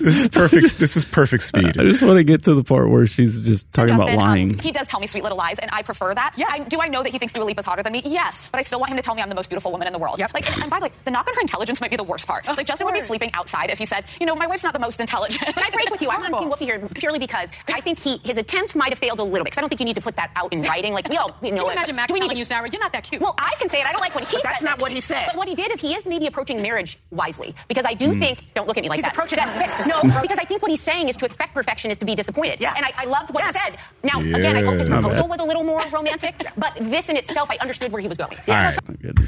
this 0.01 0.19
is 0.21 0.29
perfect. 0.29 0.79
This 0.79 0.97
is 0.97 1.05
perfect 1.05 1.43
speed. 1.45 1.79
I 1.79 1.85
just 1.85 2.03
want 2.03 2.17
to 2.17 2.25
get 2.25 2.45
to 2.45 2.55
the 2.55 2.65
part 2.65 2.89
where 2.91 3.07
she's 3.07 3.45
just 3.45 3.73
talking 3.73 3.95
about 3.95 4.07
Justin, 4.09 4.21
um, 4.21 4.27
lying. 4.27 4.59
he 4.59 4.73
does 4.73 4.89
tell 4.89 5.01
me 5.01 5.07
sweet 5.07 5.23
little 5.23 5.39
lies, 5.39 5.59
and 5.59 5.71
I 5.73 5.83
prefer 5.83 6.15
that. 6.15 6.35
Yes. 6.37 6.49
I, 6.53 6.65
do 6.69 6.81
I 6.81 6.89
know 6.89 7.03
that 7.03 7.11
he 7.13 7.19
thinks 7.19 7.33
Dua 7.33 7.45
Lipa's 7.45 7.65
hotter 7.77 7.83
than 7.83 7.93
me? 7.93 8.03
Yes. 8.05 8.49
But 8.51 8.59
I 8.59 8.63
still 8.63 8.81
want 8.81 8.91
him 8.91 8.97
to 8.97 9.03
tell 9.03 9.15
me 9.15 9.23
I'm 9.23 9.29
the 9.29 9.35
most 9.35 9.51
beautiful 9.51 9.71
woman 9.71 9.87
in 9.87 9.93
the 9.93 9.99
world. 9.99 10.19
Yep. 10.19 10.33
Like, 10.35 10.51
and, 10.53 10.63
and 10.63 10.71
by 10.71 10.81
the 10.81 10.87
way, 10.87 10.93
the 11.05 11.11
knock 11.11 11.29
on 11.29 11.35
her 11.35 11.41
intelligence 11.41 11.81
might 11.81 11.91
be 11.91 11.97
the 11.97 12.05
worst 12.05 12.27
part. 12.27 12.47
like, 12.47 12.67
Justin 12.67 12.87
would 12.87 12.95
be 12.95 13.01
sleeping 13.01 13.31
outside 13.35 13.71
if 13.71 13.79
he 13.79 13.87
said, 13.87 14.05
you 14.21 14.27
know, 14.27 14.35
my 14.35 14.47
wife's 14.47 14.65
not 14.65 14.73
the 14.73 14.79
most 14.79 15.01
intelligent. 15.01 15.45
But 15.55 15.65
I 15.65 15.71
break 15.71 15.91
with 15.91 16.03
you. 16.03 16.11
I'm 16.11 16.23
on 16.23 16.41
Team 16.41 16.49
Wolfie 16.49 16.65
here 16.65 16.79
purely 16.95 17.19
because 17.19 17.49
I 17.69 17.81
think 17.81 17.99
he 18.01 18.19
his 18.25 18.39
attempt 18.39 18.75
might 18.75 18.91
have 18.91 18.99
failed 18.99 19.21
a 19.21 19.23
little 19.23 19.45
bit. 19.45 19.45
Because 19.45 19.59
I 19.59 19.61
don't 19.61 19.69
think 19.69 19.81
you 19.81 19.87
need 19.87 19.97
to 19.97 20.01
put 20.01 20.17
that 20.17 20.31
out 20.37 20.53
in 20.53 20.63
writing. 20.63 20.93
Like, 20.93 21.09
we 21.09 21.17
all 21.17 21.37
you 21.43 21.53
know. 21.53 21.65
Can 21.65 21.67
you 21.67 21.71
imagine 21.73 21.97
but 21.97 22.03
Max 22.03 22.09
do 22.09 22.15
we 22.15 22.21
need 22.21 22.27
telling 22.27 22.35
to- 22.37 22.39
you, 22.39 22.45
Sarah, 22.45 22.69
you're 22.71 22.81
not 22.81 22.93
that 22.93 23.05
cute. 23.05 23.21
Well, 23.21 23.35
I 23.39 23.55
can 23.59 23.69
say 23.69 23.81
it. 23.81 23.87
I 23.87 23.93
don't 23.93 24.01
like 24.01 24.15
when 24.15 24.25
he 24.25 24.37
But 24.37 24.45
that's 24.45 24.63
not 24.63 24.79
that. 24.79 24.83
what 24.83 24.93
he 24.93 25.01
said. 25.01 25.27
But 25.27 25.37
what 25.37 25.49
he 25.49 25.55
did 25.55 25.73
is 25.73 25.81
he 25.81 25.95
is 25.95 26.07
maybe 26.07 26.27
approaching 26.27 26.61
marriage 26.63 26.99
wisely. 27.11 27.55
Because 27.69 27.85
I 27.87 27.95
do 27.95 28.13
hmm. 28.13 28.19
think, 28.21 28.45
don't 28.55 28.67
look 28.67 28.77
at 28.77 28.83
me 28.83 28.89
like 28.89 28.97
He's 28.97 29.05
that. 29.05 29.13
approaching 29.13 29.39
it 29.39 29.47
with 29.47 29.57
fist. 29.57 29.87
No, 29.87 30.03
because 30.03 30.39
I 30.39 30.45
think 30.45 30.63
what 30.63 30.71
he's 30.71 30.83
saying 30.83 31.09
is 31.09 31.17
to 31.17 31.25
expect 31.25 31.55
perfection 31.55 31.91
is 31.91 31.99
to 31.99 32.05
be 32.05 32.15
disappointed. 32.15 32.61
Yeah. 32.61 32.75
And 32.77 32.85
I, 32.85 32.93
I 32.97 33.05
loved 33.05 33.33
what 33.33 33.45
Yes. 33.45 33.57
he 33.57 33.71
said. 33.71 33.81
Now, 34.03 34.21
again, 34.21 34.57
I 34.57 34.63
hope 34.63 34.79
his 34.79 34.89
proposal 34.89 35.29
was 35.29 35.41
a 35.41 35.45
little 35.45 35.65
more 35.65 35.81
romantic, 35.93 36.35
but 36.57 36.73
this 36.81 37.09
in 37.09 37.17
itself, 37.17 37.51
I 37.51 37.57
understood 37.67 37.93
where 37.93 38.01
he 38.01 38.09
was 38.09 38.17
going. 38.17 38.37
All 38.49 38.55
right. 38.55 38.79
Good. 39.01 39.19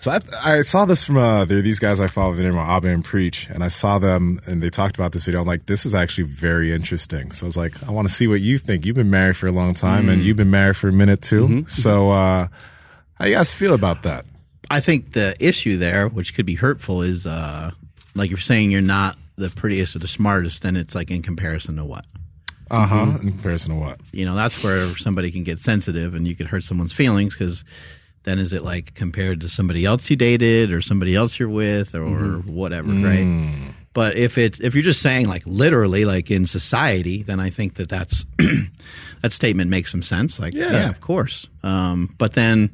So 0.00 0.12
I, 0.12 0.20
I 0.44 0.62
saw 0.62 0.84
this 0.84 1.02
from 1.02 1.16
uh, 1.16 1.44
there 1.44 1.58
are 1.58 1.62
these 1.62 1.80
guys 1.80 1.98
I 1.98 2.06
follow. 2.06 2.32
Their 2.34 2.48
name 2.48 2.56
are 2.58 2.76
Abba 2.76 2.88
and 2.88 3.04
Preach, 3.04 3.48
and 3.50 3.64
I 3.64 3.68
saw 3.68 3.98
them 3.98 4.40
and 4.46 4.62
they 4.62 4.70
talked 4.70 4.96
about 4.96 5.10
this 5.10 5.24
video. 5.24 5.40
I'm 5.40 5.46
like, 5.46 5.66
this 5.66 5.84
is 5.84 5.92
actually 5.92 6.24
very 6.24 6.72
interesting. 6.72 7.32
So 7.32 7.46
I 7.46 7.48
was 7.48 7.56
like, 7.56 7.82
I 7.82 7.90
want 7.90 8.06
to 8.06 8.14
see 8.14 8.28
what 8.28 8.40
you 8.40 8.58
think. 8.58 8.86
You've 8.86 8.94
been 8.94 9.10
married 9.10 9.36
for 9.36 9.48
a 9.48 9.52
long 9.52 9.74
time, 9.74 10.08
and 10.08 10.22
you've 10.22 10.36
been 10.36 10.52
married 10.52 10.76
for 10.76 10.88
a 10.88 10.92
minute 10.92 11.22
too. 11.22 11.66
So 11.66 12.10
uh, 12.10 12.46
how 13.14 13.26
you 13.26 13.34
guys 13.34 13.50
feel 13.52 13.74
about 13.74 14.04
that? 14.04 14.24
I 14.70 14.80
think 14.80 15.14
the 15.14 15.34
issue 15.40 15.78
there, 15.78 16.08
which 16.08 16.34
could 16.34 16.46
be 16.46 16.54
hurtful, 16.54 17.02
is 17.02 17.26
uh, 17.26 17.72
like 18.14 18.30
you're 18.30 18.38
saying 18.38 18.70
you're 18.70 18.80
not 18.80 19.16
the 19.36 19.50
prettiest 19.50 19.96
or 19.96 19.98
the 19.98 20.08
smartest, 20.08 20.62
then 20.62 20.76
it's 20.76 20.94
like 20.94 21.10
in 21.10 21.22
comparison 21.22 21.76
to 21.76 21.84
what? 21.84 22.06
Uh 22.70 22.86
huh. 22.86 23.18
In 23.22 23.32
comparison 23.32 23.74
to 23.74 23.80
what? 23.80 24.00
You 24.12 24.24
know, 24.24 24.34
that's 24.34 24.62
where 24.62 24.96
somebody 24.98 25.30
can 25.30 25.42
get 25.44 25.58
sensitive 25.60 26.14
and 26.14 26.26
you 26.28 26.34
could 26.36 26.46
hurt 26.46 26.62
someone's 26.64 26.92
feelings 26.92 27.34
because 27.34 27.64
then 28.24 28.38
is 28.38 28.52
it 28.52 28.62
like 28.62 28.94
compared 28.94 29.40
to 29.40 29.48
somebody 29.48 29.84
else 29.84 30.10
you 30.10 30.16
dated 30.16 30.70
or 30.72 30.82
somebody 30.82 31.14
else 31.14 31.38
you're 31.38 31.48
with 31.48 31.94
or 31.94 32.04
whatever, 32.40 32.88
right? 32.92 33.72
But 33.94 34.16
if 34.16 34.36
it's 34.38 34.60
if 34.60 34.74
you're 34.74 34.84
just 34.84 35.00
saying 35.00 35.28
like 35.28 35.42
literally 35.46 36.04
like 36.04 36.30
in 36.30 36.46
society, 36.46 37.22
then 37.22 37.40
I 37.40 37.50
think 37.50 37.74
that 37.76 37.88
that's 37.88 38.24
that 39.22 39.32
statement 39.32 39.70
makes 39.70 39.90
some 39.90 40.02
sense. 40.02 40.38
Like, 40.38 40.54
Yeah. 40.54 40.70
yeah, 40.72 40.88
of 40.90 41.00
course. 41.00 41.46
Um, 41.62 42.14
but 42.18 42.34
then 42.34 42.70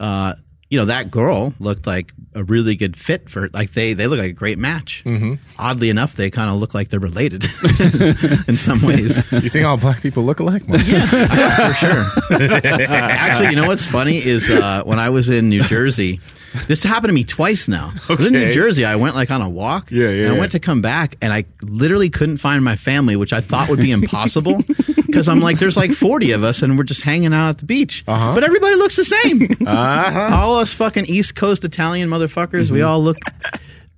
uh, 0.00 0.34
you 0.70 0.78
know, 0.78 0.84
that 0.86 1.10
girl 1.10 1.52
looked 1.58 1.84
like 1.86 2.12
a 2.32 2.44
really 2.44 2.76
good 2.76 2.96
fit 2.96 3.28
for 3.28 3.48
like 3.48 3.72
they 3.72 3.92
they 3.92 4.06
look 4.06 4.20
like 4.20 4.30
a 4.30 4.32
great 4.32 4.56
match. 4.56 5.02
Mm-hmm. 5.04 5.34
Oddly 5.58 5.90
enough, 5.90 6.14
they 6.14 6.30
kind 6.30 6.48
of 6.48 6.56
look 6.56 6.74
like 6.74 6.90
they're 6.90 7.00
related 7.00 7.44
in 8.48 8.56
some 8.56 8.80
ways. 8.80 9.16
You 9.32 9.50
think 9.50 9.66
all 9.66 9.76
black 9.76 10.00
people 10.00 10.22
look 10.22 10.38
alike? 10.38 10.68
Mark? 10.68 10.80
for 10.80 11.72
sure. 11.74 12.04
Actually, 12.88 13.50
you 13.50 13.56
know 13.56 13.66
what's 13.66 13.84
funny 13.84 14.18
is 14.18 14.48
uh, 14.48 14.84
when 14.84 15.00
I 15.00 15.10
was 15.10 15.28
in 15.28 15.48
New 15.48 15.62
Jersey. 15.64 16.20
This 16.66 16.82
happened 16.82 17.08
to 17.08 17.12
me 17.12 17.24
twice 17.24 17.68
now. 17.68 17.92
Was 18.08 18.26
in 18.26 18.32
New 18.32 18.52
Jersey. 18.52 18.84
I 18.84 18.96
went 18.96 19.14
like 19.14 19.30
on 19.30 19.42
a 19.42 19.48
walk. 19.48 19.90
Yeah, 19.90 20.08
yeah, 20.08 20.24
And 20.24 20.32
I 20.32 20.34
yeah. 20.34 20.40
went 20.40 20.52
to 20.52 20.60
come 20.60 20.80
back, 20.80 21.16
and 21.22 21.32
I 21.32 21.44
literally 21.62 22.10
couldn't 22.10 22.38
find 22.38 22.64
my 22.64 22.76
family, 22.76 23.16
which 23.16 23.32
I 23.32 23.40
thought 23.40 23.68
would 23.68 23.78
be 23.78 23.90
impossible 24.00 24.62
because 24.96 25.28
I'm 25.28 25.40
like, 25.40 25.58
there's 25.58 25.76
like 25.76 25.92
40 25.92 26.32
of 26.32 26.44
us, 26.44 26.62
and 26.62 26.76
we're 26.76 26.84
just 26.84 27.02
hanging 27.02 27.32
out 27.32 27.50
at 27.50 27.58
the 27.58 27.66
beach. 27.66 28.04
Uh-huh. 28.06 28.32
But 28.34 28.44
everybody 28.44 28.76
looks 28.76 28.96
the 28.96 29.04
same. 29.04 29.48
All 29.66 30.56
us 30.58 30.72
fucking 30.72 31.06
East 31.06 31.34
Coast 31.34 31.64
Italian 31.64 32.08
motherfuckers. 32.08 32.64
Mm-hmm. 32.64 32.74
We 32.74 32.82
all 32.82 33.02
look. 33.02 33.16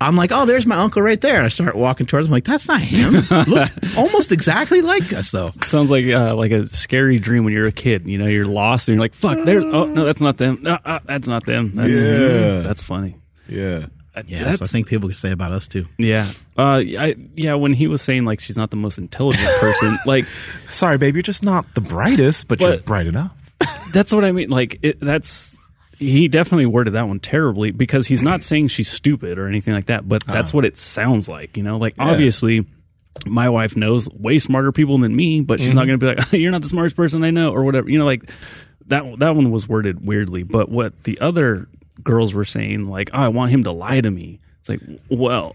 I'm 0.02 0.16
like, 0.16 0.32
oh, 0.32 0.44
there's 0.44 0.66
my 0.66 0.76
uncle 0.76 1.02
right 1.02 1.20
there. 1.20 1.36
And 1.36 1.46
I 1.46 1.48
start 1.48 1.74
walking 1.74 2.06
towards 2.06 2.26
him. 2.26 2.32
like, 2.32 2.44
that's 2.44 2.68
not 2.68 2.80
him. 2.80 3.12
Looks 3.30 3.70
almost 3.96 4.32
exactly 4.32 4.80
like 4.82 5.12
us, 5.12 5.30
though. 5.30 5.48
Sounds 5.48 5.90
like 5.90 6.06
uh, 6.06 6.34
like 6.34 6.50
a 6.52 6.66
scary 6.66 7.18
dream 7.18 7.44
when 7.44 7.52
you're 7.52 7.66
a 7.66 7.72
kid. 7.72 8.06
You 8.06 8.18
know, 8.18 8.26
you're 8.26 8.46
lost 8.46 8.88
and 8.88 8.96
you're 8.96 9.02
like, 9.04 9.14
"Fuck!" 9.14 9.44
There's 9.44 9.64
oh 9.64 9.86
no, 9.86 10.04
that's 10.04 10.20
not 10.20 10.36
them. 10.36 10.58
No, 10.62 10.78
uh, 10.84 11.00
that's 11.04 11.28
not 11.28 11.46
them. 11.46 11.72
That's 11.74 11.96
Yeah. 11.96 12.60
that's 12.60 12.82
funny. 12.82 13.16
Yeah. 13.48 13.86
Yeah, 14.26 14.50
so 14.52 14.66
I 14.66 14.68
think 14.68 14.88
people 14.88 15.08
could 15.08 15.16
say 15.16 15.30
about 15.30 15.52
us 15.52 15.66
too. 15.68 15.86
Yeah, 15.96 16.26
uh, 16.58 16.82
I, 16.84 17.16
yeah. 17.32 17.54
When 17.54 17.72
he 17.72 17.86
was 17.86 18.02
saying 18.02 18.26
like 18.26 18.40
she's 18.40 18.58
not 18.58 18.70
the 18.70 18.76
most 18.76 18.98
intelligent 18.98 19.48
person, 19.58 19.96
like 20.06 20.26
Sorry, 20.70 20.98
babe, 20.98 21.14
you're 21.14 21.22
just 21.22 21.42
not 21.42 21.64
the 21.74 21.80
brightest, 21.80 22.46
but, 22.46 22.60
you're 22.60 22.76
bright 22.76 23.06
enough. 23.06 23.32
that's 23.94 24.12
what 24.12 24.22
I 24.22 24.32
mean. 24.32 24.50
Like 24.50 24.80
it, 24.82 25.00
that's 25.00 25.56
he 26.02 26.28
definitely 26.28 26.66
worded 26.66 26.94
that 26.94 27.08
one 27.08 27.20
terribly 27.20 27.70
because 27.70 28.06
he's 28.06 28.22
not 28.22 28.42
saying 28.42 28.68
she's 28.68 28.90
stupid 28.90 29.38
or 29.38 29.46
anything 29.46 29.74
like 29.74 29.86
that, 29.86 30.08
but 30.08 30.24
that's 30.26 30.50
uh-huh. 30.50 30.58
what 30.58 30.64
it 30.64 30.76
sounds 30.76 31.28
like. 31.28 31.56
You 31.56 31.62
know, 31.62 31.78
like 31.78 31.94
obviously. 31.98 32.66
My 33.26 33.50
wife 33.50 33.76
knows 33.76 34.08
way 34.08 34.38
smarter 34.38 34.72
people 34.72 34.96
than 34.96 35.14
me, 35.14 35.42
but 35.42 35.60
she's 35.60 35.74
not 35.74 35.82
mm-hmm. 35.86 35.98
going 35.98 36.16
to 36.16 36.22
be 36.22 36.22
like, 36.22 36.32
"You're 36.40 36.50
not 36.50 36.62
the 36.62 36.68
smartest 36.68 36.96
person 36.96 37.22
I 37.22 37.30
know," 37.30 37.52
or 37.52 37.62
whatever. 37.62 37.90
You 37.90 37.98
know, 37.98 38.06
like 38.06 38.30
that. 38.86 39.18
That 39.18 39.36
one 39.36 39.50
was 39.50 39.68
worded 39.68 40.04
weirdly. 40.04 40.44
But 40.44 40.70
what 40.70 41.04
the 41.04 41.20
other 41.20 41.68
girls 42.02 42.32
were 42.32 42.46
saying, 42.46 42.88
like, 42.88 43.10
"Oh, 43.12 43.18
I 43.18 43.28
want 43.28 43.50
him 43.50 43.64
to 43.64 43.70
lie 43.70 44.00
to 44.00 44.10
me." 44.10 44.40
It's 44.60 44.70
like, 44.70 44.80
well, 45.10 45.54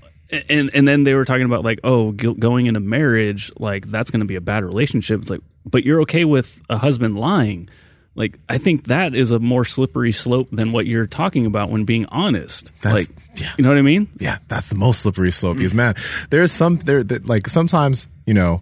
and 0.49 0.69
and 0.73 0.87
then 0.87 1.03
they 1.03 1.13
were 1.13 1.25
talking 1.25 1.45
about 1.45 1.63
like, 1.63 1.79
oh, 1.83 2.11
go- 2.11 2.33
going 2.33 2.65
into 2.65 2.79
marriage, 2.79 3.51
like 3.57 3.89
that's 3.89 4.11
going 4.11 4.19
to 4.19 4.25
be 4.25 4.35
a 4.35 4.41
bad 4.41 4.63
relationship. 4.63 5.21
It's 5.21 5.29
like, 5.29 5.41
but 5.65 5.83
you're 5.83 6.01
okay 6.01 6.25
with 6.25 6.59
a 6.69 6.77
husband 6.77 7.17
lying. 7.17 7.69
Like, 8.17 8.39
I 8.49 8.57
think 8.57 8.85
that 8.85 9.15
is 9.15 9.31
a 9.31 9.39
more 9.39 9.63
slippery 9.63 10.11
slope 10.11 10.49
than 10.51 10.71
what 10.71 10.87
you're 10.87 11.07
talking 11.07 11.45
about 11.45 11.69
when 11.69 11.85
being 11.85 12.07
honest. 12.07 12.71
That's- 12.81 13.07
like, 13.07 13.17
yeah. 13.39 13.53
you 13.57 13.63
know 13.63 13.69
what 13.69 13.77
I 13.77 13.83
mean? 13.83 14.09
yeah, 14.19 14.39
that's 14.47 14.69
the 14.69 14.75
most 14.75 15.01
slippery 15.01 15.31
slope. 15.31 15.57
Because 15.57 15.73
mm. 15.73 15.77
man, 15.77 15.95
there's 16.31 16.51
some 16.51 16.77
there 16.79 17.03
that 17.03 17.27
like 17.27 17.47
sometimes 17.47 18.07
you 18.25 18.33
know 18.33 18.61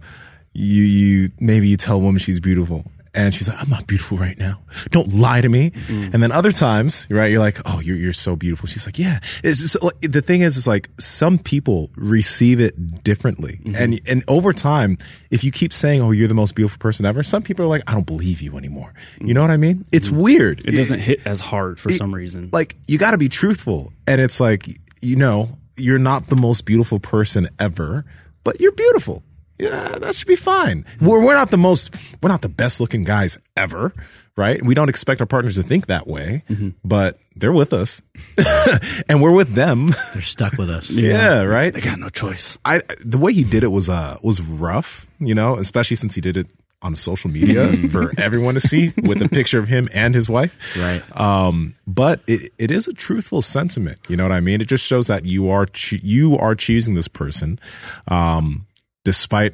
you 0.52 0.84
you 0.84 1.32
maybe 1.40 1.70
you 1.70 1.78
tell 1.78 1.96
a 1.96 2.00
woman 2.00 2.20
she's 2.20 2.42
beautiful. 2.42 2.86
And 3.16 3.34
she's 3.34 3.48
like, 3.48 3.62
I'm 3.62 3.70
not 3.70 3.88
beautiful 3.88 4.18
right 4.18 4.38
now. 4.38 4.62
Don't 4.92 5.14
lie 5.14 5.42
to 5.42 5.50
me. 5.50 5.72
Mm. 5.72 6.14
And 6.14 6.24
then 6.24 6.32
other 6.32 6.52
times, 6.52 7.08
right, 7.10 7.32
you're 7.32 7.40
like, 7.40 7.60
oh, 7.66 7.80
you're, 7.80 7.96
you're 7.96 8.14
so 8.14 8.36
beautiful. 8.36 8.68
She's 8.68 8.86
like, 8.86 9.00
yeah. 9.00 9.20
It's 9.44 9.62
just, 9.62 9.82
like, 9.82 10.00
the 10.02 10.22
thing 10.22 10.42
is, 10.42 10.58
is 10.58 10.68
like 10.68 10.90
some 11.00 11.38
people 11.38 11.90
receive 11.96 12.60
it 12.60 13.04
differently. 13.04 13.60
Mm-hmm. 13.64 13.76
And, 13.76 14.02
and 14.08 14.24
over 14.28 14.54
time, 14.54 14.98
if 15.32 15.44
you 15.44 15.52
keep 15.52 15.74
saying, 15.74 16.02
oh, 16.02 16.12
you're 16.12 16.28
the 16.28 16.34
most 16.34 16.56
beautiful 16.56 16.80
person 16.80 17.06
ever, 17.06 17.24
some 17.24 17.42
people 17.42 17.66
are 17.66 17.70
like, 17.70 17.84
I 17.88 17.94
don't 17.94 18.06
believe 18.06 18.42
you 18.42 18.58
anymore. 18.58 18.94
You 19.20 19.34
know 19.34 19.42
what 19.42 19.52
I 19.52 19.58
mean? 19.58 19.86
It's 19.92 20.08
mm-hmm. 20.08 20.20
weird. 20.20 20.68
It 20.68 20.72
doesn't 20.72 21.00
hit 21.00 21.22
as 21.26 21.40
hard 21.40 21.80
for 21.80 21.90
some 21.94 22.14
reason. 22.14 22.50
like 22.52 22.76
you 22.88 22.98
got 22.98 23.12
to 23.12 23.18
be 23.18 23.30
truthful 23.30 23.94
and 24.08 24.20
it's 24.20 24.40
like 24.40 24.80
you 25.02 25.16
know 25.16 25.58
you're 25.76 26.00
not 26.00 26.28
the 26.28 26.36
most 26.36 26.66
beautiful 26.66 27.00
person 27.00 27.50
ever 27.60 28.06
but 28.44 28.60
you're 28.60 28.72
beautiful 28.72 29.24
yeah 29.58 29.98
that 30.00 30.16
should 30.16 30.28
be 30.28 30.36
fine 30.36 30.86
we're, 31.02 31.24
we're 31.24 31.34
not 31.34 31.52
the 31.52 31.58
most 31.58 31.94
we're 32.22 32.30
not 32.30 32.42
the 32.42 32.50
best 32.50 32.80
looking 32.80 33.04
guys 33.04 33.38
ever 33.56 33.94
right 34.36 34.64
we 34.64 34.74
don't 34.76 34.90
expect 34.90 35.22
our 35.22 35.28
partners 35.28 35.56
to 35.56 35.64
think 35.64 35.86
that 35.88 36.08
way 36.08 36.44
but 36.84 37.20
they're 37.36 37.54
with 37.54 37.74
us 37.74 38.02
and 39.10 39.22
we're 39.22 39.32
with 39.32 39.54
them 39.54 39.88
They're 40.14 40.22
stuck 40.22 40.54
with 40.58 40.70
us. 40.70 40.90
yeah, 40.92 41.42
right 41.42 41.74
they 41.74 41.82
got 41.82 42.00
no 42.00 42.10
choice. 42.10 42.58
I 42.66 42.82
the 43.04 43.18
way 43.18 43.34
he 43.34 43.44
did 43.44 43.64
it 43.64 43.68
was 43.68 43.90
uh 43.90 44.18
was 44.22 44.42
rough, 44.42 45.06
you 45.20 45.36
know, 45.36 45.58
especially 45.58 45.98
since 45.98 46.16
he 46.16 46.22
did 46.22 46.38
it 46.38 46.48
on 46.82 46.96
social 46.96 47.30
media 47.30 47.72
for 47.92 48.14
everyone 48.18 48.54
to 48.54 48.60
see 48.60 48.94
with 49.04 49.22
a 49.22 49.28
picture 49.28 49.58
of 49.60 49.68
him 49.68 49.90
and 49.94 50.14
his 50.16 50.30
wife. 50.30 50.56
Right. 50.78 51.02
Um, 51.20 51.74
but 51.88 52.22
it, 52.28 52.52
it 52.58 52.72
is 52.72 52.88
a 52.88 52.94
truthful 52.94 53.42
sentiment. 53.42 54.00
You 54.08 54.16
know 54.18 54.24
what 54.24 54.32
I 54.32 54.40
mean? 54.40 54.62
It 54.62 54.68
just 54.68 54.86
shows 54.86 55.08
that 55.08 55.26
you 55.26 55.50
are 55.50 55.66
choo- 55.66 56.00
you 56.02 56.38
are 56.38 56.56
choosing 56.56 56.94
this 56.96 57.08
person, 57.08 57.60
um, 58.08 58.65
despite 59.06 59.54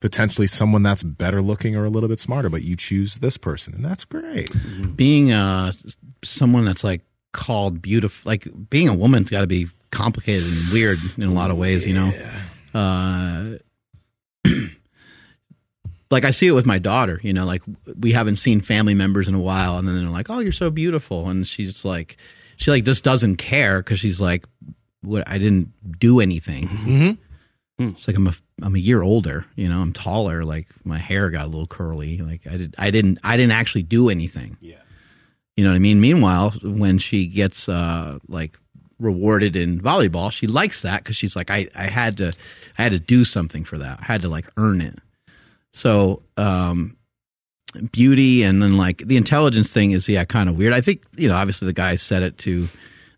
potentially 0.00 0.48
someone 0.48 0.82
that's 0.82 1.02
better 1.02 1.40
looking 1.40 1.74
or 1.76 1.84
a 1.86 1.88
little 1.88 2.10
bit 2.10 2.18
smarter, 2.18 2.50
but 2.50 2.62
you 2.62 2.76
choose 2.76 3.20
this 3.20 3.38
person, 3.38 3.72
and 3.72 3.82
that's 3.82 4.04
great. 4.04 4.50
Being 4.94 5.32
uh, 5.32 5.72
someone 6.22 6.66
that's 6.66 6.84
like 6.84 7.00
called 7.32 7.80
beautiful, 7.80 8.28
like 8.28 8.46
being 8.68 8.88
a 8.88 8.94
woman's 8.94 9.30
got 9.30 9.40
to 9.40 9.46
be 9.46 9.70
complicated 9.90 10.44
and 10.44 10.72
weird 10.72 10.98
in 11.16 11.24
a 11.24 11.32
lot 11.32 11.50
of 11.50 11.56
ways, 11.56 11.86
you 11.86 11.94
know. 11.94 12.12
Uh, 12.74 13.58
like 16.10 16.24
I 16.24 16.32
see 16.32 16.48
it 16.48 16.52
with 16.52 16.66
my 16.66 16.78
daughter, 16.78 17.20
you 17.22 17.32
know, 17.32 17.46
like 17.46 17.62
we 17.98 18.12
haven't 18.12 18.36
seen 18.36 18.60
family 18.60 18.94
members 18.94 19.28
in 19.28 19.34
a 19.34 19.40
while, 19.40 19.78
and 19.78 19.86
then 19.86 19.96
they're 19.96 20.12
like, 20.12 20.28
"Oh, 20.28 20.40
you're 20.40 20.52
so 20.52 20.70
beautiful," 20.70 21.28
and 21.28 21.46
she's 21.46 21.84
like, 21.84 22.16
she 22.56 22.70
like 22.70 22.84
just 22.84 23.04
doesn't 23.04 23.36
care 23.36 23.78
because 23.78 24.00
she's 24.00 24.20
like, 24.20 24.46
"What? 25.02 25.22
I 25.28 25.38
didn't 25.38 25.72
do 25.98 26.20
anything." 26.20 26.68
Mm-hmm. 26.68 27.12
It's 27.78 28.06
like 28.06 28.16
I'm 28.16 28.26
a 28.26 28.34
I'm 28.62 28.74
a 28.76 28.78
year 28.78 29.02
older, 29.02 29.44
you 29.56 29.68
know. 29.68 29.80
I'm 29.80 29.92
taller. 29.92 30.44
Like 30.44 30.68
my 30.84 30.98
hair 30.98 31.30
got 31.30 31.44
a 31.44 31.48
little 31.48 31.66
curly. 31.66 32.18
Like 32.18 32.46
I 32.46 32.56
did 32.56 32.74
I 32.78 32.90
didn't 32.90 33.18
I 33.24 33.36
didn't 33.36 33.52
actually 33.52 33.82
do 33.82 34.08
anything. 34.08 34.56
Yeah, 34.60 34.76
you 35.56 35.64
know 35.64 35.70
what 35.70 35.76
I 35.76 35.80
mean. 35.80 36.00
Meanwhile, 36.00 36.52
when 36.62 36.98
she 36.98 37.26
gets 37.26 37.68
uh 37.68 38.18
like 38.28 38.58
rewarded 38.98 39.56
in 39.56 39.80
volleyball, 39.80 40.30
she 40.30 40.46
likes 40.46 40.82
that 40.82 41.02
because 41.02 41.16
she's 41.16 41.34
like 41.34 41.50
I 41.50 41.68
I 41.74 41.88
had 41.88 42.16
to 42.18 42.32
I 42.78 42.82
had 42.82 42.92
to 42.92 43.00
do 43.00 43.24
something 43.24 43.64
for 43.64 43.78
that. 43.78 43.98
I 44.00 44.04
had 44.04 44.22
to 44.22 44.28
like 44.28 44.48
earn 44.56 44.80
it. 44.80 44.98
So 45.72 46.22
um 46.36 46.96
beauty 47.90 48.42
and 48.42 48.62
then 48.62 48.76
like 48.76 48.98
the 48.98 49.16
intelligence 49.16 49.72
thing 49.72 49.92
is 49.92 50.08
yeah 50.08 50.24
kind 50.24 50.48
of 50.48 50.56
weird. 50.56 50.72
I 50.72 50.80
think 50.80 51.02
you 51.16 51.28
know 51.28 51.34
obviously 51.36 51.66
the 51.66 51.72
guy 51.72 51.96
said 51.96 52.22
it 52.22 52.38
to 52.38 52.68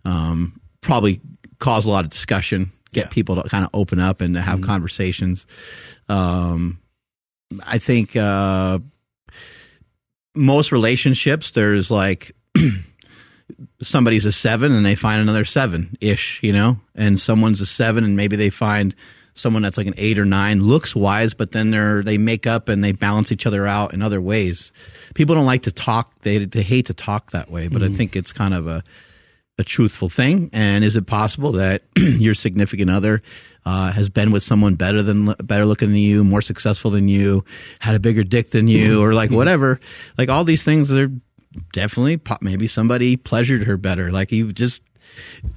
um 0.05 0.61
probably 0.81 1.21
cause 1.59 1.87
a 1.87 1.91
lot 1.91 2.05
of 2.05 2.11
discussion, 2.11 2.73
get 2.95 3.11
people 3.11 3.43
to 3.43 3.49
kind 3.49 3.65
of 3.65 3.71
open 3.75 4.01
up 4.01 4.21
and 4.21 4.35
to 4.35 4.41
have 4.41 4.63
conversations. 4.63 5.47
Um 6.09 6.79
I 7.65 7.79
think 7.79 8.17
uh 8.17 8.79
most 10.35 10.73
relationships 10.73 11.53
there's 11.53 11.91
like 11.91 12.35
somebody's 13.81 14.25
a 14.25 14.33
seven 14.33 14.73
and 14.73 14.85
they 14.85 14.95
find 14.95 15.21
another 15.21 15.45
seven 15.45 15.97
ish, 16.01 16.43
you 16.43 16.53
know, 16.53 16.79
and 16.95 17.21
someone's 17.21 17.61
a 17.61 17.67
seven 17.67 18.05
and 18.05 18.17
maybe 18.17 18.37
they 18.37 18.51
find 18.51 18.95
someone 19.35 19.63
that's 19.63 19.77
like 19.77 19.87
an 19.87 19.95
eight 19.97 20.19
or 20.19 20.25
nine 20.25 20.63
looks 20.63 20.95
wise, 20.95 21.35
but 21.35 21.53
then 21.53 21.71
they're 21.71 22.03
they 22.03 22.19
make 22.19 22.47
up 22.47 22.69
and 22.69 22.83
they 22.83 22.93
balance 22.93 23.33
each 23.33 23.47
other 23.47 23.67
out 23.67 23.93
in 23.93 24.01
other 24.01 24.21
ways. 24.21 24.73
People 25.15 25.35
don't 25.35 25.47
like 25.47 25.63
to 25.63 25.73
talk; 25.73 26.13
they 26.23 26.45
they 26.45 26.63
hate 26.63 26.87
to 26.87 26.95
talk 26.95 27.33
that 27.33 27.51
way, 27.51 27.69
but 27.69 27.83
I 27.83 27.89
think 27.89 28.17
it's 28.17 28.33
kind 28.33 28.55
of 28.55 28.67
a 28.67 28.83
a 29.59 29.65
truthful 29.65 30.09
thing. 30.09 30.51
And 30.53 30.85
is 30.85 30.97
it 30.97 31.07
possible 31.07 31.53
that 31.53 31.83
your 31.97 32.35
significant 32.35 32.91
other 32.91 33.23
uh, 33.65 33.93
has 33.93 34.09
been 34.09 34.31
with 34.31 34.43
someone 34.43 34.75
better 34.75 35.03
than 35.03 35.27
better 35.45 35.65
looking 35.65 35.89
than 35.89 35.99
you, 35.99 36.25
more 36.25 36.43
successful 36.43 36.91
than 36.91 37.09
you, 37.09 37.45
had 37.79 37.95
a 37.95 38.01
bigger 38.01 38.25
dick 38.25 38.51
than 38.51 38.69
you, 38.69 39.03
or 39.03 39.15
like 39.15 39.31
whatever? 39.31 39.81
Like 40.19 40.29
all 40.29 40.45
these 40.45 40.65
things 40.65 40.93
are 40.93 41.11
definitely 41.73 42.21
maybe 42.41 42.67
somebody 42.67 43.17
pleasured 43.17 43.63
her 43.65 43.77
better. 43.77 44.11
Like 44.11 44.33
you 44.33 44.53
just, 44.53 44.83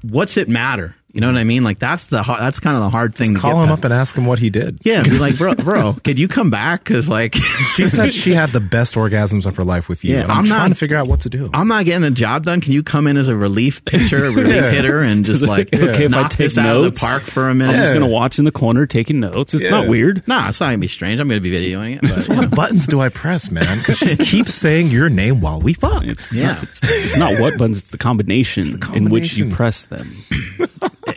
what's 0.04 0.38
it 0.38 0.48
matter? 0.48 0.96
You 1.18 1.22
know 1.22 1.32
what 1.32 1.38
I 1.40 1.46
mean? 1.46 1.64
Like 1.64 1.80
that's 1.80 2.06
the 2.08 2.22
har- 2.22 2.38
that's 2.38 2.60
kind 2.60 2.76
of 2.78 2.84
the 2.84 2.92
hard 2.92 3.16
thing. 3.16 3.34
to 3.34 3.40
Call 3.40 3.54
get 3.54 3.62
him 3.64 3.68
past. 3.70 3.80
up 3.80 3.86
and 3.86 3.94
ask 3.94 4.16
him 4.16 4.28
what 4.28 4.38
he 4.38 4.52
did. 4.52 4.78
Yeah, 4.84 5.02
be 5.02 5.18
like, 5.18 5.36
bro, 5.36 5.56
bro, 5.56 5.94
could 6.04 6.20
you 6.20 6.28
come 6.28 6.52
back? 6.52 6.84
Because 6.84 7.10
like, 7.10 7.34
She 7.34 7.88
said 7.88 8.14
she 8.14 8.36
had 8.36 8.52
the 8.52 8.60
best 8.60 8.94
orgasms 8.94 9.48
of 9.48 9.56
her 9.58 9.64
life 9.64 9.90
with 9.90 10.06
you. 10.06 10.14
Yeah, 10.14 10.22
and 10.22 10.32
I'm, 10.32 10.38
I'm 10.40 10.46
trying 10.46 10.60
not- 10.60 10.68
to 10.70 10.76
figure 10.76 10.96
out 10.96 11.08
what 11.08 11.22
to 11.22 11.30
do. 11.30 11.50
I'm 11.56 11.68
not 11.68 11.86
getting 11.86 12.04
the 12.04 12.12
job 12.12 12.46
done. 12.46 12.62
Can 12.62 12.72
you 12.74 12.84
come 12.84 13.08
in 13.08 13.18
as 13.18 13.30
a 13.30 13.36
relief 13.36 13.84
pitcher, 13.84 14.26
a 14.26 14.30
relief 14.32 14.48
Yeah. 14.54 14.70
hitter, 14.70 15.02
and 15.02 15.26
just 15.26 15.42
like 15.48 15.74
Okay, 15.74 16.06
if 16.06 16.14
I 16.14 16.22
knock 16.22 16.30
take 16.30 16.38
this 16.50 16.58
out 16.60 16.76
of 16.78 16.84
the 16.84 16.92
park 16.92 17.24
for 17.24 17.50
a 17.50 17.56
minute? 17.56 17.74
I'm 17.74 17.80
just 17.82 17.94
gonna 17.94 18.06
watch 18.08 18.38
in 18.38 18.46
the 18.46 18.52
corner 18.52 18.86
taking 18.86 19.20
notes. 19.20 19.56
It's 19.56 19.68
not 19.72 19.88
weird. 19.88 20.28
No, 20.28 20.48
it's 20.48 20.60
not 20.60 20.68
gonna 20.68 20.78
be 20.78 20.88
strange. 20.88 21.20
I'm 21.20 21.28
gonna 21.28 21.42
be 21.42 21.50
videoing 21.52 21.96
it. 21.96 22.28
But, 22.28 22.38
what 22.38 22.52
buttons 22.52 22.86
do 22.86 23.00
I 23.02 23.10
press, 23.10 23.50
man? 23.50 23.80
Because 23.80 23.98
she 23.98 24.16
keeps 24.18 24.54
saying 24.54 24.90
your 24.90 25.10
name 25.10 25.42
while 25.42 25.60
we 25.62 25.74
fuck. 25.74 26.04
It's 26.06 26.32
Yeah. 26.32 26.54
not, 26.54 26.64
it's, 26.64 26.80
it's 26.84 27.18
not 27.18 27.40
what 27.42 27.58
buttons. 27.58 27.80
It's 27.80 27.90
the 27.90 27.98
combination, 27.98 28.84
in 28.94 29.10
which 29.10 29.36
you 29.36 29.50
press 29.50 29.82
them. 29.88 30.24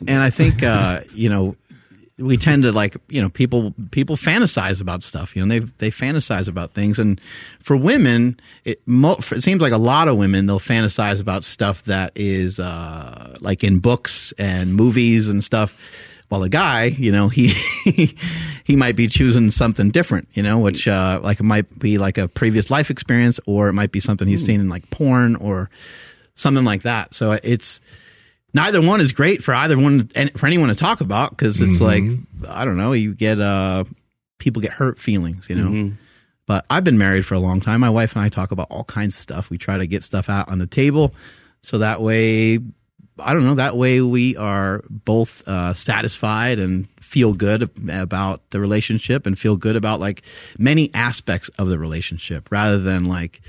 And 0.06 0.22
I 0.22 0.30
think 0.30 0.62
uh, 0.62 1.02
you 1.14 1.28
know 1.28 1.56
we 2.20 2.36
tend 2.36 2.62
to 2.64 2.72
like 2.72 2.96
you 3.08 3.20
know 3.20 3.28
people 3.28 3.74
people 3.90 4.16
fantasize 4.16 4.80
about 4.80 5.02
stuff. 5.02 5.34
You 5.34 5.44
know 5.44 5.48
they 5.48 5.66
they 5.78 5.90
fantasize 5.90 6.48
about 6.48 6.72
things, 6.72 6.98
and 6.98 7.20
for 7.60 7.76
women, 7.76 8.38
it 8.64 8.80
mo- 8.86 9.18
it 9.32 9.42
seems 9.42 9.60
like 9.60 9.72
a 9.72 9.78
lot 9.78 10.08
of 10.08 10.16
women 10.16 10.46
they'll 10.46 10.60
fantasize 10.60 11.20
about 11.20 11.44
stuff 11.44 11.84
that 11.84 12.12
is 12.14 12.60
uh, 12.60 13.36
like 13.40 13.64
in 13.64 13.78
books 13.78 14.32
and 14.38 14.74
movies 14.74 15.28
and 15.28 15.42
stuff. 15.42 15.74
While 16.28 16.44
a 16.44 16.48
guy, 16.48 16.84
you 16.84 17.10
know, 17.10 17.28
he 17.28 17.48
he 18.64 18.76
might 18.76 18.94
be 18.94 19.08
choosing 19.08 19.50
something 19.50 19.90
different, 19.90 20.28
you 20.32 20.44
know, 20.44 20.58
which 20.58 20.86
uh, 20.86 21.20
like 21.22 21.40
it 21.40 21.44
might 21.44 21.76
be 21.78 21.98
like 21.98 22.18
a 22.18 22.28
previous 22.28 22.70
life 22.70 22.90
experience, 22.90 23.40
or 23.46 23.68
it 23.68 23.72
might 23.72 23.90
be 23.90 23.98
something 24.00 24.28
he's 24.28 24.44
seen 24.44 24.60
in 24.60 24.68
like 24.68 24.88
porn 24.90 25.34
or 25.36 25.70
something 26.36 26.64
like 26.64 26.82
that. 26.82 27.14
So 27.14 27.32
it's 27.42 27.80
neither 28.54 28.80
one 28.82 29.00
is 29.00 29.12
great 29.12 29.42
for 29.42 29.54
either 29.54 29.78
one 29.78 30.10
and 30.14 30.32
for 30.38 30.46
anyone 30.46 30.68
to 30.68 30.74
talk 30.74 31.00
about 31.00 31.30
because 31.30 31.60
it's 31.60 31.80
like 31.80 32.02
I 32.48 32.64
don't 32.64 32.76
know, 32.76 32.92
you 32.92 33.14
get 33.14 33.40
uh 33.40 33.84
people 34.38 34.62
get 34.62 34.72
hurt 34.72 34.98
feelings, 34.98 35.48
you 35.48 35.56
know. 35.56 35.92
But 36.46 36.66
I've 36.68 36.82
been 36.82 36.98
married 36.98 37.24
for 37.24 37.34
a 37.34 37.38
long 37.38 37.60
time. 37.60 37.80
My 37.80 37.90
wife 37.90 38.16
and 38.16 38.24
I 38.24 38.28
talk 38.28 38.50
about 38.50 38.68
all 38.70 38.82
kinds 38.84 39.14
of 39.14 39.22
stuff. 39.22 39.50
We 39.50 39.58
try 39.58 39.78
to 39.78 39.86
get 39.86 40.02
stuff 40.02 40.28
out 40.28 40.48
on 40.48 40.58
the 40.58 40.66
table 40.66 41.14
so 41.62 41.78
that 41.78 42.00
way 42.00 42.58
I 43.18 43.34
don't 43.34 43.44
know, 43.44 43.56
that 43.56 43.76
way 43.76 44.00
we 44.00 44.36
are 44.36 44.82
both 44.88 45.46
uh 45.46 45.74
satisfied 45.74 46.58
and 46.58 46.88
feel 47.00 47.32
good 47.34 47.68
about 47.90 48.48
the 48.50 48.60
relationship 48.60 49.26
and 49.26 49.38
feel 49.38 49.56
good 49.56 49.76
about 49.76 50.00
like 50.00 50.22
many 50.58 50.92
aspects 50.94 51.50
of 51.58 51.68
the 51.68 51.78
relationship 51.78 52.50
rather 52.50 52.78
than 52.78 53.04
like 53.04 53.40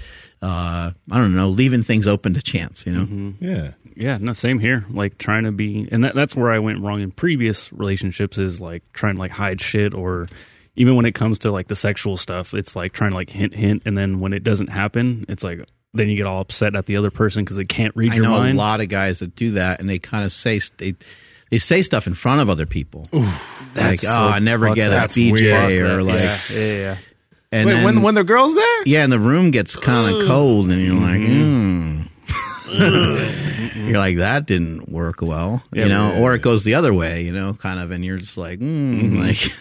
uh 0.41 0.91
I 1.11 1.17
don't 1.17 1.35
know, 1.35 1.49
leaving 1.49 1.83
things 1.83 2.07
open 2.07 2.33
to 2.33 2.41
chance, 2.41 2.85
you 2.85 2.93
know. 2.93 3.33
Yeah. 3.39 3.71
Yeah, 3.95 4.17
no, 4.19 4.33
same 4.33 4.57
here. 4.59 4.85
Like 4.89 5.17
trying 5.17 5.43
to 5.43 5.51
be, 5.51 5.87
and 5.91 6.03
that, 6.03 6.15
that's 6.15 6.35
where 6.35 6.51
I 6.51 6.59
went 6.59 6.79
wrong 6.79 7.01
in 7.01 7.11
previous 7.11 7.71
relationships 7.73 8.37
is 8.37 8.59
like 8.59 8.83
trying 8.93 9.15
to 9.15 9.19
like 9.19 9.31
hide 9.31 9.61
shit 9.61 9.93
or 9.93 10.27
even 10.75 10.95
when 10.95 11.05
it 11.05 11.13
comes 11.13 11.39
to 11.39 11.51
like 11.51 11.67
the 11.67 11.75
sexual 11.75 12.17
stuff, 12.17 12.53
it's 12.53 12.75
like 12.75 12.93
trying 12.93 13.11
to 13.11 13.17
like 13.17 13.29
hint, 13.29 13.53
hint. 13.53 13.83
And 13.85 13.97
then 13.97 14.19
when 14.19 14.33
it 14.33 14.43
doesn't 14.43 14.67
happen, 14.67 15.25
it's 15.27 15.43
like, 15.43 15.67
then 15.93 16.07
you 16.09 16.15
get 16.15 16.25
all 16.25 16.39
upset 16.39 16.75
at 16.75 16.85
the 16.85 16.95
other 16.95 17.11
person 17.11 17.43
because 17.43 17.57
they 17.57 17.65
can't 17.65 17.93
read 17.95 18.13
I 18.13 18.15
your 18.15 18.23
know 18.23 18.31
mind. 18.31 18.55
a 18.55 18.57
lot 18.57 18.79
of 18.79 18.87
guys 18.87 19.19
that 19.19 19.35
do 19.35 19.51
that, 19.51 19.81
and 19.81 19.89
they 19.89 19.99
kind 19.99 20.23
of 20.23 20.31
say 20.31 20.61
they 20.77 20.95
they 21.49 21.57
say 21.57 21.81
stuff 21.81 22.07
in 22.07 22.13
front 22.15 22.39
of 22.39 22.49
other 22.49 22.65
people, 22.65 23.09
like 23.11 23.33
that's 23.73 24.05
"Oh, 24.05 24.07
so 24.07 24.21
I 24.21 24.39
never 24.39 24.73
get 24.73 24.93
a 24.93 24.95
BJ," 24.95 25.31
weird. 25.33 25.91
or 25.91 26.01
like, 26.01 26.15
yeah, 26.21 26.39
yeah, 26.53 26.73
yeah. 26.73 26.97
And 27.51 27.67
Wait, 27.67 27.73
then, 27.73 27.83
when 27.83 28.01
when 28.01 28.15
the 28.15 28.23
girl's 28.23 28.55
there? 28.55 28.83
yeah, 28.85 29.03
and 29.03 29.11
the 29.11 29.19
room 29.19 29.51
gets 29.51 29.75
kind 29.75 30.13
of 30.15 30.27
cold, 30.27 30.69
and 30.69 30.81
you're 30.81 30.95
like, 30.95 31.19
mm. 31.21 32.07
you're 33.87 33.97
like 33.97 34.17
that 34.17 34.45
didn't 34.45 34.89
work 34.89 35.21
well, 35.21 35.61
Yeah, 35.73 35.83
you 35.83 35.89
know, 35.89 36.13
yeah, 36.13 36.21
or 36.21 36.33
it 36.33 36.41
goes 36.41 36.63
the 36.63 36.75
other 36.75 36.93
way, 36.93 37.23
you 37.23 37.33
know, 37.33 37.53
kind 37.53 37.79
of, 37.79 37.91
and 37.91 38.05
you're 38.05 38.17
just 38.17 38.37
like, 38.37 38.59
mm, 38.59 39.17
like, 39.19 39.51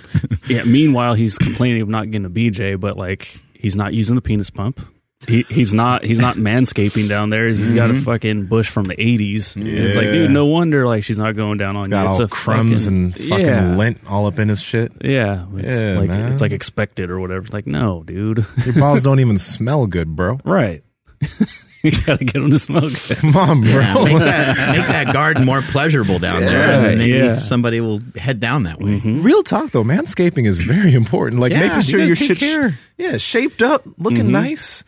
Yeah. 0.49 0.64
Meanwhile, 0.64 1.14
he's 1.14 1.36
complaining 1.38 1.82
of 1.82 1.88
not 1.88 2.07
getting 2.11 2.24
a 2.24 2.30
BJ, 2.30 2.78
but 2.78 2.97
like 2.97 3.41
he's 3.55 3.76
not 3.76 3.95
using 3.95 4.14
the 4.16 4.22
penis 4.22 4.51
pump. 4.51 4.80
He, 5.29 5.43
he's 5.51 5.75
not 5.75 6.03
he's 6.03 6.18
not 6.18 6.37
manscaping 6.37 7.07
down 7.07 7.29
there. 7.29 7.47
He's 7.49 7.75
got 7.75 7.91
a 7.91 7.93
mm-hmm. 7.93 8.03
fucking 8.05 8.47
bush 8.47 8.71
from 8.71 8.85
the 8.87 8.99
eighties. 8.99 9.55
It's 9.55 9.95
like, 9.97 10.12
dude, 10.12 10.31
no 10.31 10.47
wonder 10.47 10.87
like 10.87 11.05
she's 11.05 11.18
not 11.18 11.37
going 11.37 11.59
down 11.59 11.77
on 11.77 11.91
Got 11.91 12.05
you. 12.05 12.09
It's 12.11 12.18
all 12.21 12.25
a 12.25 12.29
crumbs 12.29 12.85
fucking- 12.87 12.99
and 12.99 13.14
fucking 13.14 13.45
yeah. 13.47 13.75
lint 13.77 13.99
all 14.09 14.27
up 14.27 14.39
in 14.39 14.49
his 14.49 14.62
shit. 14.62 14.93
Yeah, 15.03 15.45
it's 15.57 15.66
Yeah, 15.66 15.99
like 15.99 16.09
man. 16.09 16.33
it's 16.33 16.41
like 16.41 16.53
expected 16.53 17.11
or 17.11 17.21
whatever. 17.21 17.43
It's 17.45 17.53
like, 17.53 17.66
no, 17.66 18.03
dude, 18.03 18.47
Your 18.64 18.75
balls 18.75 19.03
don't 19.03 19.21
even 19.21 19.37
smell 19.37 19.87
good, 19.87 20.16
bro. 20.16 20.41
right? 20.43 20.83
you 21.83 21.91
gotta 22.07 22.25
get 22.25 22.33
them 22.41 22.51
to 22.51 22.59
smell 22.59 22.89
good. 22.89 22.93
Come 23.18 23.37
on, 23.37 23.61
bro. 23.61 23.73
yeah, 23.73 23.95
make 24.05 24.18
that 24.21 24.77
make 24.77 24.87
that 24.87 25.12
garden 25.12 25.45
more 25.45 25.61
pleasurable 25.61 26.18
down 26.18 26.41
there, 26.41 26.51
Yeah, 26.83 26.89
and 26.89 26.99
maybe 26.99 27.18
yeah. 27.18 27.35
somebody 27.35 27.83
will 27.83 28.01
head 28.16 28.41
down 28.41 28.62
that 28.62 28.81
way. 28.81 28.93
Mm-hmm. 28.93 29.23
Real 29.23 29.43
talk 29.43 29.71
though, 29.73 29.85
manscaping 29.85 30.47
is 30.47 30.61
very 30.61 30.95
important. 30.95 31.43
Like 31.43 31.53
Yeah, 31.53 31.61
making 31.68 31.83
sure 31.83 31.99
gotta 31.99 32.07
your 32.07 32.16
take 32.16 32.29
shit, 32.29 32.39
care. 32.39 32.79
yeah, 32.97 33.18
shaped 33.18 33.61
up, 33.61 33.83
looking 33.99 34.21
mm-hmm. 34.23 34.33
nice. 34.33 34.83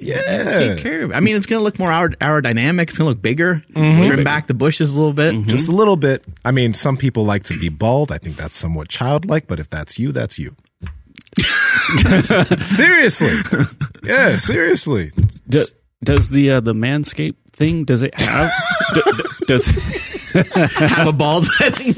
Yeah, 0.00 0.58
Take 0.58 0.78
care 0.78 1.02
of 1.02 1.10
it. 1.10 1.14
I 1.14 1.20
mean, 1.20 1.36
it's 1.36 1.46
going 1.46 1.60
to 1.60 1.64
look 1.64 1.78
more 1.78 1.92
aer- 1.92 2.08
aerodynamic. 2.10 2.82
It's 2.88 2.98
going 2.98 3.06
to 3.06 3.10
look 3.10 3.22
bigger. 3.22 3.62
Mm-hmm. 3.72 4.02
Trim 4.04 4.24
back 4.24 4.46
the 4.46 4.54
bushes 4.54 4.94
a 4.94 4.98
little 4.98 5.12
bit. 5.12 5.46
just 5.46 5.68
a 5.68 5.72
little 5.72 5.96
bit. 5.96 6.24
I 6.44 6.50
mean, 6.50 6.74
some 6.74 6.96
people 6.96 7.24
like 7.24 7.44
to 7.44 7.58
be 7.58 7.68
bald. 7.68 8.12
I 8.12 8.18
think 8.18 8.36
that's 8.36 8.56
somewhat 8.56 8.88
childlike, 8.88 9.46
but 9.46 9.60
if 9.60 9.68
that's 9.70 9.98
you, 9.98 10.12
that's 10.12 10.38
you. 10.38 10.56
seriously, 12.66 13.36
yeah, 14.02 14.36
seriously. 14.36 15.12
Does, 15.48 15.72
does 16.02 16.30
the 16.30 16.50
uh, 16.52 16.60
the 16.60 16.72
manscape 16.74 17.36
thing? 17.58 17.84
Does 17.84 18.02
it 18.02 18.14
have? 18.18 18.50
d- 18.94 19.02
d- 19.04 19.22
does 19.46 19.66
Have 20.76 21.08
a 21.08 21.12
bald 21.12 21.46
setting. 21.58 21.94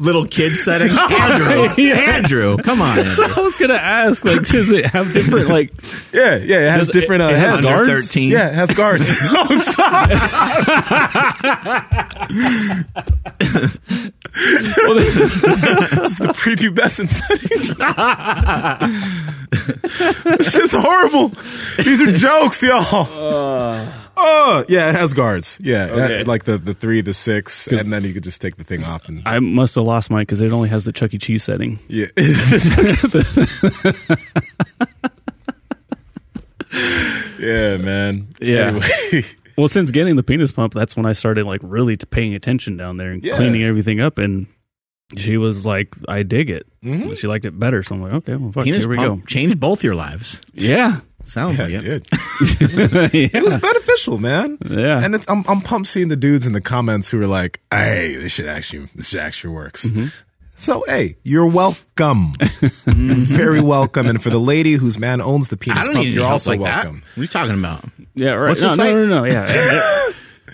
Little 0.00 0.24
kid 0.26 0.52
setting. 0.58 0.90
Andrew. 0.90 1.74
Yeah. 1.84 1.94
Andrew. 1.94 2.56
Come 2.58 2.80
on, 2.80 2.98
Andrew. 2.98 3.24
I 3.36 3.40
was 3.40 3.56
gonna 3.56 3.74
ask? 3.74 4.24
Like, 4.24 4.42
does 4.44 4.70
it 4.70 4.86
have 4.86 5.12
different 5.12 5.48
like? 5.48 5.70
Yeah, 6.12 6.36
yeah, 6.36 6.66
it 6.66 6.70
has 6.70 6.86
Does 6.86 6.96
it- 6.96 7.00
different 7.00 7.22
uh, 7.22 7.28
it 7.28 7.36
has 7.38 7.52
heads. 7.54 7.66
Under 7.66 7.86
guards? 7.86 8.06
13. 8.08 8.30
Yeah, 8.30 8.48
it 8.48 8.54
has 8.54 8.70
guards. 8.72 9.08
oh, 9.10 9.56
stop! 9.58 10.08
this 14.94 16.10
is 16.10 16.18
the 16.18 16.32
prepubescent 16.34 17.08
setting. 17.08 17.76
this 20.38 20.54
is 20.56 20.72
horrible. 20.72 21.28
These 21.78 22.00
are 22.00 22.07
jokes, 22.16 22.62
y'all. 22.62 23.06
Uh. 23.06 23.92
oh, 24.16 24.64
yeah, 24.68 24.88
it 24.90 24.94
has 24.96 25.14
guards. 25.14 25.58
Yeah, 25.62 25.84
Okay. 25.90 26.24
like 26.24 26.44
the, 26.44 26.58
the 26.58 26.74
three, 26.74 27.00
the 27.00 27.12
six, 27.12 27.66
and 27.68 27.92
then 27.92 28.04
you 28.04 28.12
could 28.14 28.24
just 28.24 28.40
take 28.40 28.56
the 28.56 28.64
thing 28.64 28.82
off 28.84 29.08
and 29.08 29.22
I 29.26 29.38
must 29.40 29.74
have 29.76 29.84
lost 29.84 30.10
mine 30.10 30.22
because 30.22 30.40
it 30.40 30.52
only 30.52 30.68
has 30.70 30.84
the 30.84 30.92
Chuck 30.92 31.12
E. 31.14 31.18
Cheese 31.18 31.44
setting. 31.44 31.78
yeah. 31.88 32.06
yeah, 37.38 37.76
man. 37.78 38.28
Yeah. 38.40 38.66
Anyway. 39.12 39.24
Well, 39.56 39.68
since 39.68 39.90
getting 39.90 40.16
the 40.16 40.22
penis 40.22 40.52
pump, 40.52 40.72
that's 40.72 40.96
when 40.96 41.04
I 41.06 41.12
started 41.12 41.44
like 41.46 41.60
really 41.64 41.96
paying 41.96 42.34
attention 42.34 42.76
down 42.76 42.96
there 42.96 43.10
and 43.10 43.22
Yeah. 43.24 43.36
cleaning 43.36 43.64
everything 43.64 44.00
up. 44.00 44.18
And 44.18 44.46
she 45.16 45.36
was 45.36 45.64
like, 45.64 45.94
"I 46.08 46.22
dig 46.22 46.50
it." 46.50 46.66
Mm-hmm. 46.84 47.14
She 47.14 47.26
liked 47.26 47.44
it 47.44 47.58
better, 47.58 47.82
so 47.82 47.94
I'm 47.94 48.02
like, 48.02 48.12
"Okay, 48.12 48.36
well, 48.36 48.52
fuck, 48.52 48.64
Penis 48.64 48.80
here 48.82 48.88
we 48.88 48.96
pump 48.96 49.26
changed 49.26 49.58
both 49.60 49.82
your 49.82 49.94
lives. 49.94 50.40
Yeah, 50.52 51.00
Sounds 51.24 51.58
Yeah, 51.58 51.64
like 51.64 51.74
it 51.74 51.84
it. 51.84 52.10
did. 52.10 53.12
yeah. 53.32 53.38
It 53.38 53.44
was 53.44 53.56
beneficial, 53.56 54.18
man. 54.18 54.56
Yeah. 54.68 55.02
and 55.04 55.14
it's, 55.14 55.28
I'm 55.28 55.44
I'm 55.48 55.60
pumped 55.60 55.88
seeing 55.88 56.08
the 56.08 56.16
dudes 56.16 56.46
in 56.46 56.52
the 56.52 56.60
comments 56.60 57.08
who 57.08 57.20
are 57.22 57.26
like, 57.26 57.60
"Hey, 57.70 58.16
this 58.16 58.32
shit 58.32 58.46
actually 58.46 58.88
this 58.94 59.08
shit 59.08 59.20
actually 59.20 59.54
works." 59.54 59.86
Mm-hmm. 59.86 60.06
So 60.56 60.84
hey, 60.88 61.16
you're 61.22 61.46
welcome, 61.46 62.32
very 62.86 63.60
welcome. 63.60 64.08
And 64.08 64.20
for 64.22 64.30
the 64.30 64.40
lady 64.40 64.72
whose 64.72 64.98
man 64.98 65.20
owns 65.20 65.48
the 65.50 65.56
I 65.56 65.58
penis 65.58 65.86
pump, 65.88 66.04
you're 66.06 66.24
also 66.24 66.50
like 66.50 66.60
that. 66.60 66.84
welcome. 66.84 67.02
What 67.14 67.18
are 67.18 67.22
you 67.22 67.28
talking 67.28 67.54
about? 67.54 67.84
yeah, 68.14 68.30
right. 68.30 68.48
What's 68.48 68.62
no, 68.62 68.70
the 68.70 68.76
no, 68.76 68.82
site? 68.84 68.94
no, 68.94 69.06
no, 69.06 69.24
yeah. 69.24 70.12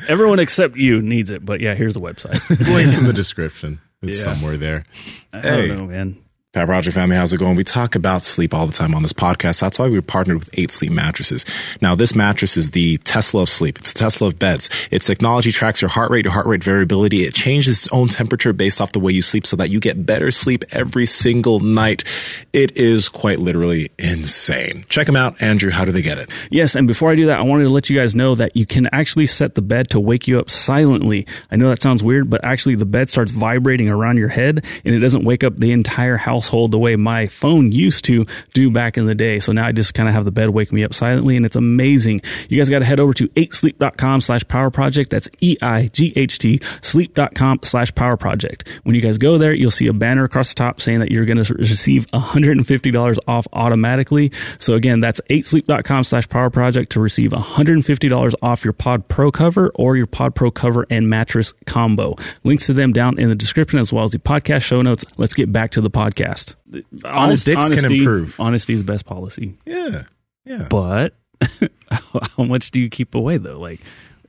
Everyone 0.08 0.40
except 0.40 0.76
you 0.76 1.00
needs 1.00 1.30
it, 1.30 1.42
but 1.46 1.60
yeah, 1.60 1.74
here's 1.74 1.94
the 1.94 2.00
website. 2.00 2.38
Links 2.68 2.98
in 2.98 3.04
the 3.04 3.12
description. 3.14 3.80
It's 4.08 4.18
Yeah. 4.24 4.32
somewhere 4.34 4.56
there. 4.56 4.84
I 5.32 5.40
Hey. 5.40 5.68
don't 5.68 5.76
know, 5.78 5.86
man. 5.86 6.16
Power 6.54 6.66
Project 6.66 6.94
family, 6.94 7.16
how's 7.16 7.32
it 7.32 7.38
going? 7.38 7.56
We 7.56 7.64
talk 7.64 7.96
about 7.96 8.22
sleep 8.22 8.54
all 8.54 8.64
the 8.68 8.72
time 8.72 8.94
on 8.94 9.02
this 9.02 9.12
podcast. 9.12 9.60
That's 9.60 9.76
why 9.76 9.88
we 9.88 10.00
partnered 10.00 10.38
with 10.38 10.50
Eight 10.56 10.70
Sleep 10.70 10.92
mattresses. 10.92 11.44
Now, 11.82 11.96
this 11.96 12.14
mattress 12.14 12.56
is 12.56 12.70
the 12.70 12.98
Tesla 12.98 13.42
of 13.42 13.48
sleep. 13.48 13.76
It's 13.78 13.92
the 13.92 13.98
Tesla 13.98 14.28
of 14.28 14.38
beds. 14.38 14.70
Its 14.92 15.04
technology 15.04 15.50
tracks 15.50 15.82
your 15.82 15.88
heart 15.88 16.12
rate, 16.12 16.24
your 16.24 16.32
heart 16.32 16.46
rate 16.46 16.62
variability. 16.62 17.24
It 17.24 17.34
changes 17.34 17.78
its 17.78 17.88
own 17.88 18.06
temperature 18.06 18.52
based 18.52 18.80
off 18.80 18.92
the 18.92 19.00
way 19.00 19.10
you 19.10 19.20
sleep 19.20 19.48
so 19.48 19.56
that 19.56 19.70
you 19.70 19.80
get 19.80 20.06
better 20.06 20.30
sleep 20.30 20.62
every 20.70 21.06
single 21.06 21.58
night. 21.58 22.04
It 22.52 22.76
is 22.76 23.08
quite 23.08 23.40
literally 23.40 23.90
insane. 23.98 24.84
Check 24.88 25.06
them 25.06 25.16
out. 25.16 25.42
Andrew, 25.42 25.72
how 25.72 25.84
do 25.84 25.90
they 25.90 26.02
get 26.02 26.18
it? 26.18 26.32
Yes, 26.52 26.76
and 26.76 26.86
before 26.86 27.10
I 27.10 27.16
do 27.16 27.26
that, 27.26 27.40
I 27.40 27.42
wanted 27.42 27.64
to 27.64 27.70
let 27.70 27.90
you 27.90 27.98
guys 27.98 28.14
know 28.14 28.36
that 28.36 28.54
you 28.54 28.64
can 28.64 28.88
actually 28.92 29.26
set 29.26 29.56
the 29.56 29.62
bed 29.62 29.90
to 29.90 29.98
wake 29.98 30.28
you 30.28 30.38
up 30.38 30.50
silently. 30.50 31.26
I 31.50 31.56
know 31.56 31.68
that 31.70 31.82
sounds 31.82 32.04
weird, 32.04 32.30
but 32.30 32.44
actually 32.44 32.76
the 32.76 32.86
bed 32.86 33.10
starts 33.10 33.32
vibrating 33.32 33.88
around 33.88 34.18
your 34.18 34.28
head 34.28 34.64
and 34.84 34.94
it 34.94 35.00
doesn't 35.00 35.24
wake 35.24 35.42
up 35.42 35.56
the 35.56 35.72
entire 35.72 36.16
household 36.44 36.72
the 36.72 36.78
way 36.78 36.94
my 36.94 37.26
phone 37.26 37.72
used 37.72 38.04
to 38.04 38.26
do 38.52 38.70
back 38.70 38.98
in 38.98 39.06
the 39.06 39.14
day. 39.14 39.38
So 39.38 39.52
now 39.52 39.66
I 39.66 39.72
just 39.72 39.94
kind 39.94 40.08
of 40.08 40.14
have 40.14 40.26
the 40.26 40.30
bed 40.30 40.50
wake 40.50 40.72
me 40.72 40.84
up 40.84 40.92
silently 40.92 41.36
and 41.36 41.46
it's 41.46 41.56
amazing. 41.56 42.20
You 42.50 42.58
guys 42.58 42.68
got 42.68 42.80
to 42.80 42.84
head 42.84 43.00
over 43.00 43.14
to 43.14 43.28
8sleep.com 43.28 44.20
slash 44.20 44.46
power 44.46 44.70
project. 44.70 45.10
That's 45.10 45.28
E-I-G-H-T 45.40 46.60
sleep.com 46.82 47.60
slash 47.62 47.94
power 47.94 48.18
project. 48.18 48.68
When 48.82 48.94
you 48.94 49.00
guys 49.00 49.16
go 49.16 49.38
there, 49.38 49.54
you'll 49.54 49.70
see 49.70 49.86
a 49.86 49.94
banner 49.94 50.24
across 50.24 50.50
the 50.50 50.56
top 50.56 50.82
saying 50.82 51.00
that 51.00 51.10
you're 51.10 51.24
going 51.24 51.42
to 51.42 51.54
receive 51.54 52.06
$150 52.08 53.18
off 53.26 53.46
automatically. 53.54 54.30
So 54.58 54.74
again, 54.74 55.00
that's 55.00 55.22
8sleep.com 55.30 56.04
slash 56.04 56.28
power 56.28 56.50
project 56.50 56.92
to 56.92 57.00
receive 57.00 57.30
$150 57.30 58.34
off 58.42 58.64
your 58.64 58.74
Pod 58.74 59.08
Pro 59.08 59.30
cover 59.30 59.72
or 59.76 59.96
your 59.96 60.06
Pod 60.06 60.34
Pro 60.34 60.50
cover 60.50 60.86
and 60.90 61.08
mattress 61.08 61.54
combo. 61.64 62.16
Links 62.42 62.66
to 62.66 62.74
them 62.74 62.92
down 62.92 63.18
in 63.18 63.30
the 63.30 63.34
description 63.34 63.78
as 63.78 63.92
well 63.92 64.04
as 64.04 64.10
the 64.10 64.18
podcast 64.18 64.62
show 64.62 64.82
notes. 64.82 65.06
Let's 65.16 65.34
get 65.34 65.50
back 65.50 65.70
to 65.72 65.80
the 65.80 65.90
podcast. 65.90 66.33
Dicks 66.42 67.68
can 67.68 67.92
improve. 67.92 68.38
Honesty 68.38 68.74
is 68.74 68.82
best 68.82 69.04
policy. 69.06 69.56
Yeah. 69.64 70.04
Yeah. 70.44 70.66
But 70.68 71.14
how 72.36 72.44
much 72.44 72.70
do 72.70 72.80
you 72.80 72.88
keep 72.90 73.14
away 73.14 73.36
though? 73.38 73.58
Like, 73.58 73.80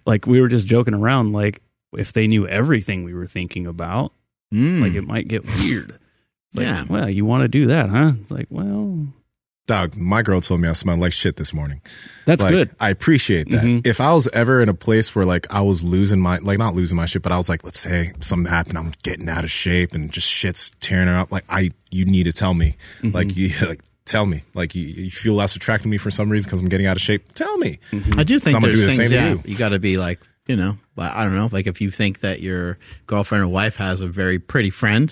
like 0.06 0.26
we 0.28 0.40
were 0.42 0.48
just 0.48 0.68
joking 0.68 0.94
around. 0.94 1.32
Like, 1.32 1.62
if 1.98 2.14
they 2.14 2.28
knew 2.28 2.48
everything 2.48 3.04
we 3.04 3.14
were 3.14 3.28
thinking 3.28 3.66
about, 3.68 4.12
Mm. 4.54 4.82
like 4.82 4.94
it 4.94 5.02
might 5.02 5.28
get 5.28 5.44
weird. 5.46 5.90
It's 6.50 6.58
like, 6.58 6.68
Yeah. 6.68 6.86
well, 6.88 7.10
you 7.10 7.26
want 7.26 7.42
to 7.42 7.48
do 7.48 7.66
that, 7.68 7.90
huh? 7.90 8.12
It's 8.22 8.30
like, 8.32 8.46
well, 8.50 9.08
Dog, 9.68 9.96
my 9.96 10.22
girl 10.22 10.42
told 10.42 10.62
me 10.62 10.68
I 10.68 10.74
smelled 10.74 11.00
like 11.00 11.12
shit 11.12 11.38
this 11.38 11.52
morning. 11.52 11.82
that's 12.26 12.44
Like, 12.44 12.52
good. 12.52 12.70
I 12.80 12.90
appreciate 12.92 13.50
that. 13.50 13.64
Mhm. 13.64 13.86
If 13.88 14.00
I 14.00 14.14
was 14.14 14.28
ever 14.32 14.62
in 14.62 14.70
a 14.70 14.76
place 14.76 15.16
where 15.16 15.26
like 15.26 15.52
I 15.52 15.62
was 15.62 15.84
losing 15.84 16.20
my 16.20 16.38
like 16.38 16.60
not 16.60 16.76
losing 16.76 16.96
my 16.96 17.08
shit, 17.08 17.24
but 17.24 17.32
I 17.32 17.38
was 17.38 17.50
like, 17.50 17.64
let's 17.64 17.80
say 17.80 18.14
something 18.20 18.52
happened, 18.52 18.78
I'm 18.78 18.94
getting 19.02 19.28
out 19.28 19.44
of 19.44 19.50
shape 19.50 19.94
and 19.96 20.12
just 20.12 20.30
shit's 20.30 20.70
tearing 20.82 21.08
her 21.08 21.18
up. 21.18 21.32
Like 21.32 21.46
I, 21.50 21.72
you 21.90 22.06
need 22.06 22.26
to 22.26 22.32
tell 22.34 22.54
me. 22.54 22.78
Like 23.02 23.36
you, 23.36 23.50
like 23.68 23.82
tell 24.06 24.28
me. 24.28 24.44
Like 24.54 24.76
you, 24.76 24.84
you 24.84 25.10
feel 25.10 25.34
less 25.34 25.56
attracted 25.56 25.84
to 25.86 25.90
me 25.90 25.98
for 25.98 26.12
some 26.12 26.30
reason 26.30 26.48
because 26.48 26.60
I'm 26.62 26.70
getting 26.70 26.86
out 26.86 26.96
of 26.98 27.02
shape. 27.02 27.34
Tell 27.34 27.58
me. 27.58 27.80
I 28.18 28.24
do 28.24 28.38
think 28.38 28.52
So 28.52 28.58
I'm 28.58 28.62
gonna 28.62 28.68
there's 28.68 28.80
do 28.82 28.86
the 28.86 28.88
things. 28.96 28.98
same 28.98 29.10
to 29.10 29.16
Yeah, 29.16 29.30
you. 29.32 29.42
you 29.46 29.58
got 29.58 29.70
to 29.70 29.80
be 29.80 29.98
like, 29.98 30.20
you 30.46 30.56
know, 30.58 30.78
but 30.96 31.12
I 31.12 31.24
don't 31.24 31.36
know. 31.36 31.50
Like 31.52 31.66
if 31.66 31.82
you 31.82 31.90
think 31.90 32.20
that 32.20 32.40
your 32.40 32.78
girlfriend 33.08 33.44
or 33.44 33.48
wife 33.48 33.78
has 33.78 34.02
a 34.02 34.08
very 34.08 34.38
pretty 34.38 34.70
friend, 34.70 35.12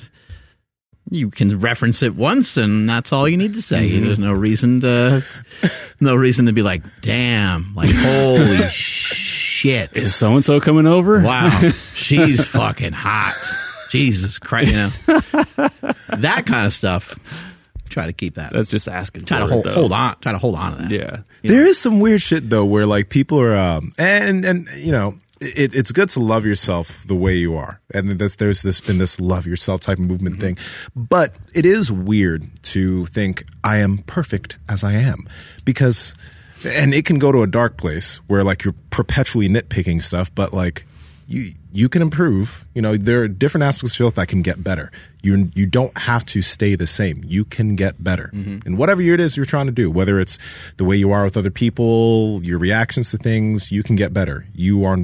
you 1.10 1.30
can 1.30 1.60
reference 1.60 2.02
it 2.02 2.16
once, 2.16 2.58
and 2.58 2.88
that's 2.90 3.12
all 3.12 3.28
you 3.28 3.38
need 3.38 3.54
to 3.56 3.62
say. 3.62 3.90
Mm-hmm. 3.90 4.06
There's 4.06 4.20
no 4.20 4.32
reason 4.34 4.82
to, 4.82 5.24
no 6.00 6.16
reason 6.16 6.46
to 6.48 6.54
be 6.54 6.62
like, 6.62 6.82
damn, 7.02 7.74
like 7.76 7.90
holy 7.92 8.68
shit, 8.70 9.98
Is 9.98 10.16
so 10.16 10.36
and 10.36 10.44
so 10.46 10.60
coming 10.60 10.88
over? 10.88 11.22
wow, 11.22 11.50
she's 11.96 12.46
fucking 12.46 12.94
hot. 12.94 13.36
Jesus 13.90 14.40
Christ, 14.40 14.72
you 14.72 14.78
know, 14.78 14.90
that 16.18 16.44
kind 16.46 16.66
of 16.66 16.74
stuff. 16.74 17.14
Try 17.90 18.08
to 18.08 18.14
keep 18.14 18.36
that. 18.36 18.52
That's 18.52 18.72
just 18.72 18.88
asking. 18.88 19.26
try 19.26 19.38
to 19.38 19.46
for 19.46 19.52
hold, 19.52 19.66
it, 19.68 19.70
though. 19.70 19.76
hold 19.76 19.92
on. 19.92 20.20
Try 20.20 20.32
to 20.32 20.40
hold 20.40 20.56
on 20.56 20.78
to 20.78 20.84
that. 20.84 20.92
Yeah. 20.92 21.18
There 21.44 21.64
is 21.64 21.78
some 21.78 22.00
weird 22.00 22.24
shit 22.24 22.50
though, 22.50 22.66
where 22.66 22.88
like 22.88 23.10
people 23.10 23.40
are, 23.40 23.54
um, 23.54 23.92
and 24.00 24.44
and 24.46 24.68
you 24.78 24.92
know, 24.92 25.20
it, 25.44 25.76
it's 25.76 25.92
good 25.92 26.10
to 26.10 26.20
love 26.20 26.46
yourself 26.46 27.04
the 27.06 27.16
way 27.16 27.36
you 27.36 27.56
are, 27.56 27.82
and 27.94 28.12
there's 28.12 28.38
there's 28.38 28.62
this 28.62 28.82
been 28.82 28.98
this 28.98 29.20
love 29.20 29.46
yourself 29.46 29.82
type 29.82 30.00
of 30.00 30.06
movement 30.06 30.38
mm-hmm. 30.38 30.56
thing, 30.56 30.58
but 30.96 31.36
it 31.54 31.66
is 31.66 31.92
weird 31.92 32.50
to 32.64 33.06
think 33.08 33.46
I 33.64 33.78
am 33.78 34.00
perfect 34.00 34.58
as 34.68 34.84
I 34.84 34.94
am, 34.94 35.28
because, 35.66 36.14
and 36.66 36.94
it 36.94 37.06
can 37.06 37.20
go 37.20 37.32
to 37.32 37.44
a 37.44 37.48
dark 37.48 37.78
place 37.78 38.18
where 38.28 38.44
like 38.44 38.64
you're 38.64 38.76
perpetually 38.90 39.50
nitpicking 39.50 40.02
stuff, 40.02 40.34
but 40.34 40.54
like 40.54 40.86
you 41.28 41.54
you 41.72 41.90
can 41.90 42.02
improve. 42.02 42.66
You 42.74 42.82
know, 42.82 42.98
there 42.98 43.22
are 43.22 43.28
different 43.28 43.64
aspects 43.64 43.96
of 43.96 44.00
your 44.00 44.08
life 44.08 44.16
that 44.16 44.28
can 44.28 44.42
get 44.42 44.64
better. 44.64 44.92
You 45.22 45.52
you 45.56 45.66
don't 45.66 45.98
have 45.98 46.26
to 46.28 46.42
stay 46.42 46.76
the 46.76 46.88
same. 46.88 47.24
You 47.26 47.46
can 47.46 47.76
get 47.76 48.04
better. 48.04 48.30
Mm-hmm. 48.34 48.68
And 48.68 48.78
whatever 48.78 49.02
it 49.02 49.20
is 49.20 49.38
you're 49.38 49.46
trying 49.46 49.68
to 49.68 49.72
do, 49.72 49.90
whether 49.90 50.20
it's 50.20 50.38
the 50.78 50.84
way 50.84 50.96
you 50.96 51.12
are 51.12 51.24
with 51.24 51.38
other 51.38 51.52
people, 51.52 52.42
your 52.44 52.60
reactions 52.60 53.12
to 53.12 53.18
things, 53.18 53.72
you 53.72 53.84
can 53.84 53.96
get 53.96 54.14
better. 54.14 54.46
You 54.54 54.84
are 54.86 54.98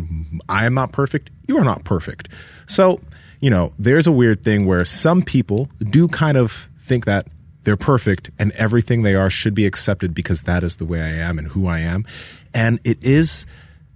I 0.47 0.65
am 0.65 0.74
not 0.74 0.91
perfect. 0.91 1.30
You 1.47 1.57
are 1.57 1.65
not 1.65 1.84
perfect. 1.84 2.30
So, 2.65 3.01
you 3.39 3.49
know, 3.49 3.74
there's 3.80 4.07
a 4.07 4.11
weird 4.11 4.43
thing 4.43 4.65
where 4.65 4.86
some 4.86 5.22
people 5.22 5.70
do 5.80 6.07
kind 6.07 6.38
of 6.38 6.70
think 6.82 7.05
that 7.05 7.28
they're 7.63 7.78
perfect 7.78 8.32
and 8.39 8.51
everything 8.53 9.03
they 9.03 9.15
are 9.15 9.30
should 9.30 9.53
be 9.53 9.65
accepted 9.65 10.13
because 10.13 10.43
that 10.43 10.63
is 10.63 10.78
the 10.78 10.86
way 10.86 11.01
I 11.01 11.09
am 11.09 11.38
and 11.38 11.47
who 11.49 11.67
I 11.67 11.80
am. 11.80 12.05
And 12.53 12.80
it 12.84 13.03
is 13.03 13.45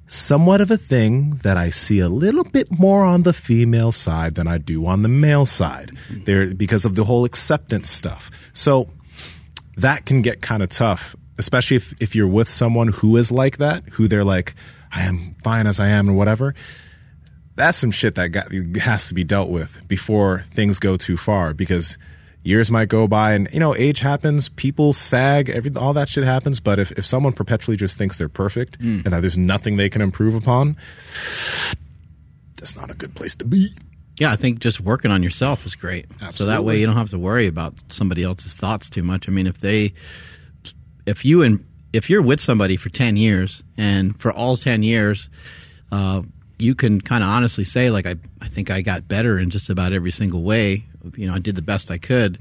somewhat 0.07 0.61
of 0.61 0.69
a 0.69 0.77
thing 0.77 1.39
that 1.43 1.57
I 1.57 1.69
see 1.69 1.99
a 1.99 2.09
little 2.09 2.43
bit 2.43 2.71
more 2.71 3.03
on 3.03 3.23
the 3.23 3.33
female 3.33 3.91
side 3.91 4.35
than 4.35 4.47
I 4.47 4.57
do 4.57 4.85
on 4.85 5.01
the 5.01 5.09
male 5.09 5.45
side. 5.45 5.91
There 6.09 6.53
because 6.53 6.85
of 6.85 6.95
the 6.95 7.03
whole 7.03 7.25
acceptance 7.25 7.89
stuff. 7.89 8.29
So 8.53 8.89
that 9.77 10.05
can 10.05 10.21
get 10.21 10.41
kind 10.41 10.61
of 10.61 10.69
tough, 10.69 11.15
especially 11.37 11.77
if, 11.77 11.93
if 11.99 12.15
you're 12.15 12.27
with 12.27 12.47
someone 12.47 12.89
who 12.89 13.17
is 13.17 13.31
like 13.31 13.57
that, 13.57 13.83
who 13.93 14.07
they're 14.07 14.23
like, 14.23 14.55
I 14.91 15.03
am 15.03 15.35
fine 15.43 15.67
as 15.67 15.79
I 15.79 15.87
am 15.87 16.09
or 16.09 16.13
whatever. 16.13 16.53
That's 17.55 17.77
some 17.77 17.91
shit 17.91 18.15
that 18.15 18.29
got, 18.29 18.51
has 18.77 19.07
to 19.09 19.13
be 19.13 19.23
dealt 19.23 19.49
with 19.49 19.87
before 19.87 20.43
things 20.51 20.79
go 20.79 20.97
too 20.97 21.17
far 21.17 21.53
because 21.53 21.97
years 22.43 22.69
might 22.69 22.89
go 22.89 23.07
by 23.07 23.33
and 23.33 23.47
you 23.53 23.59
know 23.59 23.73
age 23.75 23.99
happens 23.99 24.49
people 24.49 24.91
sag 24.93 25.49
every 25.49 25.71
all 25.75 25.93
that 25.93 26.09
shit 26.09 26.23
happens 26.23 26.59
but 26.59 26.77
if, 26.77 26.91
if 26.93 27.05
someone 27.05 27.31
perpetually 27.33 27.77
just 27.77 27.97
thinks 27.97 28.17
they're 28.17 28.27
perfect 28.29 28.77
and 28.79 29.05
that 29.05 29.21
there's 29.21 29.37
nothing 29.37 29.77
they 29.77 29.89
can 29.89 30.01
improve 30.01 30.35
upon 30.35 30.75
that's 32.57 32.75
not 32.75 32.89
a 32.91 32.93
good 32.93 33.15
place 33.15 33.35
to 33.35 33.45
be 33.45 33.73
Yeah, 34.19 34.31
I 34.31 34.35
think 34.35 34.59
just 34.59 34.79
working 34.79 35.09
on 35.11 35.23
yourself 35.23 35.65
is 35.65 35.73
great. 35.75 36.05
So 36.35 36.45
that 36.45 36.63
way 36.63 36.79
you 36.79 36.85
don't 36.85 36.95
have 36.97 37.09
to 37.09 37.17
worry 37.19 37.47
about 37.47 37.73
somebody 37.89 38.23
else's 38.23 38.53
thoughts 38.55 38.87
too 38.89 39.01
much. 39.03 39.27
I 39.27 39.31
mean, 39.31 39.47
if 39.47 39.57
they, 39.59 39.93
if 41.07 41.25
you 41.25 41.41
and 41.41 41.65
if 41.93 42.09
you're 42.11 42.21
with 42.21 42.39
somebody 42.39 42.77
for 42.77 42.89
ten 42.89 43.17
years 43.17 43.63
and 43.75 44.19
for 44.21 44.31
all 44.31 44.55
ten 44.55 44.83
years, 44.83 45.29
uh, 45.91 46.21
you 46.59 46.75
can 46.75 47.01
kind 47.01 47.23
of 47.23 47.29
honestly 47.29 47.63
say 47.63 47.89
like 47.89 48.05
I 48.05 48.15
I 48.41 48.47
think 48.47 48.69
I 48.69 48.81
got 48.81 49.07
better 49.07 49.37
in 49.39 49.49
just 49.49 49.69
about 49.69 49.93
every 49.93 50.11
single 50.11 50.43
way. 50.43 50.83
You 51.17 51.27
know, 51.27 51.33
I 51.35 51.39
did 51.39 51.55
the 51.55 51.61
best 51.61 51.91
I 51.91 51.97
could, 51.97 52.37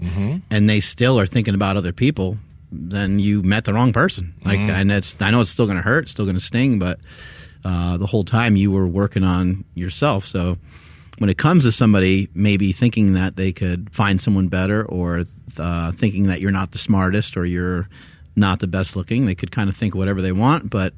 and 0.50 0.68
they 0.70 0.80
still 0.80 1.18
are 1.18 1.26
thinking 1.26 1.54
about 1.54 1.76
other 1.76 1.92
people. 1.92 2.36
Then 2.70 3.18
you 3.18 3.42
met 3.42 3.64
the 3.64 3.74
wrong 3.74 3.92
person. 3.92 4.34
Like, 4.44 4.58
and 4.70 4.92
it's 4.92 5.16
I 5.20 5.30
know 5.30 5.40
it's 5.40 5.50
still 5.50 5.66
going 5.66 5.76
to 5.76 5.82
hurt, 5.82 6.08
still 6.08 6.24
going 6.24 6.36
to 6.36 6.40
sting, 6.42 6.78
but 6.78 7.00
uh, 7.64 7.96
the 7.96 8.06
whole 8.06 8.24
time 8.24 8.56
you 8.56 8.70
were 8.70 8.86
working 8.86 9.24
on 9.24 9.64
yourself. 9.74 10.26
So 10.26 10.56
when 11.18 11.28
it 11.30 11.38
comes 11.38 11.64
to 11.64 11.72
somebody 11.72 12.28
maybe 12.34 12.72
thinking 12.72 13.14
that 13.14 13.36
they 13.36 13.52
could 13.52 13.90
find 13.92 14.20
someone 14.20 14.48
better 14.48 14.84
or 14.84 15.24
uh, 15.58 15.92
thinking 15.92 16.28
that 16.28 16.40
you're 16.40 16.50
not 16.50 16.72
the 16.72 16.78
smartest 16.78 17.36
or 17.36 17.44
you're 17.44 17.88
not 18.36 18.60
the 18.60 18.66
best 18.66 18.96
looking, 18.96 19.26
they 19.26 19.34
could 19.34 19.50
kind 19.50 19.68
of 19.68 19.76
think 19.76 19.94
whatever 19.94 20.22
they 20.22 20.32
want. 20.32 20.70
But 20.70 20.94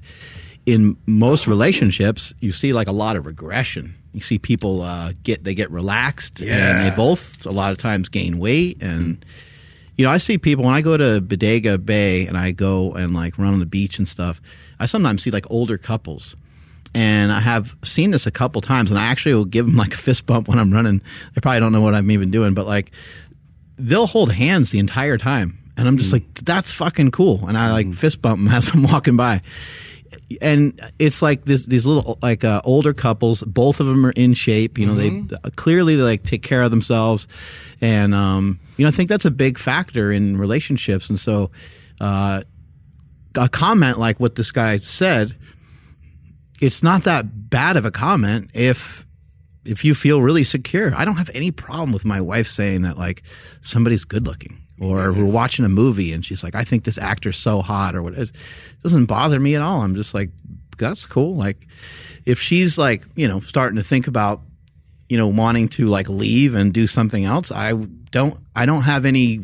in 0.67 0.97
most 1.07 1.47
relationships, 1.47 2.33
you 2.41 2.53
see 2.53 2.73
like 2.73 2.89
a 2.89 2.93
lot 2.93 3.17
of 3.17 3.27
regression. 3.27 3.95
You 4.13 4.21
see 4.21 4.39
people 4.39 4.83
uh, 4.83 5.13
get 5.23 5.45
they 5.45 5.55
get 5.55 5.71
relaxed 5.71 6.41
and 6.41 6.87
they 6.93 6.95
both 6.95 7.45
a 7.47 7.51
lot 7.51 7.73
of 7.73 7.79
times 7.79 8.09
gain 8.09 8.39
weight 8.39 8.83
and. 8.83 9.25
You 9.97 10.05
know, 10.05 10.11
I 10.11 10.19
see 10.19 10.39
people 10.39 10.65
when 10.65 10.75
I 10.75 10.81
go 10.81 10.97
to 10.97 11.21
Bodega 11.21 11.79
Bay 11.79 12.27
and 12.27 12.37
I 12.37 12.51
go 12.51 12.95
and 12.95 13.15
like 13.15 13.39
run 13.39 13.53
on 13.53 13.61
the 13.61 13.65
beach 13.65 13.99
and 13.99 14.09
stuff. 14.09 14.41
I 14.81 14.87
sometimes 14.87 15.23
see 15.23 15.31
like 15.31 15.47
older 15.51 15.79
couples, 15.79 16.35
and 16.97 17.31
I 17.31 17.39
have 17.39 17.77
seen 17.85 18.11
this 18.11 18.27
a 18.27 18.33
couple 18.33 18.61
times. 18.61 18.91
And 18.91 18.99
I 18.99 19.05
actually 19.05 19.35
will 19.35 19.45
give 19.45 19.67
them 19.67 19.77
like 19.77 19.95
a 19.95 19.97
fist 19.97 20.27
bump 20.27 20.49
when 20.49 20.59
I'm 20.59 20.73
running. 20.73 21.01
They 21.35 21.41
probably 21.41 21.61
don't 21.61 21.71
know 21.71 21.81
what 21.81 21.95
I'm 21.95 22.11
even 22.11 22.33
doing, 22.33 22.55
but 22.55 22.67
like 22.67 22.91
they'll 23.79 24.09
hold 24.09 24.33
hands 24.33 24.71
the 24.71 24.81
entire 24.81 25.17
time, 25.17 25.59
and 25.77 25.87
I'm 25.87 25.97
just 25.99 26.13
like, 26.13 26.25
that's 26.43 26.73
fucking 26.73 27.13
cool. 27.13 27.47
And 27.47 27.57
I 27.57 27.71
like 27.71 27.95
fist 27.95 28.21
bump 28.21 28.43
them 28.43 28.49
as 28.53 28.71
I'm 28.71 28.83
walking 28.83 29.17
by. 29.17 29.43
And 30.41 30.81
it's 30.99 31.23
like 31.23 31.45
this, 31.45 31.67
these 31.67 31.87
little 31.87 32.19
like 32.23 32.45
uh, 32.45 32.61
older 32.65 32.93
couples. 32.93 33.43
Both 33.43 33.81
of 33.81 33.87
them 33.87 34.05
are 34.07 34.13
in 34.13 34.35
shape. 34.35 34.79
You 34.79 34.87
know, 34.87 34.95
they 34.95 35.37
uh, 35.37 35.51
clearly 35.57 35.97
they 35.97 36.03
like 36.03 36.23
take 36.25 36.43
care 36.43 36.63
of 36.63 36.71
themselves, 36.71 37.27
and 37.81 38.15
um, 38.15 38.59
you 38.77 38.85
know, 38.85 38.89
I 38.89 38.93
think 38.93 39.09
that's 39.09 39.25
a 39.25 39.31
big 39.31 39.59
factor 39.59 40.11
in 40.11 40.37
relationships. 40.37 41.09
And 41.09 41.19
so, 41.19 41.51
uh, 42.01 42.43
a 43.35 43.49
comment 43.49 43.99
like 43.99 44.21
what 44.21 44.35
this 44.35 44.53
guy 44.53 44.79
said, 44.79 45.37
it's 46.61 46.83
not 46.83 47.05
that 47.05 47.51
bad 47.51 47.77
of 47.77 47.85
a 47.85 47.91
comment 47.91 48.51
if 48.55 49.05
if 49.65 49.85
you 49.85 49.95
feel 49.95 50.21
really 50.21 50.45
secure. 50.45 50.95
I 50.95 51.05
don't 51.05 51.17
have 51.17 51.31
any 51.35 51.51
problem 51.51 51.93
with 51.93 52.05
my 52.05 52.21
wife 52.21 52.49
saying 52.49 52.83
that 52.83 52.99
like 52.99 53.23
somebody's 53.61 54.05
good 54.05 54.27
looking. 54.27 54.64
Or 54.81 55.13
we're 55.13 55.25
watching 55.25 55.65
a 55.65 55.69
movie 55.69 56.13
and 56.13 56.25
she's 56.25 56.43
like, 56.43 56.57
I 56.57 56.65
think 56.65 56.83
this 56.85 56.99
actor's 56.99 57.37
so 57.37 57.63
hot 57.63 57.95
or 57.95 58.03
what 58.03 58.15
it 58.15 58.33
doesn't 58.83 59.07
bother 59.07 59.39
me 59.39 59.55
at 59.55 59.63
all. 59.63 59.83
I'm 59.83 59.95
just 59.95 60.15
like, 60.15 60.31
that's 60.79 61.07
cool. 61.07 61.37
Like 61.37 61.69
if 62.25 62.41
she's 62.41 62.77
like, 62.77 63.05
you 63.15 63.29
know, 63.29 63.39
starting 63.41 63.77
to 63.77 63.85
think 63.85 64.09
about, 64.09 64.41
you 65.09 65.17
know, 65.17 65.29
wanting 65.29 65.69
to 65.71 65.87
like 65.87 66.09
leave 66.09 66.57
and 66.57 66.73
do 66.73 66.89
something 66.89 67.25
else, 67.25 67.53
I 67.53 67.73
don't 67.75 68.37
I 68.57 68.67
don't 68.67 68.83
have 68.83 69.05
any 69.05 69.41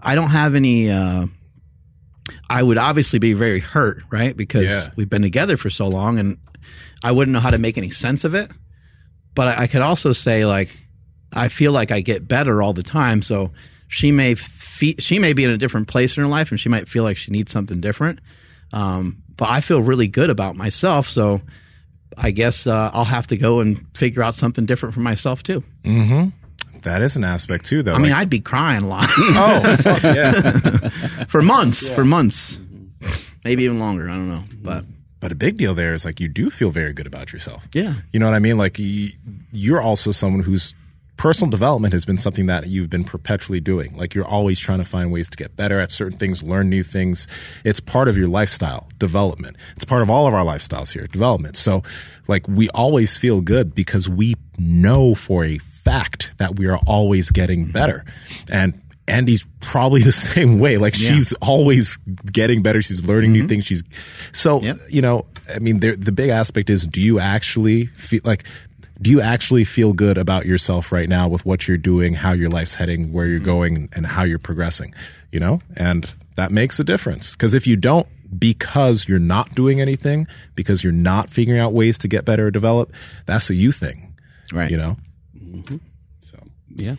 I 0.00 0.16
don't 0.16 0.30
have 0.30 0.56
any 0.56 0.90
uh 0.90 1.26
I 2.48 2.62
would 2.62 2.78
obviously 2.78 3.20
be 3.20 3.32
very 3.34 3.60
hurt, 3.60 4.02
right? 4.10 4.36
Because 4.36 4.64
Yeah. 4.64 4.90
we've 4.96 5.08
been 5.08 5.22
together 5.22 5.56
for 5.56 5.70
so 5.70 5.86
long 5.86 6.18
and 6.18 6.38
I 7.04 7.12
wouldn't 7.12 7.32
know 7.32 7.40
how 7.40 7.50
to 7.50 7.58
make 7.58 7.78
any 7.78 7.90
sense 7.90 8.24
of 8.24 8.34
it. 8.34 8.50
But 9.34 9.46
I, 9.58 9.62
I 9.62 9.66
could 9.68 9.82
also 9.82 10.12
say 10.12 10.44
like 10.44 10.76
I 11.32 11.48
feel 11.48 11.70
like 11.70 11.92
I 11.92 12.00
get 12.00 12.26
better 12.26 12.60
all 12.62 12.72
the 12.72 12.82
time. 12.82 13.22
So 13.22 13.52
she 13.90 14.10
may 14.12 14.34
fe- 14.36 14.96
she 14.98 15.18
may 15.18 15.34
be 15.34 15.44
in 15.44 15.50
a 15.50 15.58
different 15.58 15.88
place 15.88 16.16
in 16.16 16.22
her 16.22 16.28
life 16.28 16.50
and 16.52 16.58
she 16.58 16.68
might 16.70 16.88
feel 16.88 17.02
like 17.04 17.18
she 17.18 17.30
needs 17.32 17.52
something 17.52 17.80
different. 17.80 18.20
Um, 18.72 19.22
but 19.36 19.50
I 19.50 19.60
feel 19.60 19.82
really 19.82 20.08
good 20.08 20.30
about 20.30 20.56
myself. 20.56 21.08
So 21.08 21.40
I 22.16 22.30
guess 22.30 22.66
uh, 22.66 22.90
I'll 22.94 23.04
have 23.04 23.26
to 23.26 23.36
go 23.36 23.60
and 23.60 23.84
figure 23.96 24.22
out 24.22 24.34
something 24.36 24.64
different 24.64 24.94
for 24.94 25.00
myself 25.00 25.42
too. 25.42 25.62
that 26.82 27.02
is 27.02 27.16
an 27.16 27.24
aspect 27.24 27.66
too 27.66 27.82
though 27.82 27.94
I 27.94 27.98
mean, 27.98 28.12
I'd 28.12 28.30
be 28.30 28.40
crying 28.40 28.84
a 28.84 28.88
lot 28.88 29.04
oh 29.18 29.76
fuck 29.82 30.02
yeah 30.02 30.88
for 31.28 31.42
months, 31.42 31.86
for 31.88 32.04
months, 32.06 32.58
maybe 33.44 33.64
even 33.64 33.78
longer. 33.78 34.08
I 34.08 34.14
don't 34.14 34.28
know, 34.28 34.44
but 34.62 34.86
But 35.20 35.32
a 35.32 35.34
big 35.34 35.58
deal 35.58 35.74
there 35.74 35.92
is 35.92 36.04
like 36.06 36.20
you 36.20 36.28
do 36.28 36.48
feel 36.48 36.70
very 36.70 36.94
good 36.94 37.06
about 37.06 37.32
yourself. 37.34 37.68
Yeah. 37.74 37.94
You 38.12 38.20
know 38.20 38.26
what 38.26 38.34
I 38.34 38.38
mean? 38.38 38.56
Like 38.56 38.78
you're 39.52 39.80
also 39.82 40.10
someone 40.12 40.42
who's 40.42 40.74
personal 41.20 41.50
development 41.50 41.92
has 41.92 42.06
been 42.06 42.16
something 42.16 42.46
that 42.46 42.66
you've 42.68 42.88
been 42.88 43.04
perpetually 43.04 43.60
doing. 43.60 43.94
Like 43.94 44.14
you're 44.14 44.26
always 44.26 44.58
trying 44.58 44.78
to 44.78 44.86
find 44.86 45.12
ways 45.12 45.28
to 45.28 45.36
get 45.36 45.54
better 45.54 45.78
at 45.78 45.90
certain 45.90 46.16
things, 46.16 46.42
learn 46.42 46.70
new 46.70 46.82
things. 46.82 47.28
It's 47.62 47.78
part 47.78 48.08
of 48.08 48.16
your 48.16 48.26
lifestyle 48.26 48.88
development. 48.96 49.58
It's 49.76 49.84
part 49.84 50.00
of 50.00 50.08
all 50.08 50.26
of 50.26 50.32
our 50.32 50.42
lifestyles 50.42 50.94
here, 50.94 51.06
development. 51.06 51.58
So 51.58 51.82
like 52.26 52.48
we 52.48 52.70
always 52.70 53.18
feel 53.18 53.42
good 53.42 53.74
because 53.74 54.08
we 54.08 54.34
know 54.58 55.14
for 55.14 55.44
a 55.44 55.58
fact 55.58 56.32
that 56.38 56.56
we 56.58 56.66
are 56.68 56.78
always 56.86 57.30
getting 57.30 57.64
mm-hmm. 57.64 57.72
better. 57.72 58.06
And 58.50 58.80
Andy's 59.06 59.44
probably 59.60 60.02
the 60.10 60.12
same 60.12 60.58
way. 60.58 60.78
Like 60.78 60.98
Yeah. 60.98 61.10
she's 61.10 61.34
always 61.34 61.98
getting 62.32 62.62
better. 62.62 62.80
She's 62.80 63.04
learning 63.04 63.32
new 63.32 63.40
mm-hmm. 63.40 63.48
things. 63.48 63.66
She's 63.66 63.84
so 64.32 64.62
Yep. 64.62 64.78
you 64.88 65.02
know. 65.02 65.26
I 65.54 65.58
mean, 65.58 65.80
the 65.80 66.12
big 66.12 66.30
aspect 66.30 66.70
is: 66.70 66.86
do 66.86 67.00
you 67.00 67.18
actually 67.18 67.86
feel 67.86 68.20
like? 68.22 68.44
Do 69.02 69.10
you 69.10 69.20
actually 69.20 69.64
feel 69.64 69.92
good 69.94 70.18
about 70.18 70.44
yourself 70.46 70.92
right 70.92 71.08
now 71.08 71.26
with 71.28 71.46
what 71.46 71.66
you're 71.66 71.78
doing, 71.78 72.14
how 72.14 72.32
your 72.32 72.50
life's 72.50 72.74
heading, 72.74 73.12
where 73.12 73.26
you're 73.26 73.38
going, 73.40 73.88
and 73.94 74.04
how 74.06 74.24
you're 74.24 74.38
progressing? 74.38 74.94
You 75.30 75.40
know, 75.40 75.60
and 75.76 76.10
that 76.36 76.50
makes 76.52 76.78
a 76.80 76.84
difference. 76.84 77.32
Because 77.32 77.54
if 77.54 77.66
you 77.66 77.76
don't, 77.76 78.06
because 78.38 79.08
you're 79.08 79.18
not 79.18 79.54
doing 79.54 79.80
anything, 79.80 80.26
because 80.54 80.84
you're 80.84 80.92
not 80.92 81.30
figuring 81.30 81.60
out 81.60 81.72
ways 81.72 81.96
to 81.98 82.08
get 82.08 82.24
better 82.24 82.46
or 82.46 82.50
develop, 82.50 82.92
that's 83.26 83.48
a 83.50 83.54
you 83.54 83.72
thing, 83.72 84.14
Right. 84.52 84.70
You 84.70 84.76
know. 84.76 84.96
So 86.20 86.38
Yeah. 86.74 86.96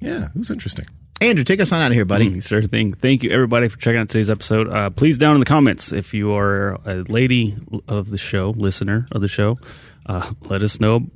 yeah, 0.00 0.26
it 0.26 0.36
was 0.36 0.50
interesting. 0.50 0.86
Andrew, 1.20 1.44
take 1.44 1.60
us 1.60 1.70
on 1.72 1.80
out 1.80 1.86
of 1.90 1.94
here, 1.94 2.04
buddy. 2.04 2.28
Mm, 2.28 2.46
Sure 2.46 2.60
thing. 2.62 2.92
Thank 2.92 3.22
you, 3.22 3.30
everybody, 3.30 3.68
for 3.68 3.78
checking 3.78 4.00
out 4.00 4.08
today's 4.08 4.28
episode. 4.28 4.68
Uh, 4.68 4.90
please, 4.90 5.16
down 5.16 5.34
in 5.36 5.40
the 5.40 5.46
comments, 5.46 5.92
if 5.92 6.12
you 6.12 6.34
are 6.34 6.74
a 6.84 6.96
lady 7.08 7.54
of 7.88 8.10
the 8.10 8.18
show, 8.18 8.50
listener 8.50 9.06
of 9.12 9.20
the 9.22 9.28
show, 9.28 9.58
uh, 10.06 10.30
let 10.42 10.62
us 10.62 10.80
know 10.80 11.06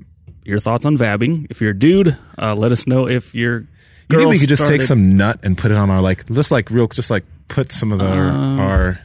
your 0.48 0.58
thoughts 0.60 0.84
on 0.84 0.96
vabbing. 0.96 1.46
If 1.50 1.60
you're 1.60 1.70
a 1.72 1.78
dude, 1.78 2.16
uh, 2.38 2.54
let 2.54 2.72
us 2.72 2.86
know 2.86 3.06
if 3.08 3.34
you're. 3.34 3.66
You 4.10 4.16
think 4.18 4.30
we 4.30 4.38
could 4.38 4.48
just 4.48 4.64
take 4.66 4.80
some 4.82 5.16
nut 5.18 5.40
and 5.42 5.56
put 5.56 5.70
it 5.70 5.76
on 5.76 5.90
our 5.90 6.00
like, 6.00 6.26
just 6.32 6.50
like 6.50 6.70
real, 6.70 6.88
just 6.88 7.10
like 7.10 7.24
put 7.48 7.70
some 7.72 7.92
of 7.92 7.98
the, 7.98 8.06
our, 8.06 8.28
our 8.60 9.00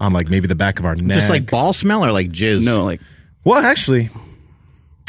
on 0.00 0.12
like 0.12 0.28
maybe 0.28 0.48
the 0.48 0.56
back 0.56 0.80
of 0.80 0.84
our 0.86 0.96
neck, 0.96 1.14
Just 1.14 1.30
like 1.30 1.48
ball 1.48 1.72
smell 1.72 2.04
or 2.04 2.10
like 2.10 2.30
jizz? 2.30 2.64
No, 2.64 2.84
like 2.84 3.00
Well, 3.44 3.64
actually, 3.64 4.10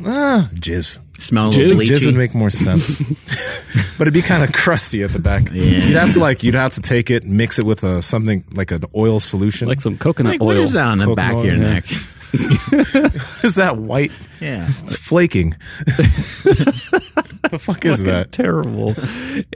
ah, 0.05 0.49
jizz. 0.53 0.99
Smell 1.19 1.49
a 1.49 1.53
Jizz? 1.53 1.87
Jizz 1.87 2.05
would 2.07 2.15
make 2.15 2.33
more 2.33 2.49
sense, 2.49 2.99
but 3.97 4.01
it'd 4.07 4.13
be 4.13 4.23
kind 4.23 4.43
of 4.43 4.51
crusty 4.51 5.03
at 5.03 5.11
the 5.13 5.19
back. 5.19 5.49
Yeah. 5.51 5.63
You'd 5.63 5.95
have 5.95 6.13
to 6.15 6.19
like, 6.19 6.41
you'd 6.41 6.55
have 6.55 6.73
to 6.73 6.81
take 6.81 7.11
it, 7.11 7.23
mix 7.23 7.59
it 7.59 7.65
with 7.65 7.83
a 7.83 8.01
something 8.01 8.43
like 8.53 8.71
an 8.71 8.83
oil 8.95 9.19
solution. 9.19 9.67
like 9.67 9.81
some 9.81 9.99
coconut 9.99 10.33
Like, 10.33 10.41
oil. 10.41 10.47
what 10.47 10.57
is 10.57 10.73
that 10.73 10.85
on 10.87 10.97
the 10.97 11.13
back 11.13 11.33
of 11.35 11.45
your 11.45 11.55
Coconut 11.55 11.73
neck? 11.73 11.85
is 13.43 13.55
that 13.55 13.77
white? 13.77 14.11
Yeah. 14.39 14.67
It's 14.83 14.95
flaking. 14.95 15.55
the 15.85 17.57
fuck 17.59 17.85
is 17.85 18.03
that? 18.03 18.31
Terrible. 18.31 18.93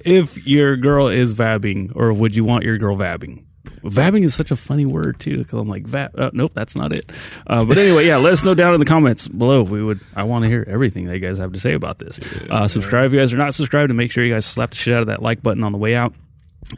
if 0.04 0.46
your 0.46 0.76
girl 0.76 1.08
is 1.08 1.34
vabbing, 1.34 1.92
or 1.96 2.14
would 2.14 2.36
you 2.36 2.44
want 2.44 2.64
your 2.64 2.78
girl 2.78 2.98
vabbing? 2.98 3.46
Vabbing 3.84 4.24
is 4.24 4.34
such 4.34 4.52
a 4.52 4.56
funny 4.56 4.86
word 4.86 5.20
too, 5.20 5.38
because 5.38 5.60
I'm 5.60 5.68
like, 5.68 5.84
vab. 5.84 6.20
Uh, 6.20 6.32
nope, 6.34 6.52
that's 6.54 6.76
not 6.76 6.92
it. 6.92 7.12
Uh, 7.46 7.64
but 7.66 7.78
anyway, 7.78 8.08
yeah, 8.08 8.18
let 8.18 8.34
us 8.34 8.44
know 8.44 8.54
down 8.54 8.74
in 8.74 8.80
the 8.80 8.86
comments 8.86 9.28
below. 9.28 9.64
We 9.64 9.84
would, 9.84 10.00
I 10.16 10.24
want 10.24 10.44
to 10.44 10.50
hear 10.50 10.66
everything 10.68 11.06
that 11.06 11.14
you 11.14 11.20
guys 11.20 11.38
have 11.38 11.54
to 11.54 11.60
say 11.60 11.74
about 11.74 12.00
this. 12.00 12.20
Uh, 12.50 12.68
subscribe 12.68 13.08
if 13.08 13.14
you 13.14 13.20
guys 13.20 13.34
are 13.34 13.38
not 13.38 13.54
subscribed, 13.54 13.92
and 13.92 13.98
make 13.98 14.12
sure 14.12 14.24
you 14.24 14.34
guys 14.34 14.46
slap 14.46 14.72
the 14.72 14.76
shit 14.76 14.94
out 14.94 15.02
of 15.02 15.08
that 15.08 15.22
like 15.22 15.42
button 15.42 15.64
on 15.64 15.72
the 15.72 15.78
way 15.78 15.96
out. 15.96 16.14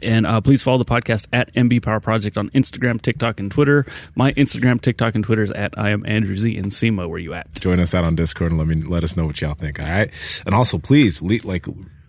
And 0.02 0.26
uh, 0.26 0.40
please 0.40 0.62
follow 0.62 0.78
the 0.78 0.84
podcast 0.84 1.26
at 1.32 1.52
MB 1.54 1.82
Power 1.82 2.00
Project 2.00 2.36
on 2.38 2.50
Instagram, 2.50 3.00
TikTok, 3.00 3.40
and 3.40 3.50
Twitter. 3.50 3.86
My 4.14 4.32
Instagram, 4.32 4.80
TikTok, 4.80 5.14
and 5.14 5.24
Twitter 5.24 5.42
is 5.42 5.50
at 5.52 5.78
I 5.78 5.90
am 5.90 6.04
Andrew 6.06 6.36
Z. 6.36 6.56
Nsima, 6.56 7.08
where 7.08 7.18
you 7.18 7.34
at? 7.34 7.52
join 7.60 7.80
us 7.80 7.94
out 7.94 8.04
on 8.04 8.14
Discord 8.14 8.52
and 8.52 8.58
let 8.58 8.68
me 8.68 8.76
let 8.82 9.02
us 9.02 9.16
know 9.16 9.26
what 9.26 9.40
y'all 9.40 9.54
think. 9.54 9.80
All 9.80 9.86
right, 9.86 10.10
and 10.46 10.54
also 10.54 10.78
please 10.78 11.22
le 11.22 11.38
like 11.44 11.66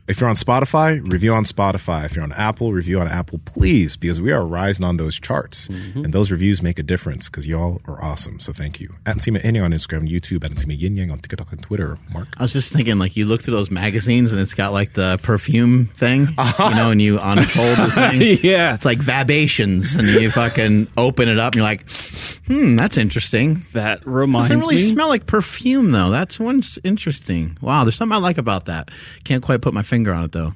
if 0.10 0.20
you're 0.20 0.30
on 0.30 0.36
Spotify, 0.36 1.08
review 1.12 1.34
on 1.36 1.44
Spotify. 1.44 2.04
If 2.04 2.16
you're 2.16 2.24
on 2.24 2.34
Apple, 2.34 2.74
review 2.74 3.00
on 3.00 3.08
Apple, 3.08 3.40
please, 3.46 3.96
because 3.96 4.20
we 4.20 4.32
are 4.32 4.44
rising 4.44 4.84
on 4.84 4.98
those 4.98 5.20
charts, 5.20 5.68
and 5.70 6.12
those 6.12 6.32
reviews 6.32 6.64
make 6.64 6.80
a 6.80 6.84
difference 6.84 7.30
because 7.30 7.46
y'all 7.46 7.80
are 7.86 8.04
awesome. 8.04 8.40
So 8.40 8.52
thank 8.52 8.80
you. 8.80 8.96
At 9.06 9.18
Nsima 9.18 9.44
Yin 9.44 9.58
on 9.58 9.72
Instagram, 9.72 10.10
YouTube, 10.10 10.44
at 10.44 10.52
Nsima 10.52 10.78
Yin 10.78 10.98
Yang 10.98 11.12
on 11.12 11.20
TikTok 11.20 11.52
and 11.52 11.62
Twitter. 11.62 12.00
Mark. 12.12 12.28
I 12.38 12.44
was 12.44 12.54
just 12.54 12.74
thinking, 12.74 12.98
like, 12.98 13.16
you 13.16 13.26
look 13.26 13.44
through 13.44 13.56
those 13.56 13.70
magazines 13.70 14.32
and 14.32 14.42
it's 14.42 14.56
got 14.56 14.74
like 14.74 14.94
the 14.94 15.20
perfume 15.22 15.86
thing, 15.94 16.22
you 16.28 16.36
know, 16.76 16.90
and 16.90 17.02
you 17.02 17.20
unfold 17.22 17.78
the 17.78 17.92
thing. 17.92 18.40
yeah. 18.44 18.74
It's 18.74 18.86
like 18.86 18.98
vabations, 18.98 19.96
and 19.96 20.08
you 20.08 20.32
fucking 20.32 20.88
open 20.98 21.30
it 21.30 21.38
up, 21.38 21.54
and 21.54 21.58
you're 21.58 21.64
like, 21.64 21.88
"Hmm, 22.48 22.78
that's 22.78 22.98
interesting." 22.98 23.64
That 23.74 24.06
reminds 24.08 24.50
me. 24.50 24.56
Doesn't 24.56 24.70
really 24.70 24.82
me. 24.82 24.90
smell 24.90 25.08
like 25.08 25.28
perfume, 25.28 25.92
though. 25.92 26.10
That's 26.10 26.40
one's 26.40 26.80
interesting. 26.84 27.60
Wow, 27.62 27.84
there's 27.84 27.96
something 27.96 28.16
I 28.16 28.20
like 28.20 28.40
about 28.40 28.66
that. 28.66 28.90
Can't 29.24 29.44
quite 29.44 29.62
put 29.62 29.76
my 29.76 29.84
finger 29.84 29.99
on 30.08 30.24
it, 30.26 30.32
though. 30.32 30.54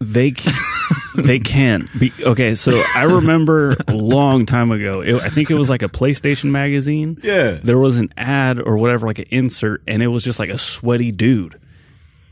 They 0.00 0.30
can, 0.30 0.54
they 1.14 1.38
can. 1.38 1.88
Be, 1.98 2.10
okay, 2.20 2.54
so 2.54 2.82
I 2.96 3.04
remember 3.04 3.76
a 3.86 3.94
long 3.94 4.46
time 4.46 4.70
ago. 4.70 5.02
It, 5.02 5.14
I 5.16 5.28
think 5.28 5.50
it 5.50 5.54
was 5.54 5.68
like 5.68 5.82
a 5.82 5.88
PlayStation 5.88 6.50
magazine. 6.50 7.18
Yeah. 7.22 7.58
there 7.62 7.78
was 7.78 7.98
an 7.98 8.12
ad 8.16 8.58
or 8.58 8.78
whatever, 8.78 9.06
like 9.06 9.18
an 9.18 9.26
insert, 9.30 9.82
and 9.86 10.02
it 10.02 10.08
was 10.08 10.24
just 10.24 10.38
like 10.38 10.48
a 10.48 10.58
sweaty 10.58 11.12
dude. 11.12 11.60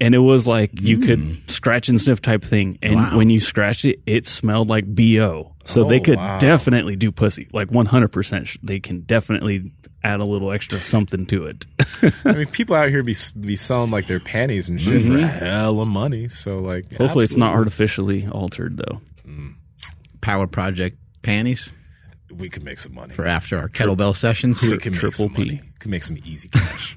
And 0.01 0.15
it 0.15 0.19
was 0.19 0.47
like 0.47 0.81
you 0.81 0.99
could 0.99 1.19
mm. 1.19 1.51
scratch 1.51 1.89
and 1.89 2.01
sniff 2.01 2.23
type 2.23 2.45
thing, 2.45 2.79
and 2.83 2.95
Wow. 2.95 3.17
when 3.17 3.31
you 3.31 3.41
scratched 3.41 3.85
it, 3.85 4.01
it 4.07 4.27
smelled 4.27 4.69
like 4.69 4.85
bo. 4.87 5.55
So 5.65 5.85
they 5.85 5.99
Oh, 5.99 6.05
could 6.05 6.17
wow. 6.19 6.39
definitely 6.39 6.95
do 6.97 7.11
pussy, 7.11 7.49
like 7.53 7.71
one 7.73 7.87
hundred 7.87 8.13
percent. 8.13 8.49
They 8.63 8.79
can 8.81 9.01
definitely 9.01 9.73
add 10.05 10.21
a 10.21 10.25
little 10.25 10.53
extra 10.53 10.79
something 10.81 11.27
to 11.27 11.47
it. 11.47 11.67
I 12.25 12.33
mean, 12.33 12.47
people 12.47 12.77
out 12.77 12.91
here 12.91 13.03
be 13.03 13.17
be 13.41 13.57
selling 13.57 13.91
like 13.91 14.07
their 14.07 14.21
panties 14.21 14.69
and 14.69 14.81
shit 14.81 15.03
for 15.03 15.09
mm-hmm. 15.09 15.25
hell 15.27 15.81
of 15.81 15.89
money. 15.89 16.29
So 16.29 16.61
like, 16.61 16.93
Hopefully, 16.95 17.25
it's 17.25 17.37
not 17.37 17.55
artificially 17.55 18.27
altered, 18.29 18.77
though. 18.77 19.01
Mm. 19.27 19.55
Power 20.21 20.47
Project 20.47 20.97
panties 21.23 21.73
We 22.31 22.49
could 22.49 22.63
make 22.63 22.79
some 22.79 22.95
money. 22.95 23.13
for 23.13 23.27
after 23.27 23.59
our 23.59 23.69
kettlebell 23.69 24.15
sessions. 24.17 24.63
we 24.63 24.79
can 24.79 24.93
make 24.93 25.01
Triple 25.01 25.27
some 25.27 25.35
P. 25.35 25.45
money. 25.45 25.63
Could 25.81 25.91
make 25.91 26.05
some 26.05 26.19
easy 26.25 26.49
cash. 26.49 26.97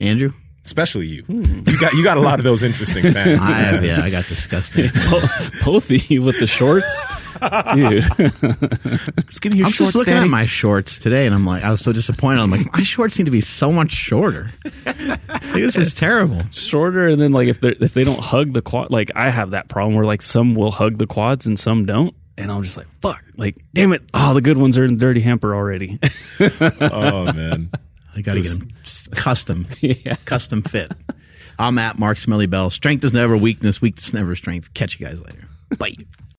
Andrew, 0.00 0.32
Especially 0.66 1.06
you. 1.06 1.22
Hmm. 1.22 1.42
You 1.68 1.78
got 1.80 1.92
you 1.94 2.02
got 2.04 2.16
a 2.16 2.20
lot 2.20 2.38
of 2.40 2.44
those 2.44 2.62
interesting 2.62 3.02
fans. 3.12 3.38
I 3.40 3.52
have 3.52 3.84
yeah, 3.84 4.02
I 4.02 4.10
got 4.10 4.26
disgusting. 4.26 4.90
Both 5.64 5.90
of 5.90 6.10
you 6.10 6.22
with 6.22 6.38
the 6.40 6.46
shorts, 6.46 7.06
dude. 7.74 8.02
Just 9.28 9.40
give 9.40 9.52
me 9.52 9.58
your 9.58 9.66
I'm 9.68 9.72
shorts, 9.72 9.92
just 9.92 9.94
looking 9.94 10.14
Daddy. 10.14 10.24
at 10.26 10.30
my 10.30 10.44
shorts 10.46 10.98
today, 10.98 11.26
and 11.26 11.34
I'm 11.34 11.46
like, 11.46 11.62
I 11.62 11.70
was 11.70 11.80
so 11.80 11.92
disappointed. 11.92 12.40
I'm 12.40 12.50
like, 12.50 12.72
my 12.72 12.82
shorts 12.82 13.16
need 13.18 13.24
to 13.26 13.30
be 13.30 13.40
so 13.40 13.70
much 13.72 13.92
shorter. 13.92 14.50
Like, 14.84 15.20
this 15.54 15.76
is 15.76 15.94
terrible. 15.94 16.42
shorter 16.52 17.06
and 17.06 17.20
then 17.20 17.32
like 17.32 17.48
if 17.48 17.60
they 17.60 17.70
if 17.80 17.94
they 17.94 18.04
don't 18.04 18.18
hug 18.20 18.52
the 18.52 18.60
quad 18.62 18.90
like 18.90 19.10
I 19.14 19.30
have 19.30 19.52
that 19.52 19.68
problem 19.68 19.94
where 19.94 20.04
like 20.04 20.20
some 20.22 20.54
will 20.54 20.70
hug 20.72 20.98
the 20.98 21.06
quads 21.06 21.46
and 21.46 21.58
some 21.58 21.86
don't 21.86 22.14
and 22.36 22.50
I'm 22.52 22.62
just 22.62 22.76
like 22.76 22.86
fuck 23.00 23.22
like 23.36 23.56
damn 23.72 23.92
it 23.92 24.02
oh 24.12 24.34
the 24.34 24.40
good 24.42 24.58
ones 24.58 24.76
are 24.76 24.84
in 24.84 24.94
the 24.94 25.00
dirty 25.00 25.20
hamper 25.20 25.54
already 25.54 25.98
oh 26.80 27.32
man. 27.32 27.70
I 28.16 28.22
got 28.22 28.34
to 28.34 28.40
get 28.40 28.58
them 28.58 28.72
custom, 29.12 29.66
Yeah. 29.80 30.14
custom 30.24 30.62
fit. 30.62 30.92
I'm 31.58 31.78
at 31.78 31.98
Mark 31.98 32.18
Smelly 32.18 32.46
Bell. 32.46 32.70
Strength 32.70 33.04
is 33.04 33.12
never 33.12 33.36
weakness. 33.36 33.80
Weakness 33.80 34.12
never 34.12 34.34
strength. 34.36 34.72
Catch 34.74 34.98
you 34.98 35.06
guys 35.06 35.20
later. 35.20 35.48
Bye. 35.78 35.94